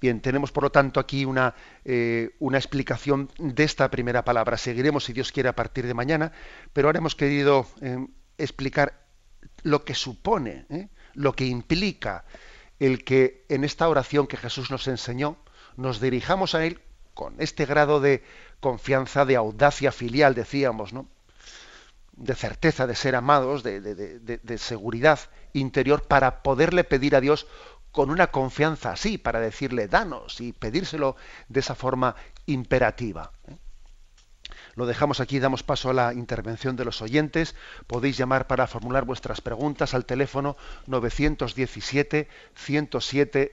Bien, 0.00 0.20
tenemos 0.20 0.52
por 0.52 0.64
lo 0.64 0.70
tanto 0.70 0.98
aquí 0.98 1.24
una, 1.24 1.54
eh, 1.84 2.34
una, 2.38 2.58
explicación 2.58 3.30
de 3.38 3.64
esta 3.64 3.90
primera 3.90 4.24
palabra. 4.24 4.56
Seguiremos, 4.58 5.04
si 5.04 5.12
Dios 5.12 5.32
quiere, 5.32 5.48
a 5.48 5.54
partir 5.54 5.86
de 5.86 5.94
mañana, 5.94 6.32
pero 6.72 6.88
ahora 6.88 6.98
hemos 6.98 7.14
querido 7.14 7.66
explicar 8.36 9.04
lo 9.62 9.84
que 9.84 9.94
supone, 9.94 10.66
¿eh? 10.68 10.88
lo 11.14 11.34
que 11.34 11.46
implica 11.46 12.24
el 12.80 13.04
que 13.04 13.44
en 13.48 13.64
esta 13.64 13.88
oración 13.88 14.26
que 14.26 14.36
Jesús 14.36 14.70
nos 14.70 14.88
enseñó, 14.88 15.38
nos 15.76 16.00
dirijamos 16.00 16.54
a 16.54 16.66
Él 16.66 16.80
con 17.14 17.36
este 17.38 17.64
grado 17.64 18.00
de 18.00 18.24
confianza, 18.60 19.24
de 19.24 19.36
audacia 19.36 19.92
filial, 19.92 20.34
decíamos, 20.34 20.92
¿no? 20.92 21.08
De 22.16 22.34
certeza 22.34 22.86
de 22.86 22.94
ser 22.94 23.16
amados, 23.16 23.62
de, 23.62 24.58
seguridad 24.58 25.18
interior, 25.52 26.02
para 26.02 26.42
poderle 26.42 26.84
pedir 26.84 27.16
a 27.16 27.20
Dios 27.20 27.46
con 27.92 28.10
una 28.10 28.28
confianza 28.28 28.92
así, 28.92 29.18
para 29.18 29.40
decirle, 29.40 29.88
danos 29.88 30.40
y 30.40 30.52
pedírselo 30.52 31.16
de 31.48 31.60
esa 31.60 31.74
forma 31.74 32.16
imperativa. 32.46 33.30
¿eh? 33.48 33.56
Lo 34.74 34.86
dejamos 34.86 35.20
aquí, 35.20 35.38
damos 35.38 35.62
paso 35.62 35.90
a 35.90 35.94
la 35.94 36.12
intervención 36.14 36.74
de 36.74 36.84
los 36.84 37.00
oyentes. 37.00 37.54
Podéis 37.86 38.16
llamar 38.16 38.48
para 38.48 38.66
formular 38.66 39.04
vuestras 39.04 39.40
preguntas 39.40 39.94
al 39.94 40.04
teléfono 40.04 40.56
917 40.86 42.28
107 42.54 43.52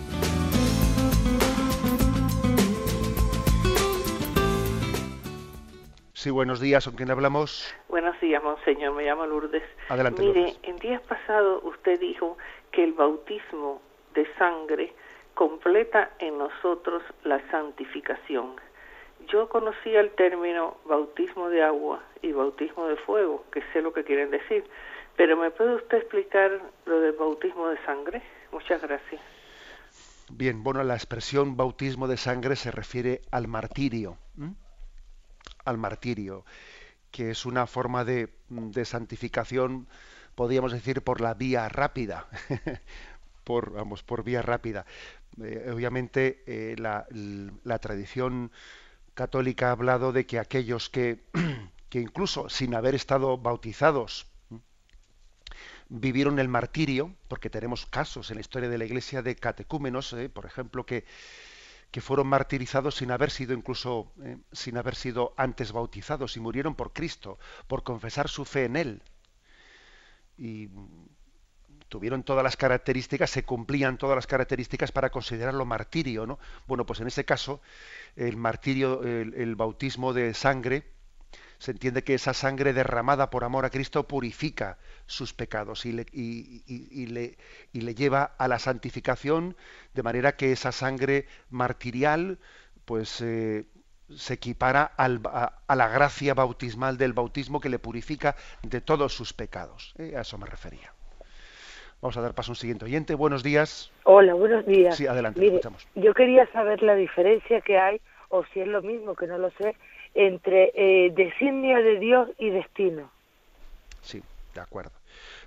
Sí, 6.21 6.29
buenos 6.29 6.59
días, 6.59 6.85
¿con 6.85 6.93
quién 6.93 7.09
hablamos? 7.09 7.73
Buenos 7.89 8.21
días, 8.21 8.43
monseñor, 8.43 8.93
me 8.93 9.05
llamo 9.05 9.25
Lourdes. 9.25 9.63
Adelante, 9.89 10.21
Mire, 10.21 10.53
en 10.61 10.75
días 10.75 11.01
pasados 11.01 11.63
usted 11.63 11.99
dijo 11.99 12.37
que 12.71 12.83
el 12.83 12.93
bautismo 12.93 13.81
de 14.13 14.31
sangre 14.35 14.93
completa 15.33 16.11
en 16.19 16.37
nosotros 16.37 17.01
la 17.23 17.41
santificación. 17.49 18.51
Yo 19.29 19.49
conocía 19.49 19.99
el 19.99 20.11
término 20.11 20.77
bautismo 20.85 21.49
de 21.49 21.63
agua 21.63 22.03
y 22.21 22.33
bautismo 22.33 22.85
de 22.85 22.97
fuego, 22.97 23.43
que 23.51 23.63
sé 23.73 23.81
lo 23.81 23.91
que 23.91 24.03
quieren 24.03 24.29
decir, 24.29 24.63
pero 25.15 25.35
¿me 25.35 25.49
puede 25.49 25.73
usted 25.73 25.97
explicar 25.97 26.61
lo 26.85 26.99
del 26.99 27.13
bautismo 27.13 27.67
de 27.67 27.83
sangre? 27.83 28.21
Muchas 28.51 28.79
gracias. 28.79 29.19
Bien, 30.29 30.63
bueno, 30.63 30.83
la 30.83 30.93
expresión 30.93 31.57
bautismo 31.57 32.07
de 32.07 32.17
sangre 32.17 32.55
se 32.55 32.69
refiere 32.69 33.21
al 33.31 33.47
martirio 33.47 34.19
al 35.65 35.77
martirio, 35.77 36.45
que 37.11 37.31
es 37.31 37.45
una 37.45 37.67
forma 37.67 38.05
de, 38.05 38.29
santificación, 38.85 39.87
podríamos 40.35 40.71
decir, 40.71 41.01
por 41.01 41.21
la 41.21 41.33
vía 41.33 41.67
rápida, 41.69 42.27
por, 43.43 43.73
vamos, 43.73 44.03
por 44.03 44.23
vía 44.23 44.41
rápida. 44.41 44.85
Eh, 45.41 45.69
obviamente, 45.73 46.43
eh, 46.45 46.75
la, 46.77 47.79
tradición 47.79 48.51
católica 49.13 49.69
ha 49.69 49.71
hablado 49.71 50.11
de 50.11 50.25
que 50.25 50.39
aquellos 50.39 50.89
que, 50.89 51.23
que 51.89 51.99
incluso 51.99 52.49
sin 52.49 52.75
haber 52.75 52.95
estado 52.95 53.37
bautizados, 53.37 54.27
vivieron 55.89 56.39
el 56.39 56.47
martirio, 56.47 57.13
porque 57.27 57.49
tenemos 57.49 57.85
casos 57.85 58.31
en 58.31 58.37
la 58.37 58.41
historia 58.41 58.69
de 58.69 58.77
la 58.77 58.85
Iglesia 58.85 59.21
de 59.21 59.35
catecúmenos, 59.35 60.13
eh, 60.13 60.29
por 60.29 60.45
ejemplo, 60.45 60.85
que 60.85 61.03
que 61.91 62.01
fueron 62.01 62.27
martirizados 62.27 62.95
sin 62.95 63.11
haber 63.11 63.31
sido 63.31 63.53
incluso 63.53 64.13
eh, 64.23 64.37
sin 64.51 64.77
haber 64.77 64.95
sido 64.95 65.33
antes 65.37 65.73
bautizados 65.73 66.37
y 66.37 66.39
murieron 66.39 66.75
por 66.75 66.93
Cristo, 66.93 67.37
por 67.67 67.83
confesar 67.83 68.29
su 68.29 68.45
fe 68.45 68.65
en 68.65 68.77
él. 68.77 69.03
Y 70.37 70.69
tuvieron 71.91 72.23
todas 72.23 72.43
las 72.43 72.55
características, 72.55 73.29
se 73.29 73.43
cumplían 73.43 73.97
todas 73.97 74.15
las 74.15 74.25
características 74.25 74.93
para 74.93 75.09
considerarlo 75.09 75.65
martirio, 75.65 76.25
¿no? 76.25 76.39
Bueno, 76.65 76.85
pues 76.85 77.01
en 77.01 77.07
ese 77.07 77.25
caso, 77.25 77.61
el 78.15 78.37
martirio, 78.37 79.03
el, 79.03 79.55
bautismo 79.57 80.13
de 80.13 80.33
sangre, 80.33 80.85
se 81.61 81.69
entiende 81.69 82.03
que 82.03 82.15
esa 82.15 82.33
sangre 82.33 82.73
derramada 82.73 83.29
por 83.29 83.43
amor 83.43 83.65
a 83.65 83.69
Cristo 83.69 84.07
purifica 84.07 84.79
sus 85.05 85.31
pecados 85.31 85.85
y 85.85 85.91
le, 85.91 86.07
y, 86.11 87.05
le, 87.05 87.37
y 87.71 87.81
le, 87.81 87.93
lleva 87.93 88.31
a 88.39 88.47
la 88.47 88.57
santificación, 88.57 89.55
de 89.93 90.01
manera 90.01 90.35
que 90.35 90.53
esa 90.53 90.71
sangre 90.71 91.27
martirial 91.51 92.39
pues 92.83 93.21
eh, 93.21 93.65
se 94.09 94.33
equipara 94.33 94.91
a, 94.97 95.07
la 95.07 95.87
gracia 95.87 96.33
bautismal 96.33 96.97
del 96.97 97.13
bautismo 97.13 97.59
que 97.59 97.69
le 97.69 97.77
purifica 97.77 98.35
de 98.63 98.81
todos 98.81 99.13
sus 99.13 99.31
pecados. 99.31 99.93
¿eh? 99.99 100.15
A 100.17 100.21
eso 100.21 100.39
me 100.39 100.47
refería. 100.47 100.91
Vamos 102.01 102.17
a 102.17 102.21
dar 102.21 102.33
paso 102.33 102.49
a 102.49 102.53
un 102.53 102.55
siguiente 102.55 102.85
oyente. 102.85 103.13
Buenos 103.13 103.43
días. 103.43 103.91
Hola, 104.05 104.33
buenos 104.33 104.65
días. 104.65 104.95
Sí, 104.97 105.05
adelante, 105.05 105.45
escuchamos. 105.45 105.87
Yo 105.93 106.15
quería 106.15 106.51
saber 106.53 106.81
la 106.81 106.95
diferencia 106.95 107.61
que 107.61 107.77
hay, 107.77 108.01
o 108.29 108.43
si 108.51 108.61
es 108.61 108.67
lo 108.67 108.81
mismo, 108.81 109.13
que 109.13 109.27
no 109.27 109.37
lo 109.37 109.51
sé, 109.51 109.75
entre 110.13 110.71
eh, 110.75 111.11
designio 111.15 111.77
de 111.81 111.99
Dios 111.99 112.29
y 112.37 112.49
destino. 112.49 113.11
Sí, 114.01 114.21
de 114.53 114.61
acuerdo. 114.61 114.91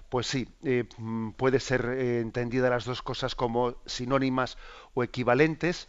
Pues 0.09 0.27
sí, 0.27 0.49
eh, 0.65 0.85
mm, 0.99 1.31
puede 1.33 1.61
ser 1.61 1.85
eh, 1.87 2.21
entendida 2.21 2.71
las 2.71 2.85
dos 2.85 3.03
cosas 3.03 3.35
como 3.35 3.77
sinónimas 3.87 4.59
o 4.95 5.03
equivalentes, 5.03 5.89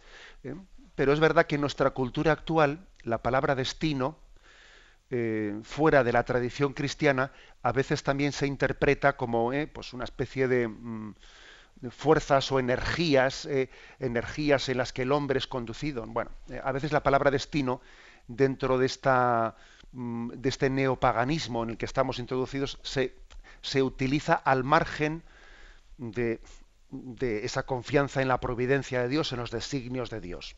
pero 0.94 1.12
es 1.12 1.20
verdad 1.20 1.46
que 1.46 1.56
en 1.56 1.60
nuestra 1.60 1.90
cultura 1.90 2.32
actual 2.32 2.80
la 3.02 3.18
palabra 3.18 3.54
destino 3.54 4.16
eh, 5.08 5.60
fuera 5.62 6.02
de 6.02 6.12
la 6.12 6.24
tradición 6.24 6.72
cristiana, 6.72 7.30
a 7.62 7.70
veces 7.70 8.02
también 8.02 8.32
se 8.32 8.48
interpreta 8.48 9.16
como 9.16 9.52
eh, 9.52 9.68
pues 9.68 9.92
una 9.92 10.02
especie 10.02 10.48
de, 10.48 10.66
mm, 10.66 11.14
fuerzas 11.90 12.50
o 12.50 12.58
energías, 12.58 13.46
eh, 13.46 13.70
energías 14.00 14.68
en 14.68 14.78
las 14.78 14.92
que 14.92 15.02
el 15.02 15.12
hombre 15.12 15.38
es 15.38 15.46
conducido. 15.46 16.04
Bueno, 16.06 16.30
a 16.64 16.72
veces 16.72 16.90
la 16.90 17.04
palabra 17.04 17.30
destino, 17.30 17.80
dentro 18.28 18.78
de, 18.78 18.86
esta, 18.86 19.56
mm, 19.92 20.30
de 20.30 20.48
este 20.48 20.70
neopaganismo 20.70 21.62
en 21.62 21.70
el 21.70 21.76
que 21.76 21.86
estamos 21.86 22.18
introducidos, 22.18 22.78
se, 22.82 23.14
se 23.62 23.82
utiliza 23.82 24.34
al 24.34 24.64
margen 24.64 25.22
de, 25.98 26.40
de 26.90 27.44
esa 27.44 27.64
confianza 27.64 28.22
en 28.22 28.28
la 28.28 28.40
providencia 28.40 29.02
de 29.02 29.08
Dios, 29.08 29.32
en 29.32 29.38
los 29.38 29.50
designios 29.50 30.10
de 30.10 30.20
Dios. 30.20 30.56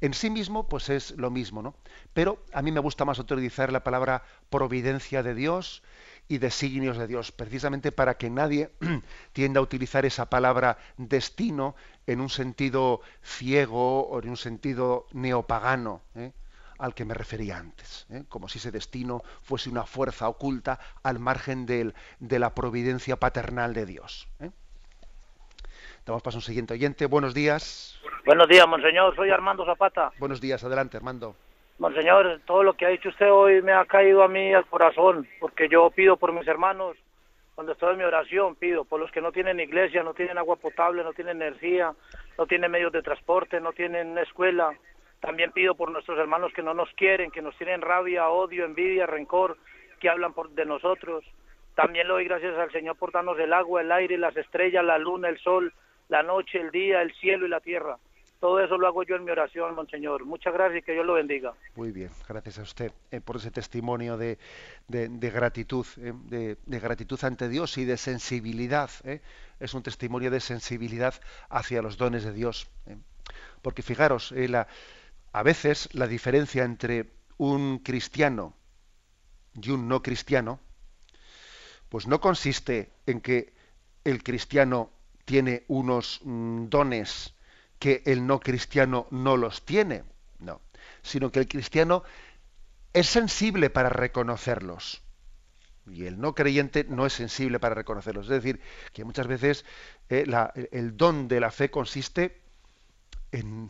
En 0.00 0.14
sí 0.14 0.30
mismo, 0.30 0.68
pues 0.68 0.88
es 0.88 1.12
lo 1.12 1.30
mismo, 1.30 1.62
¿no? 1.62 1.74
Pero 2.12 2.44
a 2.52 2.62
mí 2.62 2.72
me 2.72 2.80
gusta 2.80 3.04
más 3.04 3.18
utilizar 3.18 3.72
la 3.72 3.84
palabra 3.84 4.22
providencia 4.50 5.22
de 5.22 5.34
Dios 5.34 5.82
y 6.28 6.38
designios 6.38 6.96
de 6.96 7.06
Dios, 7.06 7.32
precisamente 7.32 7.92
para 7.92 8.16
que 8.16 8.30
nadie 8.30 8.70
tienda 9.32 9.60
a 9.60 9.62
utilizar 9.62 10.04
esa 10.06 10.30
palabra 10.30 10.78
destino 10.96 11.74
en 12.06 12.20
un 12.20 12.30
sentido 12.30 13.00
ciego 13.22 14.06
o 14.08 14.22
en 14.22 14.30
un 14.30 14.36
sentido 14.36 15.06
neopagano. 15.12 16.02
¿eh? 16.14 16.32
Al 16.78 16.94
que 16.94 17.04
me 17.04 17.14
refería 17.14 17.58
antes, 17.58 18.06
¿eh? 18.10 18.24
como 18.28 18.48
si 18.48 18.58
ese 18.58 18.70
destino 18.70 19.22
fuese 19.42 19.70
una 19.70 19.84
fuerza 19.84 20.28
oculta 20.28 20.78
al 21.02 21.18
margen 21.18 21.66
de 21.66 22.38
la 22.38 22.54
providencia 22.54 23.16
paternal 23.16 23.74
de 23.74 23.86
Dios. 23.86 24.28
¿eh? 24.40 24.50
Damos 26.06 26.22
paso 26.22 26.36
a 26.36 26.40
un 26.40 26.42
siguiente 26.42 26.74
oyente. 26.74 27.06
Buenos 27.06 27.32
días. 27.32 27.98
Buenos 28.26 28.46
días, 28.48 28.66
monseñor. 28.68 29.16
Soy 29.16 29.30
Armando 29.30 29.64
Zapata. 29.64 30.12
Buenos 30.18 30.40
días. 30.40 30.62
Adelante, 30.62 30.98
Armando. 30.98 31.34
Monseñor, 31.78 32.40
todo 32.46 32.62
lo 32.62 32.74
que 32.74 32.86
ha 32.86 32.90
dicho 32.90 33.08
usted 33.08 33.30
hoy 33.32 33.60
me 33.62 33.72
ha 33.72 33.84
caído 33.86 34.22
a 34.22 34.28
mí 34.28 34.54
al 34.54 34.66
corazón, 34.66 35.26
porque 35.40 35.68
yo 35.68 35.90
pido 35.90 36.16
por 36.16 36.32
mis 36.32 36.46
hermanos, 36.46 36.96
cuando 37.54 37.72
estoy 37.72 37.92
en 37.92 37.98
mi 37.98 38.04
oración, 38.04 38.54
pido 38.54 38.84
por 38.84 39.00
los 39.00 39.10
que 39.10 39.20
no 39.20 39.32
tienen 39.32 39.58
iglesia, 39.60 40.02
no 40.02 40.14
tienen 40.14 40.38
agua 40.38 40.56
potable, 40.56 41.02
no 41.02 41.12
tienen 41.12 41.42
energía, 41.42 41.92
no 42.38 42.46
tienen 42.46 42.70
medios 42.70 42.92
de 42.92 43.02
transporte, 43.02 43.60
no 43.60 43.72
tienen 43.72 44.16
escuela. 44.18 44.72
También 45.24 45.52
pido 45.52 45.74
por 45.74 45.90
nuestros 45.90 46.18
hermanos 46.18 46.52
que 46.52 46.62
no 46.62 46.74
nos 46.74 46.90
quieren, 46.94 47.30
que 47.30 47.40
nos 47.40 47.56
tienen 47.56 47.80
rabia, 47.80 48.28
odio, 48.28 48.66
envidia, 48.66 49.06
rencor, 49.06 49.56
que 49.98 50.10
hablan 50.10 50.34
por, 50.34 50.50
de 50.50 50.66
nosotros. 50.66 51.24
También 51.74 52.06
le 52.06 52.12
doy 52.12 52.24
gracias 52.26 52.58
al 52.58 52.70
Señor 52.70 52.96
por 52.96 53.10
darnos 53.10 53.38
el 53.38 53.54
agua, 53.54 53.80
el 53.80 53.90
aire, 53.90 54.18
las 54.18 54.36
estrellas, 54.36 54.84
la 54.84 54.98
luna, 54.98 55.30
el 55.30 55.38
sol, 55.38 55.72
la 56.08 56.22
noche, 56.22 56.60
el 56.60 56.70
día, 56.70 57.00
el 57.00 57.14
cielo 57.14 57.46
y 57.46 57.48
la 57.48 57.60
tierra. 57.60 57.96
Todo 58.38 58.60
eso 58.60 58.76
lo 58.76 58.86
hago 58.86 59.02
yo 59.04 59.16
en 59.16 59.24
mi 59.24 59.30
oración, 59.30 59.74
Monseñor. 59.74 60.26
Muchas 60.26 60.52
gracias 60.52 60.80
y 60.80 60.82
que 60.82 60.92
Dios 60.92 61.06
lo 61.06 61.14
bendiga. 61.14 61.54
Muy 61.74 61.90
bien, 61.90 62.10
gracias 62.28 62.58
a 62.58 62.62
usted 62.62 62.92
eh, 63.10 63.22
por 63.22 63.36
ese 63.36 63.50
testimonio 63.50 64.18
de, 64.18 64.36
de, 64.88 65.30
gratitud, 65.30 65.86
eh, 65.96 66.12
de, 66.66 66.80
gratitud 66.80 67.18
ante 67.24 67.48
Dios 67.48 67.78
y 67.78 67.86
de 67.86 67.96
sensibilidad. 67.96 68.90
Eh. 69.04 69.22
Es 69.58 69.72
un 69.72 69.82
testimonio 69.82 70.30
de 70.30 70.40
sensibilidad 70.40 71.14
hacia 71.48 71.80
los 71.80 71.96
dones 71.96 72.24
de 72.24 72.34
Dios. 72.34 72.68
Porque 73.62 73.80
fijaros, 73.80 74.32
la, 74.32 74.68
a 75.34 75.42
veces 75.42 75.88
la 75.92 76.06
diferencia 76.06 76.62
entre 76.62 77.12
un 77.36 77.80
cristiano 77.80 78.54
y 79.60 79.70
un 79.70 79.88
no 79.88 80.00
cristiano, 80.00 80.60
pues 81.88 82.06
no 82.06 82.20
consiste 82.20 82.92
en 83.06 83.20
que 83.20 83.52
el 84.04 84.22
cristiano 84.22 84.90
tiene 85.24 85.64
unos 85.66 86.20
mm, 86.22 86.68
dones 86.68 87.34
que 87.80 88.02
el 88.06 88.26
no 88.26 88.38
cristiano 88.38 89.08
no 89.10 89.36
los 89.36 89.64
tiene, 89.64 90.04
no, 90.38 90.60
sino 91.02 91.32
que 91.32 91.40
el 91.40 91.48
cristiano 91.48 92.04
es 92.92 93.08
sensible 93.08 93.70
para 93.70 93.88
reconocerlos 93.88 95.02
y 95.86 96.06
el 96.06 96.20
no 96.20 96.34
creyente 96.36 96.86
no 96.88 97.06
es 97.06 97.12
sensible 97.12 97.58
para 97.58 97.74
reconocerlos. 97.74 98.26
Es 98.26 98.42
decir, 98.42 98.60
que 98.92 99.04
muchas 99.04 99.26
veces 99.26 99.64
eh, 100.08 100.24
el 100.70 100.96
don 100.96 101.26
de 101.26 101.40
la 101.40 101.50
fe 101.50 101.70
consiste 101.70 102.40
en, 103.32 103.68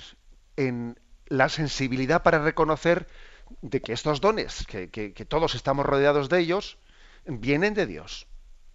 la 1.36 1.48
sensibilidad 1.48 2.22
para 2.22 2.38
reconocer 2.38 3.06
de 3.60 3.80
que 3.82 3.92
estos 3.92 4.20
dones, 4.20 4.66
que 4.66 5.26
todos 5.28 5.54
estamos 5.54 5.84
rodeados 5.86 6.28
de 6.28 6.40
ellos, 6.40 6.78
vienen 7.26 7.74
de 7.74 7.86
Dios. 7.86 8.26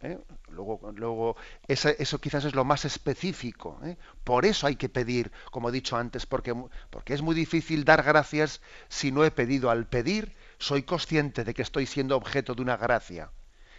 ¿eh? 0.02 0.18
Luego, 0.50 0.92
luego 0.96 1.36
eso 1.68 2.20
quizás 2.20 2.46
es 2.46 2.56
lo 2.56 2.66
más 2.66 2.86
específico. 2.86 3.80
¿eh? 3.84 3.98
Por 4.24 4.46
eso 4.46 4.68
hay 4.68 4.76
que 4.76 4.90
pedir, 4.90 5.32
como 5.52 5.70
he 5.70 5.72
dicho 5.72 5.98
antes, 5.98 6.26
porque, 6.26 6.56
porque 6.90 7.14
es 7.14 7.22
muy 7.22 7.36
difícil 7.36 7.86
dar 7.86 8.04
gracias 8.04 8.62
si 8.88 9.12
no 9.12 9.24
he 9.24 9.32
pedido. 9.32 9.70
Al 9.70 9.88
pedir, 9.88 10.36
soy 10.58 10.84
consciente 10.84 11.44
de 11.44 11.54
que 11.54 11.62
estoy 11.62 11.86
siendo 11.86 12.16
objeto 12.16 12.56
de 12.56 12.62
una 12.62 12.78
gracia. 12.78 13.32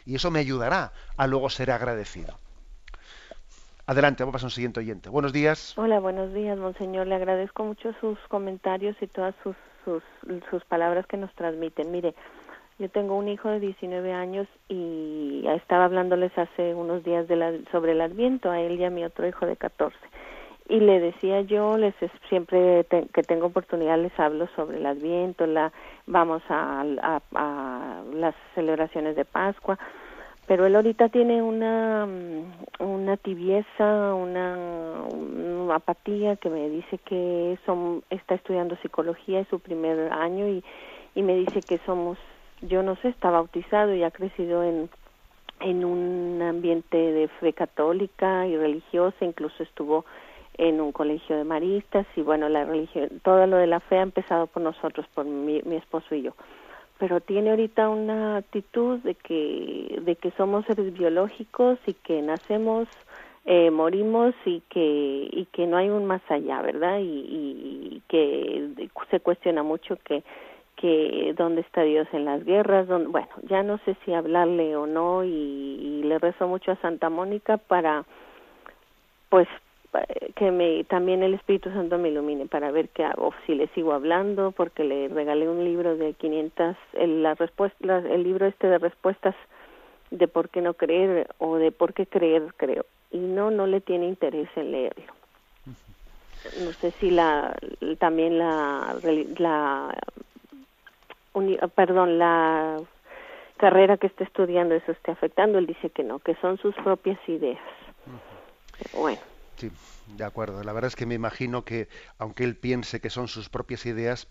Y 0.05 0.15
eso 0.15 0.31
me 0.31 0.41
ayudará 0.41 0.93
a 1.17 1.27
luego 1.27 1.51
ser 1.51 1.71
agradecido. 1.71 2.39
Adelante, 3.91 4.23
vamos 4.23 4.41
a 4.41 4.47
un 4.47 4.53
siguiente 4.53 4.79
oyente. 4.79 5.11
Buenos 5.11 5.33
días. 5.33 5.77
Hola, 5.77 5.99
buenos 5.99 6.33
días, 6.33 6.57
monseñor. 6.57 7.09
Le 7.09 7.17
agradezco 7.17 7.65
mucho 7.65 7.93
sus 8.01 8.17
comentarios 8.29 8.95
y 9.01 9.09
todas 9.09 9.35
sus, 9.43 9.57
sus, 9.85 10.01
sus 10.49 10.65
palabras 10.67 11.09
que 11.09 11.17
nos 11.17 11.35
transmiten. 11.35 11.91
Mire, 11.91 12.15
yo 12.79 12.89
tengo 12.89 13.17
un 13.17 13.27
hijo 13.27 13.49
de 13.49 13.59
19 13.59 14.13
años 14.13 14.47
y 14.69 15.45
estaba 15.57 15.87
hablándoles 15.87 16.31
hace 16.39 16.73
unos 16.73 17.03
días 17.03 17.27
de 17.27 17.65
sobre 17.73 17.91
el 17.91 18.01
Adviento 18.01 18.53
a 18.53 18.61
él 18.61 18.79
y 18.79 18.85
a 18.85 18.91
mi 18.91 19.05
otro 19.05 19.27
hijo 19.27 19.45
de 19.45 19.57
14. 19.57 19.97
Y 20.69 20.79
le 20.79 21.01
decía 21.01 21.41
yo, 21.41 21.77
les 21.77 21.93
siempre 22.29 22.87
que 23.13 23.25
tengo 23.25 23.47
oportunidad 23.47 23.99
les 23.99 24.17
hablo 24.21 24.49
sobre 24.55 24.77
el 24.77 24.87
Adviento, 24.87 25.45
la 25.49 25.73
vamos 26.07 26.45
a, 26.49 26.85
las 28.15 28.35
celebraciones 28.55 29.17
de 29.17 29.25
Pascua, 29.25 29.81
pero 30.51 30.67
él 30.67 30.75
ahorita 30.75 31.11
tiene 31.11 31.43
una 31.43 32.09
una 32.81 33.17
tibieza, 33.17 34.15
una, 34.15 34.57
apatía 35.73 36.35
que 36.35 36.51
me 36.51 36.69
dice 36.69 36.99
que 36.99 37.57
son, 37.65 38.03
está 38.11 38.35
estudiando 38.35 38.75
psicología, 38.83 39.39
es 39.39 39.47
su 39.47 39.61
primer 39.61 40.13
año 40.13 40.49
y, 40.49 40.65
y 41.15 41.23
me 41.23 41.37
dice 41.37 41.61
que 41.61 41.79
somos 41.87 42.19
yo 42.63 42.83
no 42.83 42.97
sé, 42.97 43.11
está 43.11 43.31
bautizado 43.31 43.95
y 43.95 44.03
ha 44.03 44.11
crecido 44.11 44.65
en, 44.65 44.91
en 45.61 45.85
un 45.85 46.43
ambiente 46.43 46.97
de 46.97 47.29
fe 47.29 47.53
católica 47.53 48.49
y 48.49 48.57
religiosa, 48.57 49.25
incluso 49.25 49.63
estuvo 49.63 50.05
en 50.59 50.81
un 50.81 50.91
colegio 50.91 51.37
de 51.37 51.45
maristas 51.45 52.09
y 52.17 52.23
bueno, 52.23 52.49
la 52.49 52.65
religión, 52.65 53.21
todo 53.23 53.47
lo 53.47 53.57
de 53.57 53.69
la 53.69 53.79
fe 53.79 53.99
ha 53.99 54.03
empezado 54.03 54.49
por 54.49 54.65
nosotros, 54.65 55.07
por 55.15 55.27
mi, 55.27 55.63
mi 55.63 55.77
esposo 55.77 56.13
y 56.17 56.23
yo. 56.23 56.33
Pero 57.01 57.21
tiene 57.21 57.51
ahorita 57.51 57.89
una 57.89 58.37
actitud 58.37 59.01
de 59.01 59.17
que, 59.17 60.01
de 60.03 60.15
que 60.15 60.31
somos 60.33 60.65
seres 60.67 60.93
biológicos 60.93 61.79
y 61.87 61.95
que 61.95 62.23
nacemos, 62.23 62.87
eh, 63.47 63.73
morimos 63.73 64.35
y 64.45 64.61
que, 64.69 65.29
y 65.33 65.47
que 65.47 65.67
no 65.67 65.79
hay 65.79 65.89
un 65.89 66.07
más 66.07 66.23
allá, 66.29 66.63
¿verdad? 66.63 66.99
Y, 67.01 67.03
y 67.03 68.03
que 68.07 68.89
se 69.11 69.19
cuestiona 69.19 69.65
mucho 69.65 69.97
que 70.05 70.23
que 70.81 71.35
dónde 71.37 71.61
está 71.61 71.83
Dios 71.83 72.09
en 72.13 72.25
las 72.25 72.43
guerras, 72.43 72.89
bueno, 72.89 73.29
ya 73.43 73.63
no 73.63 73.79
sé 73.85 73.97
si 74.05 74.15
hablarle 74.15 74.77
o 74.77 74.87
no 74.87 75.25
y, 75.25 76.03
le 76.03 76.19
rezo 76.19 76.49
mucho 76.49 76.73
a 76.73 76.77
Santa 76.77 77.09
Mónica 77.11 77.59
para, 77.59 78.05
pues, 79.29 79.47
que 80.37 80.51
me 80.51 80.85
también 80.85 81.23
el 81.23 81.35
Espíritu 81.35 81.71
Santo 81.71 81.99
me 81.99 82.11
ilumine 82.11 82.47
para 82.47 82.71
ver 82.71 82.89
qué 82.91 83.05
hago, 83.05 83.35
si 83.47 83.55
le 83.55 83.69
sigo 83.69 83.93
hablando, 83.93 84.53
porque 84.53 84.85
le 84.85 85.09
regalé 85.09 85.49
un 85.49 85.65
libro 85.65 85.97
de 85.97 86.15
500, 86.15 86.77
el, 86.95 87.23
la 87.23 87.35
respuesta, 87.35 87.99
el 87.99 88.23
libro 88.23 88.47
este 88.47 88.69
de 88.69 88.79
respuestas 88.79 89.35
de 90.11 90.29
por 90.29 90.49
qué 90.49 90.61
no 90.61 90.75
creer 90.75 91.29
o 91.39 91.57
de 91.57 91.73
por 91.73 91.93
qué 91.93 92.07
creer 92.07 92.55
creo. 92.57 92.85
Y 93.11 93.19
no 93.19 93.51
no 93.51 93.67
le 93.67 93.81
tiene 93.81 94.07
interés 94.07 94.49
en 94.57 94.71
leerlo. 94.71 95.13
No 96.65 96.73
sé 96.73 96.93
si 96.93 97.11
la 97.11 97.57
también 97.99 98.39
la 98.39 98.97
la 99.39 99.95
perdón 101.75 102.19
la 102.19 102.79
carrera 103.57 103.99
que 103.99 104.07
está 104.07 104.25
estudiando 104.25 104.75
eso 104.75 104.93
esté 104.93 105.11
afectando 105.11 105.59
él 105.59 105.67
dice 105.67 105.91
que 105.91 106.03
no 106.03 106.19
que 106.19 106.35
son 106.37 106.57
sus 106.59 106.75
propias 106.77 107.19
ideas. 107.29 107.61
Bueno 108.95 109.30
sí 109.61 109.71
de 110.17 110.25
acuerdo. 110.25 110.63
La 110.63 110.73
verdad 110.73 110.89
es 110.89 110.97
que 110.97 111.07
me 111.07 111.15
imagino 111.15 111.65
que, 111.65 111.89
aunque 112.19 112.45
él 112.45 112.57
piense 112.57 113.01
que 113.01 113.11
son 113.11 113.29
sus 113.29 113.49
propias 113.49 113.87
ideas, 113.87 114.29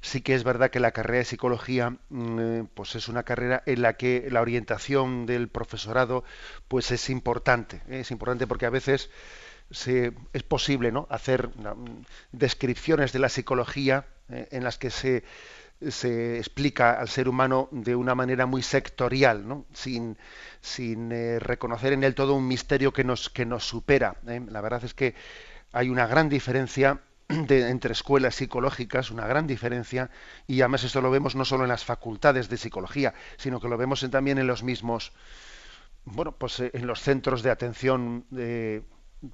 sí 0.00 0.20
que 0.20 0.34
es 0.34 0.44
verdad 0.44 0.70
que 0.70 0.80
la 0.80 0.92
carrera 0.92 1.18
de 1.18 1.24
psicología, 1.24 1.96
mm, 2.08 2.64
pues 2.74 2.94
es 2.94 3.08
una 3.08 3.24
carrera 3.24 3.62
en 3.66 3.82
la 3.82 3.94
que 3.94 4.28
la 4.30 4.40
orientación 4.40 5.26
del 5.26 5.48
profesorado, 5.48 6.24
pues 6.68 6.90
es 6.90 7.10
importante. 7.10 7.82
¿eh? 7.88 8.00
Es 8.00 8.10
importante 8.10 8.46
porque 8.46 8.66
a 8.66 8.70
veces 8.70 9.10
se, 9.70 10.12
es 10.32 10.42
posible, 10.42 10.92
¿no? 10.92 11.06
Hacer 11.10 11.48
mm, 11.48 12.04
descripciones 12.32 13.12
de 13.12 13.18
la 13.18 13.28
psicología 13.28 14.06
eh, 14.30 14.48
en 14.50 14.64
las 14.64 14.78
que 14.78 14.90
se 14.90 15.24
se 15.80 16.38
explica 16.38 16.98
al 16.98 17.08
ser 17.08 17.28
humano 17.28 17.68
de 17.70 17.94
una 17.94 18.14
manera 18.14 18.46
muy 18.46 18.62
sectorial, 18.62 19.46
¿no? 19.46 19.66
sin, 19.72 20.18
sin 20.60 21.12
eh, 21.12 21.38
reconocer 21.38 21.92
en 21.92 22.04
él 22.04 22.14
todo 22.14 22.34
un 22.34 22.48
misterio 22.48 22.92
que 22.92 23.04
nos, 23.04 23.30
que 23.30 23.46
nos 23.46 23.66
supera. 23.66 24.16
¿eh? 24.26 24.42
La 24.48 24.60
verdad 24.60 24.84
es 24.84 24.94
que 24.94 25.14
hay 25.72 25.88
una 25.88 26.06
gran 26.06 26.28
diferencia 26.28 27.00
entre 27.28 27.92
escuelas 27.92 28.34
psicológicas, 28.34 29.10
una 29.10 29.26
gran 29.26 29.46
diferencia, 29.46 30.10
y 30.46 30.62
además 30.62 30.84
esto 30.84 31.00
lo 31.00 31.10
vemos 31.10 31.36
no 31.36 31.44
solo 31.44 31.64
en 31.64 31.68
las 31.68 31.84
facultades 31.84 32.48
de 32.48 32.56
psicología, 32.56 33.14
sino 33.36 33.60
que 33.60 33.68
lo 33.68 33.76
vemos 33.76 34.04
también 34.10 34.38
en 34.38 34.46
los 34.46 34.62
mismos, 34.62 35.12
bueno, 36.04 36.32
pues 36.32 36.58
eh, 36.60 36.70
en 36.74 36.86
los 36.86 37.02
centros 37.02 37.42
de 37.42 37.50
atención 37.50 38.24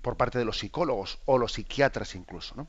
por 0.02 0.16
parte 0.16 0.38
de 0.38 0.44
los 0.44 0.58
psicólogos 0.58 1.20
o 1.24 1.38
los 1.38 1.52
psiquiatras 1.52 2.14
incluso, 2.14 2.54
¿no? 2.56 2.68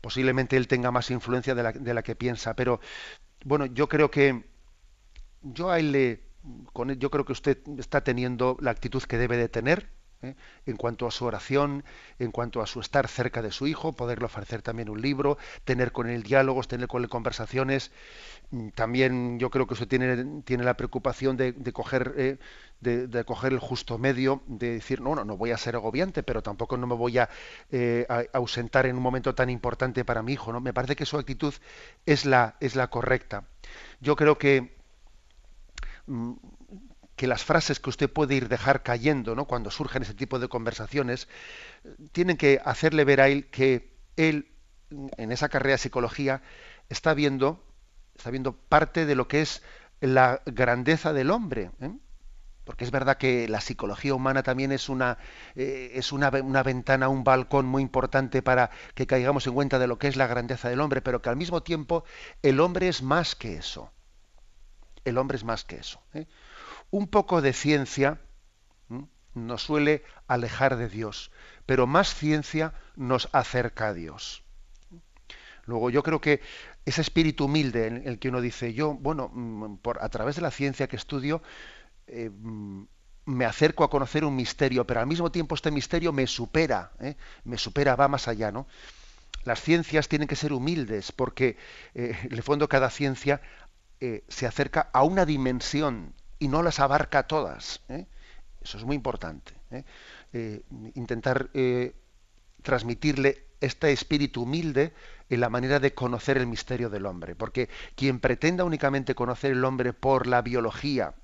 Posiblemente 0.00 0.56
él 0.56 0.68
tenga 0.68 0.90
más 0.90 1.10
influencia 1.10 1.54
de 1.54 1.62
la, 1.62 1.72
de 1.72 1.94
la 1.94 2.02
que 2.02 2.16
piensa, 2.16 2.54
pero 2.54 2.80
bueno, 3.44 3.66
yo 3.66 3.88
creo 3.88 4.10
que 4.10 4.44
yo 5.42 5.70
a 5.70 5.78
él 5.78 5.92
le, 5.92 6.22
con 6.72 6.92
yo 6.98 7.10
creo 7.10 7.24
que 7.24 7.32
usted 7.32 7.58
está 7.78 8.02
teniendo 8.02 8.56
la 8.60 8.70
actitud 8.70 9.02
que 9.02 9.18
debe 9.18 9.36
de 9.36 9.48
tener 9.48 9.97
¿eh? 10.22 10.34
en 10.66 10.76
cuanto 10.76 11.06
a 11.06 11.10
su 11.10 11.24
oración, 11.24 11.84
en 12.18 12.30
cuanto 12.30 12.60
a 12.60 12.66
su 12.66 12.80
estar 12.80 13.08
cerca 13.08 13.42
de 13.42 13.50
su 13.50 13.66
hijo, 13.66 13.92
poderle 13.92 14.26
ofrecer 14.26 14.62
también 14.62 14.88
un 14.88 15.00
libro, 15.00 15.38
tener 15.64 15.92
con 15.92 16.08
él 16.08 16.22
diálogos, 16.22 16.68
tener 16.68 16.88
con 16.88 17.02
él 17.02 17.08
conversaciones. 17.08 17.90
Mm, 18.50 18.68
también 18.70 19.38
yo 19.38 19.50
creo 19.50 19.66
que 19.66 19.74
usted 19.74 19.88
tiene, 19.88 20.42
tiene 20.42 20.64
la 20.64 20.76
preocupación 20.76 21.36
de, 21.36 21.52
de 21.52 21.72
coger 21.72 22.14
eh, 22.16 22.38
de, 22.80 23.24
coger 23.24 23.52
el 23.52 23.58
justo 23.58 23.98
medio, 23.98 24.42
de 24.46 24.74
decir, 24.74 25.00
no, 25.00 25.14
no, 25.14 25.24
no 25.24 25.36
voy 25.36 25.50
a 25.50 25.56
ser 25.56 25.74
agobiante, 25.74 26.22
pero 26.22 26.42
tampoco 26.42 26.76
no 26.76 26.86
me 26.86 26.94
voy 26.94 27.18
eh, 27.70 28.06
a, 28.08 28.24
ausentar 28.32 28.86
en 28.86 28.96
un 28.96 29.02
momento 29.02 29.34
tan 29.34 29.50
importante 29.50 30.04
para 30.04 30.22
mi 30.22 30.34
hijo. 30.34 30.52
¿no? 30.52 30.60
Me 30.60 30.72
parece 30.72 30.96
que 30.96 31.06
su 31.06 31.18
actitud 31.18 31.54
es 32.06 32.24
la, 32.24 32.56
es 32.60 32.76
la 32.76 32.88
correcta. 32.88 33.44
Yo 34.00 34.16
creo 34.16 34.38
que, 34.38 34.76
mm, 36.06 36.32
que 37.18 37.26
las 37.26 37.44
frases 37.44 37.80
que 37.80 37.90
usted 37.90 38.10
puede 38.10 38.36
ir 38.36 38.48
dejar 38.48 38.82
cayendo 38.82 39.34
¿no? 39.34 39.44
cuando 39.44 39.70
surgen 39.70 40.02
ese 40.02 40.14
tipo 40.14 40.38
de 40.38 40.48
conversaciones, 40.48 41.28
tienen 42.12 42.38
que 42.38 42.62
hacerle 42.64 43.04
ver 43.04 43.20
a 43.20 43.28
él 43.28 43.48
que 43.50 43.92
él, 44.16 44.52
en 44.90 45.32
esa 45.32 45.48
carrera 45.50 45.72
de 45.72 45.78
psicología, 45.78 46.42
está 46.88 47.12
viendo, 47.14 47.62
está 48.16 48.30
viendo 48.30 48.52
parte 48.54 49.04
de 49.04 49.16
lo 49.16 49.26
que 49.28 49.42
es 49.42 49.62
la 50.00 50.40
grandeza 50.46 51.12
del 51.12 51.30
hombre. 51.30 51.72
¿eh? 51.80 51.90
porque 52.64 52.84
es 52.84 52.90
verdad 52.90 53.16
que 53.16 53.48
la 53.48 53.62
psicología 53.62 54.14
humana 54.14 54.42
también 54.42 54.72
es 54.72 54.90
una 54.90 55.16
eh, 55.56 55.92
es 55.94 56.12
una, 56.12 56.28
una, 56.28 56.62
ventana, 56.62 57.08
un 57.08 57.24
balcón 57.24 57.64
muy 57.64 57.82
importante 57.82 58.42
para 58.42 58.70
que 58.94 59.06
caigamos 59.06 59.46
en 59.46 59.54
cuenta 59.54 59.78
de 59.78 59.86
lo 59.86 59.98
que 59.98 60.06
es 60.06 60.16
la 60.16 60.26
grandeza 60.26 60.68
del 60.68 60.80
hombre, 60.82 61.00
pero 61.00 61.22
que 61.22 61.30
al 61.30 61.36
mismo 61.36 61.62
tiempo 61.62 62.04
el 62.42 62.60
hombre 62.60 62.88
es 62.88 63.02
más 63.02 63.34
que 63.34 63.56
eso. 63.56 63.90
El 65.04 65.16
hombre 65.16 65.36
es 65.36 65.44
más 65.44 65.64
que 65.64 65.76
eso. 65.76 66.02
¿eh? 66.12 66.26
Un 66.90 67.06
poco 67.08 67.42
de 67.42 67.52
ciencia 67.52 68.20
nos 69.34 69.62
suele 69.62 70.02
alejar 70.26 70.76
de 70.76 70.88
Dios, 70.88 71.30
pero 71.66 71.86
más 71.86 72.14
ciencia 72.14 72.74
nos 72.96 73.28
acerca 73.32 73.88
a 73.88 73.94
Dios. 73.94 74.42
Luego 75.64 75.90
yo 75.90 76.02
creo 76.02 76.20
que 76.20 76.40
ese 76.86 77.02
espíritu 77.02 77.44
humilde 77.44 77.86
en 77.86 78.08
el 78.08 78.18
que 78.18 78.30
uno 78.30 78.40
dice, 78.40 78.72
yo, 78.72 78.94
bueno, 78.94 79.30
mm, 79.32 79.76
por, 79.76 80.02
a 80.02 80.08
través 80.08 80.36
de 80.36 80.42
la 80.42 80.50
ciencia 80.50 80.88
que 80.88 80.96
estudio, 80.96 81.42
eh, 82.06 82.30
me 83.26 83.44
acerco 83.44 83.84
a 83.84 83.90
conocer 83.90 84.24
un 84.24 84.34
misterio, 84.34 84.86
pero 84.86 85.00
al 85.00 85.06
mismo 85.06 85.30
tiempo 85.30 85.54
este 85.54 85.70
misterio 85.70 86.12
me 86.12 86.26
supera, 86.26 86.92
¿eh? 87.00 87.16
me 87.44 87.58
supera, 87.58 87.94
va 87.96 88.08
más 88.08 88.26
allá, 88.28 88.50
¿no? 88.50 88.66
Las 89.44 89.60
ciencias 89.60 90.08
tienen 90.08 90.26
que 90.26 90.36
ser 90.36 90.54
humildes 90.54 91.12
porque, 91.12 91.58
eh, 91.94 92.14
fondo, 92.42 92.68
cada 92.68 92.90
ciencia 92.90 93.40
se 94.28 94.46
acerca 94.46 94.88
a 94.92 95.02
una 95.02 95.26
dimensión 95.26 96.14
y 96.38 96.48
no 96.48 96.62
las 96.62 96.80
abarca 96.80 97.26
todas. 97.26 97.80
Eso 98.60 98.78
es 98.78 98.84
muy 98.84 98.96
importante. 98.96 99.52
intentar 100.94 101.50
transmitirle 102.62 103.48
este 103.60 103.92
espíritu 103.92 104.42
humilde 104.42 104.92
en 105.28 105.40
la 105.40 105.48
manera 105.48 105.80
de 105.80 105.94
conocer 105.94 106.38
el 106.38 106.46
misterio 106.46 106.88
del 106.90 107.06
hombre, 107.06 107.34
porque 107.34 107.68
quien 107.94 108.20
pretenda 108.20 108.64
únicamente 108.64 109.14
conocer 109.14 109.52
el 109.52 109.64
hombre 109.64 109.92
por 109.92 110.26
la 110.26 110.42
biología, 110.42 111.14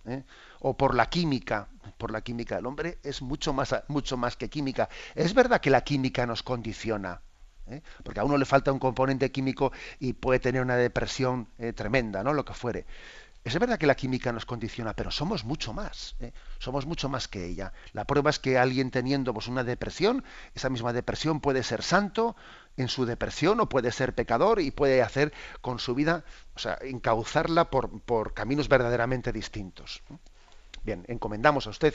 o 0.61 0.77
por 0.77 0.95
la 0.95 1.09
química, 1.09 1.69
por 1.99 2.11
la 2.11 2.21
química 2.21 2.57
del 2.57 2.67
hombre, 2.67 2.99
es 3.03 3.23
mucho 3.23 3.53
más, 3.53 3.75
mucho 3.89 4.17
más 4.17 4.37
que 4.37 4.49
química. 4.49 4.89
Es 5.15 5.35
verdad 5.35 5.61
que 5.61 5.71
la 5.71 5.83
química 5.83 6.27
nos 6.27 6.43
condiciona, 6.43 7.21
¿eh? 7.67 7.83
porque 8.03 8.21
a 8.21 8.25
uno 8.25 8.37
le 8.37 8.45
falta 8.45 8.73
un 8.73 8.79
componente 8.79 9.31
químico 9.31 9.73
y 9.99 10.15
puede 10.15 10.41
tener 10.41 10.63
una 10.63 10.77
depresión 10.77 11.49
eh, 11.59 11.73
tremenda, 11.73 12.23
¿no? 12.23 12.33
Lo 12.33 12.45
que 12.45 12.55
fuere. 12.55 12.87
Es 13.45 13.59
verdad 13.59 13.79
que 13.79 13.87
la 13.87 13.95
química 13.95 14.33
nos 14.33 14.47
condiciona, 14.47 14.95
pero 14.95 15.11
somos 15.11 15.45
mucho 15.45 15.75
más, 15.75 16.17
¿eh? 16.21 16.33
somos 16.59 16.87
mucho 16.87 17.11
más 17.11 17.29
que 17.29 17.45
ella. 17.45 17.75
La 17.93 18.07
prueba 18.07 18.31
es 18.31 18.39
que 18.39 18.57
alguien 18.57 18.91
teniendo 18.91 19.35
pues, 19.35 19.49
una 19.49 19.65
depresión, 19.65 20.25
esa 20.55 20.71
misma 20.71 20.95
depresión 20.95 21.41
puede 21.41 21.63
ser 21.63 21.83
santo 21.83 22.37
en 22.79 22.89
su 22.89 23.05
depresión 23.05 23.61
o 23.61 23.69
puede 23.69 23.93
ser 23.93 24.15
pecador 24.15 24.61
y 24.61 24.71
puede 24.71 25.03
hacer 25.03 25.35
con 25.61 25.79
su 25.79 25.95
vida, 25.95 26.25
o 26.55 26.59
sea, 26.59 26.79
encauzarla 26.81 27.71
por, 27.71 28.01
por 28.01 28.33
caminos 28.33 28.69
verdaderamente 28.69 29.31
distintos. 29.31 30.03
Bien, 30.83 31.05
encomendamos 31.09 31.67
a 31.67 31.71
usted 31.71 31.95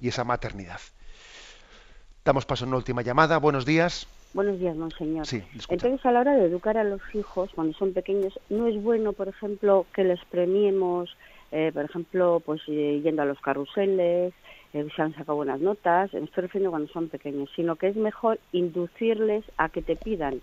y, 0.00 0.08
esa 0.08 0.24
maternidad. 0.24 0.80
Damos 2.24 2.44
paso 2.44 2.64
a 2.64 2.68
una 2.68 2.76
última 2.76 3.02
llamada. 3.02 3.38
Buenos 3.38 3.64
días. 3.64 4.08
Buenos 4.34 4.58
días, 4.58 4.76
monseñor. 4.76 5.26
Sí, 5.26 5.42
Entonces, 5.68 6.04
a 6.04 6.12
la 6.12 6.20
hora 6.20 6.36
de 6.36 6.46
educar 6.46 6.76
a 6.76 6.84
los 6.84 7.00
hijos, 7.14 7.50
cuando 7.54 7.76
son 7.78 7.92
pequeños, 7.92 8.38
no 8.50 8.66
es 8.66 8.80
bueno, 8.82 9.12
por 9.12 9.28
ejemplo, 9.28 9.86
que 9.94 10.04
les 10.04 10.22
premiemos, 10.26 11.10
eh, 11.50 11.70
por 11.72 11.84
ejemplo, 11.84 12.42
pues 12.44 12.60
eh, 12.68 13.00
yendo 13.02 13.22
a 13.22 13.26
los 13.26 13.40
carruseles, 13.40 14.34
eh, 14.74 14.86
se 14.94 15.02
han 15.02 15.14
sacado 15.14 15.36
buenas 15.36 15.60
notas, 15.60 16.12
me 16.12 16.24
estoy 16.24 16.42
refiriendo 16.42 16.70
cuando 16.70 16.92
son 16.92 17.08
pequeños, 17.08 17.50
sino 17.56 17.76
que 17.76 17.88
es 17.88 17.96
mejor 17.96 18.38
inducirles 18.52 19.44
a 19.56 19.70
que 19.70 19.82
te 19.82 19.96
pidan, 19.96 20.40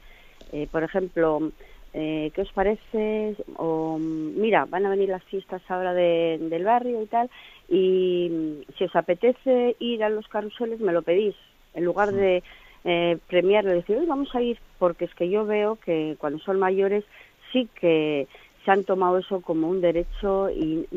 por 0.71 0.83
ejemplo, 0.83 1.51
eh, 1.97 2.31
¿qué 2.35 2.41
os 2.41 2.51
parece? 2.51 3.37
O, 3.55 3.97
mira, 3.97 4.65
van 4.65 4.85
a 4.85 4.89
venir 4.89 5.07
las 5.07 5.23
fiestas 5.23 5.61
ahora 5.69 5.93
del 5.93 6.63
barrio 6.65 7.01
y 7.01 7.05
tal, 7.05 7.29
y 7.69 8.27
mm, 8.29 8.73
si 8.77 8.83
os 8.83 8.95
apetece 8.97 9.77
ir 9.79 10.03
a 10.03 10.09
los 10.09 10.27
carruseles, 10.27 10.81
me 10.81 10.91
lo 10.91 11.03
pedís, 11.03 11.35
en 11.73 11.85
lugar 11.85 12.11
de 12.11 12.43
eh, 12.85 13.17
premiarle, 13.27 13.73
decir, 13.73 13.97
Hoy 13.97 14.05
vamos 14.05 14.33
a 14.33 14.41
ir, 14.41 14.57
porque 14.79 15.05
es 15.05 15.13
que 15.15 15.29
yo 15.29 15.45
veo 15.45 15.77
que 15.83 16.15
cuando 16.19 16.39
son 16.39 16.59
mayores 16.59 17.03
sí 17.51 17.67
que 17.79 18.27
se 18.63 18.71
han 18.71 18.83
tomado 18.83 19.17
eso 19.17 19.41
como 19.41 19.69
un 19.69 19.81
derecho 19.81 20.49
y, 20.49 20.87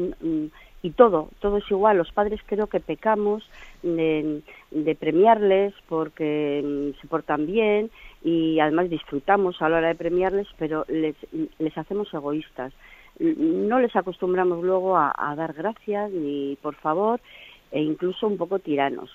y 0.83 0.91
todo, 0.91 1.29
todo 1.41 1.59
es 1.59 1.71
igual. 1.71 1.99
Los 1.99 2.13
padres 2.13 2.41
creo 2.47 2.67
que 2.67 2.81
pecamos 2.81 3.49
de, 3.83 4.43
de 4.71 4.95
premiarles 4.95 5.75
porque 5.89 6.63
mm, 6.65 7.01
se 7.01 7.09
portan 7.09 7.47
bien 7.47 7.91
y 8.23 8.61
además 8.61 8.91
disfrutamos 8.91 9.61
a 9.61 9.69
la 9.69 9.79
hora 9.79 9.89
de 9.89 9.95
premiarles, 9.95 10.47
pero 10.59 10.85
les, 10.89 11.17
les 11.59 11.77
hacemos 11.77 12.13
egoístas. 12.15 12.73
No 13.19 13.81
les 13.81 13.95
acostumbramos 13.97 14.63
luego 14.63 14.97
a, 14.97 15.35
dar 15.37 15.53
gracias 15.53 16.11
ni 16.13 16.57
por 16.63 16.77
favor 16.77 17.21
e 17.73 17.81
incluso 17.81 18.27
un 18.27 18.37
poco 18.37 18.61
tiranos. 18.61 19.11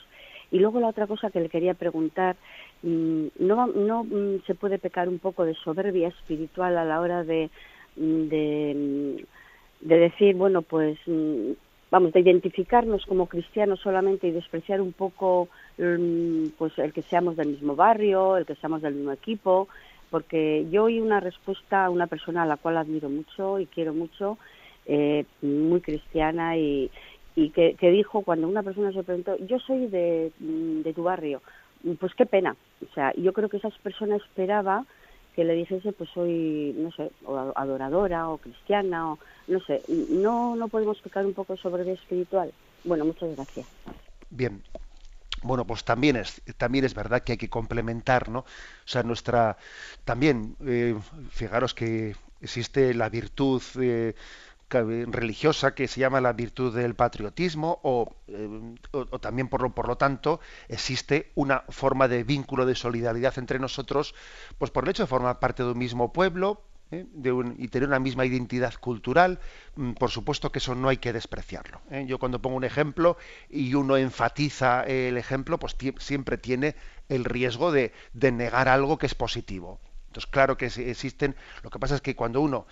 Y 0.54 0.60
luego 0.60 0.80
la 0.80 0.88
otra 0.88 1.08
cosa 1.08 1.32
que 1.32 1.40
le 1.40 1.50
quería 1.50 1.74
preguntar, 1.74 2.36
mm, 2.84 3.26
¿no, 3.40 3.66
no 3.66 4.04
mm, 4.04 4.44
se 4.46 4.54
puede 4.54 4.78
pecar 4.78 5.10
un 5.10 5.18
poco 5.18 5.46
de 5.46 5.56
soberbia 5.56 6.10
espiritual 6.10 6.78
a 6.78 6.86
la 6.86 7.02
hora 7.02 7.24
de, 7.24 7.50
mm, 7.96 8.28
de, 8.28 9.26
de 9.82 9.98
decir, 9.98 10.36
bueno, 10.36 10.62
pues 10.62 11.00
vamos, 11.90 12.14
de 12.14 12.20
identificarnos 12.20 13.04
como 13.08 13.26
cristianos 13.26 13.80
solamente 13.80 14.28
y 14.28 14.32
despreciar 14.32 14.80
un 14.80 14.94
poco 14.94 15.50
pues 15.76 16.78
el 16.78 16.94
que 16.94 17.02
seamos 17.02 17.36
del 17.36 17.50
mismo 17.50 17.76
barrio, 17.76 18.38
el 18.38 18.46
que 18.46 18.56
seamos 18.56 18.84
del 18.84 18.94
mismo 18.94 19.12
equipo, 19.12 19.68
porque 20.12 20.68
yo 20.70 20.84
oí 20.84 21.02
una 21.02 21.20
respuesta 21.20 21.86
a 21.86 21.90
una 21.90 22.06
persona 22.06 22.44
a 22.44 22.46
la 22.46 22.58
cual 22.58 22.78
admiro 22.78 23.10
mucho 23.10 23.60
y 23.60 23.66
quiero 23.66 23.96
mucho, 23.96 24.38
eh, 24.86 25.26
muy 25.42 25.82
cristiana 25.82 26.58
y, 26.58 26.92
y 27.36 27.50
que, 27.50 27.76
dijo 27.80 28.22
cuando 28.22 28.48
una 28.48 28.64
persona 28.64 28.92
se 28.92 29.04
preguntó, 29.04 29.38
yo 29.38 29.60
soy 29.60 29.88
de, 29.88 30.32
de 30.40 30.94
tu 30.94 31.04
barrio, 31.04 31.42
pues 32.00 32.14
qué 32.16 32.26
pena. 32.26 32.56
O 32.82 32.94
sea, 32.94 33.14
yo 33.16 33.34
creo 33.34 33.50
que 33.50 33.58
esa 33.58 33.70
persona 33.82 34.16
esperaba 34.16 34.86
que 35.36 35.44
le 35.44 35.54
dijese, 35.54 35.92
pues 35.94 36.10
soy, 36.12 36.76
no 36.78 36.92
sé, 36.92 37.10
adoradora 37.56 38.30
o 38.30 38.38
cristiana 38.38 39.14
o 39.14 39.20
no 39.48 39.60
sé. 39.62 39.82
No, 39.88 40.56
no 40.56 40.68
podemos 40.68 41.02
tocar 41.02 41.26
un 41.26 41.34
poco 41.34 41.58
sobre 41.58 41.84
el 41.84 41.90
espiritual. 41.90 42.52
Bueno, 42.84 43.06
muchas 43.06 43.36
gracias. 43.36 43.66
Bien, 44.30 44.62
bueno, 45.42 45.66
pues 45.66 45.84
también 45.84 46.16
es, 46.16 46.42
también 46.58 46.86
es 46.86 46.94
verdad 46.94 47.22
que 47.24 47.34
hay 47.34 47.38
que 47.38 47.50
complementar, 47.50 48.30
¿no? 48.30 48.40
O 48.40 48.46
sea, 48.86 49.04
nuestra, 49.04 49.58
también, 50.06 50.56
eh, 50.66 50.96
fijaros 51.30 51.74
que 51.74 52.16
existe 52.42 52.94
la 52.94 53.10
virtud 53.10 53.62
eh, 53.82 54.14
religiosa 54.82 55.76
que 55.76 55.88
se 55.88 56.00
llama 56.00 56.22
la 56.22 56.34
virtud 56.34 56.76
del 56.76 56.96
patriotismo 56.96 57.80
o, 57.84 58.16
eh, 58.28 58.76
también 59.22 59.48
por 59.48 59.62
lo, 59.62 59.74
por 59.76 59.88
lo 59.88 59.98
tanto 59.98 60.40
existe 60.68 61.32
una 61.36 61.64
forma 61.70 62.08
de 62.08 62.24
vínculo 62.24 62.66
de 62.66 62.76
solidaridad 62.76 63.38
entre 63.38 63.60
nosotros 63.60 64.16
pues 64.58 64.72
por 64.72 64.84
el 64.84 64.90
hecho 64.90 65.04
de 65.04 65.08
formar 65.08 65.40
parte 65.40 65.64
de 65.64 65.72
un 65.72 65.78
mismo 65.78 66.12
pueblo 66.14 66.62
¿eh? 66.94 67.06
y 67.58 67.68
tener 67.68 67.88
una 67.88 68.00
misma 68.00 68.26
identidad 68.26 68.74
cultural, 68.76 69.40
mm, 69.76 69.94
por 69.94 70.10
supuesto 70.10 70.52
que 70.52 70.60
eso 70.60 70.76
no 70.76 70.90
hay 70.90 70.98
que 70.98 71.14
despreciarlo. 71.14 71.82
¿eh? 71.92 72.06
Yo 72.08 72.20
cuando 72.20 72.42
pongo 72.42 72.58
un 72.58 72.64
ejemplo 72.64 73.18
y 73.50 73.74
uno 73.74 73.98
enfatiza 73.98 74.84
el 74.84 75.18
ejemplo, 75.18 75.60
pues 75.60 75.76
siempre 75.98 76.38
tiene 76.38 76.76
el 77.10 77.26
riesgo 77.26 77.72
de, 77.72 77.92
negar 78.14 78.68
algo 78.68 78.98
que 78.98 79.06
es 79.06 79.16
positivo. 79.16 79.80
Entonces, 80.08 80.30
claro 80.30 80.58
que 80.58 80.68
existen, 80.68 81.36
lo 81.64 81.70
que 81.70 81.80
pasa 81.80 81.96
es 81.96 82.02
que 82.02 82.16
cuando 82.16 82.42
uno 82.42 82.68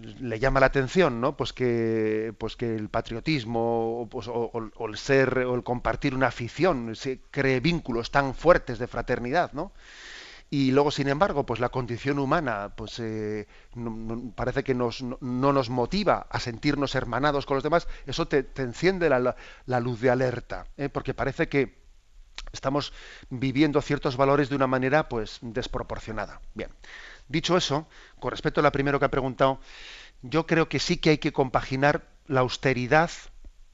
le 0.00 0.38
llama 0.38 0.60
la 0.60 0.66
atención, 0.66 1.20
¿no? 1.20 1.36
Pues 1.36 1.52
que, 1.52 2.34
pues 2.38 2.56
que 2.56 2.74
el 2.74 2.88
patriotismo 2.88 4.02
o, 4.02 4.08
pues, 4.08 4.28
o, 4.28 4.50
el 4.86 4.96
ser 4.96 5.38
o 5.38 5.54
el 5.54 5.62
compartir 5.62 6.14
una 6.14 6.28
afición 6.28 6.94
se 6.94 7.20
cree 7.30 7.60
vínculos 7.60 8.10
tan 8.10 8.34
fuertes 8.34 8.78
de 8.78 8.86
fraternidad, 8.86 9.52
¿no? 9.52 9.72
y 10.50 10.70
luego 10.70 10.90
sin 10.90 11.08
embargo 11.08 11.44
pues 11.44 11.60
la 11.60 11.68
condición 11.68 12.18
humana 12.18 12.72
pues 12.74 12.98
eh, 13.00 13.46
parece 14.34 14.64
que 14.64 14.74
no, 14.74 14.88
nos 15.20 15.68
motiva 15.68 16.26
a 16.30 16.40
sentirnos 16.40 16.94
hermanados 16.94 17.44
con 17.44 17.56
los 17.56 17.64
demás 17.64 17.86
eso 18.06 18.28
te, 18.28 18.46
enciende 18.56 19.10
la, 19.10 19.80
luz 19.80 20.00
de 20.00 20.10
alerta 20.10 20.66
¿eh? 20.78 20.88
porque 20.88 21.12
parece 21.12 21.50
que 21.50 21.76
estamos 22.52 22.94
viviendo 23.28 23.82
ciertos 23.82 24.16
valores 24.16 24.48
de 24.48 24.56
una 24.56 24.66
manera 24.66 25.10
pues 25.10 25.38
desproporcionada 25.42 26.40
bien 26.54 26.70
dicho 27.28 27.56
eso 27.56 27.86
con 28.18 28.30
respecto 28.30 28.60
a 28.60 28.62
la 28.62 28.72
primero 28.72 28.98
que 28.98 29.06
ha 29.06 29.10
preguntado 29.10 29.60
yo 30.22 30.46
creo 30.46 30.68
que 30.68 30.78
sí 30.78 30.96
que 30.96 31.10
hay 31.10 31.18
que 31.18 31.32
compaginar 31.32 32.08
la 32.26 32.40
austeridad 32.40 33.10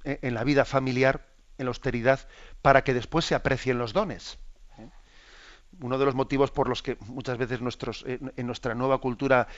¿eh? 0.05 0.19
en 0.23 0.35
la 0.35 0.45
vida 0.45 0.65
familiar 0.65 1.27
en 1.59 1.67
la 1.67 1.71
austeridad 1.71 2.21
para 2.63 2.85
que 2.85 2.95
después 2.95 3.25
se 3.25 3.35
aprecien 3.35 3.79
los 3.79 3.93
dones 3.93 4.39
uno 5.81 5.99
de 5.99 6.05
los 6.05 6.15
motivos 6.15 6.51
por 6.51 6.69
los 6.69 6.83
que 6.83 6.97
muchas 7.07 7.39
veces 7.39 7.61
eh, 8.07 8.21
en 8.37 8.47
nuestra 8.47 8.75
nueva 8.75 8.99
cultura 8.99 9.49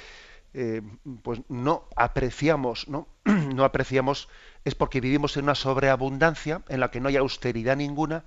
eh, 0.55 0.81
pues 1.23 1.41
no 1.49 1.89
apreciamos, 1.97 2.89
¿no? 2.89 3.09
no 3.25 3.65
apreciamos, 3.65 4.29
es 4.65 4.75
porque 4.75 5.01
vivimos 5.01 5.37
en 5.37 5.45
una 5.45 5.55
sobreabundancia 5.55 6.63
en 6.69 6.81
la 6.81 6.91
que 6.91 7.01
no 7.01 7.09
hay 7.09 7.17
austeridad 7.17 7.77
ninguna. 7.77 8.25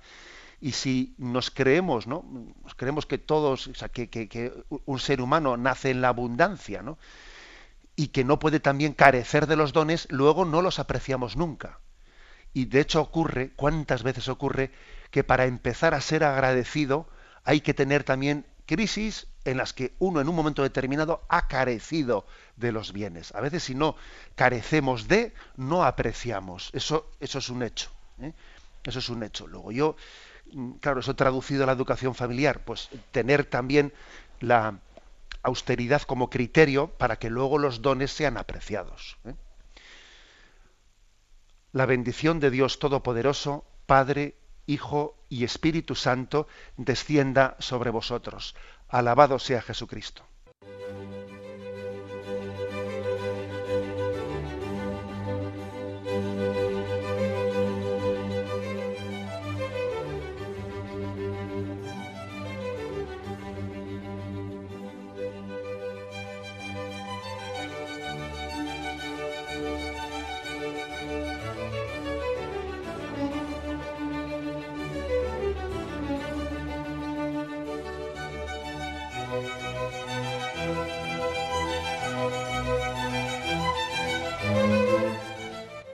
Y 0.60 0.72
si 0.72 1.14
nos 1.16 1.50
creemos, 1.50 2.06
¿no? 2.06 2.24
Nos 2.62 2.74
creemos 2.74 3.06
que 3.06 3.18
todos, 3.18 3.68
o 3.68 3.74
sea, 3.74 3.88
que, 3.88 4.08
que, 4.08 4.52
un 4.84 4.98
ser 4.98 5.20
humano 5.20 5.56
nace 5.56 5.90
en 5.90 6.02
la 6.02 6.08
abundancia, 6.08 6.82
¿no? 6.82 6.98
Y 7.96 8.08
que 8.08 8.24
no 8.24 8.38
puede 8.38 8.60
también 8.60 8.92
carecer 8.92 9.46
de 9.46 9.56
los 9.56 9.72
dones, 9.72 10.06
luego 10.10 10.44
no 10.44 10.62
los 10.62 10.78
apreciamos 10.78 11.36
nunca. 11.36 11.80
Y 12.52 12.66
de 12.66 12.80
hecho 12.80 13.00
ocurre, 13.00 13.52
cuántas 13.56 14.02
veces 14.02 14.28
ocurre, 14.28 14.70
que 15.10 15.24
para 15.24 15.46
empezar 15.46 15.94
a 15.94 16.00
ser 16.00 16.24
agradecido, 16.24 17.08
hay 17.44 17.60
que 17.60 17.74
tener 17.74 18.04
también 18.04 18.44
crisis 18.66 19.26
en 19.44 19.56
las 19.56 19.72
que 19.72 19.94
uno 19.98 20.20
en 20.20 20.28
un 20.28 20.36
momento 20.36 20.62
determinado 20.62 21.24
ha 21.28 21.48
carecido 21.48 22.26
de 22.56 22.72
los 22.72 22.92
bienes. 22.92 23.34
A 23.34 23.40
veces 23.40 23.64
si 23.64 23.74
no 23.74 23.96
carecemos 24.34 25.08
de, 25.08 25.32
no 25.56 25.84
apreciamos. 25.84 26.70
Eso, 26.72 27.10
eso 27.20 27.38
es 27.38 27.48
un 27.48 27.62
hecho. 27.62 27.90
¿eh? 28.20 28.32
Eso 28.84 28.98
es 28.98 29.08
un 29.08 29.22
hecho. 29.22 29.46
Luego 29.46 29.72
yo, 29.72 29.96
claro, 30.80 31.00
eso 31.00 31.16
traducido 31.16 31.64
a 31.64 31.66
la 31.66 31.72
educación 31.72 32.14
familiar, 32.14 32.64
pues 32.64 32.88
tener 33.10 33.44
también 33.44 33.92
la 34.40 34.78
austeridad 35.42 36.02
como 36.02 36.30
criterio 36.30 36.88
para 36.88 37.16
que 37.16 37.30
luego 37.30 37.58
los 37.58 37.82
dones 37.82 38.12
sean 38.12 38.36
apreciados. 38.36 39.16
¿eh? 39.24 39.34
La 41.72 41.86
bendición 41.86 42.40
de 42.40 42.50
Dios 42.50 42.78
Todopoderoso, 42.78 43.64
Padre, 43.86 44.36
Hijo 44.66 45.16
y 45.28 45.44
Espíritu 45.44 45.94
Santo 45.94 46.46
descienda 46.76 47.56
sobre 47.58 47.90
vosotros. 47.90 48.54
Alabado 48.88 49.38
sea 49.38 49.62
Jesucristo. 49.62 50.24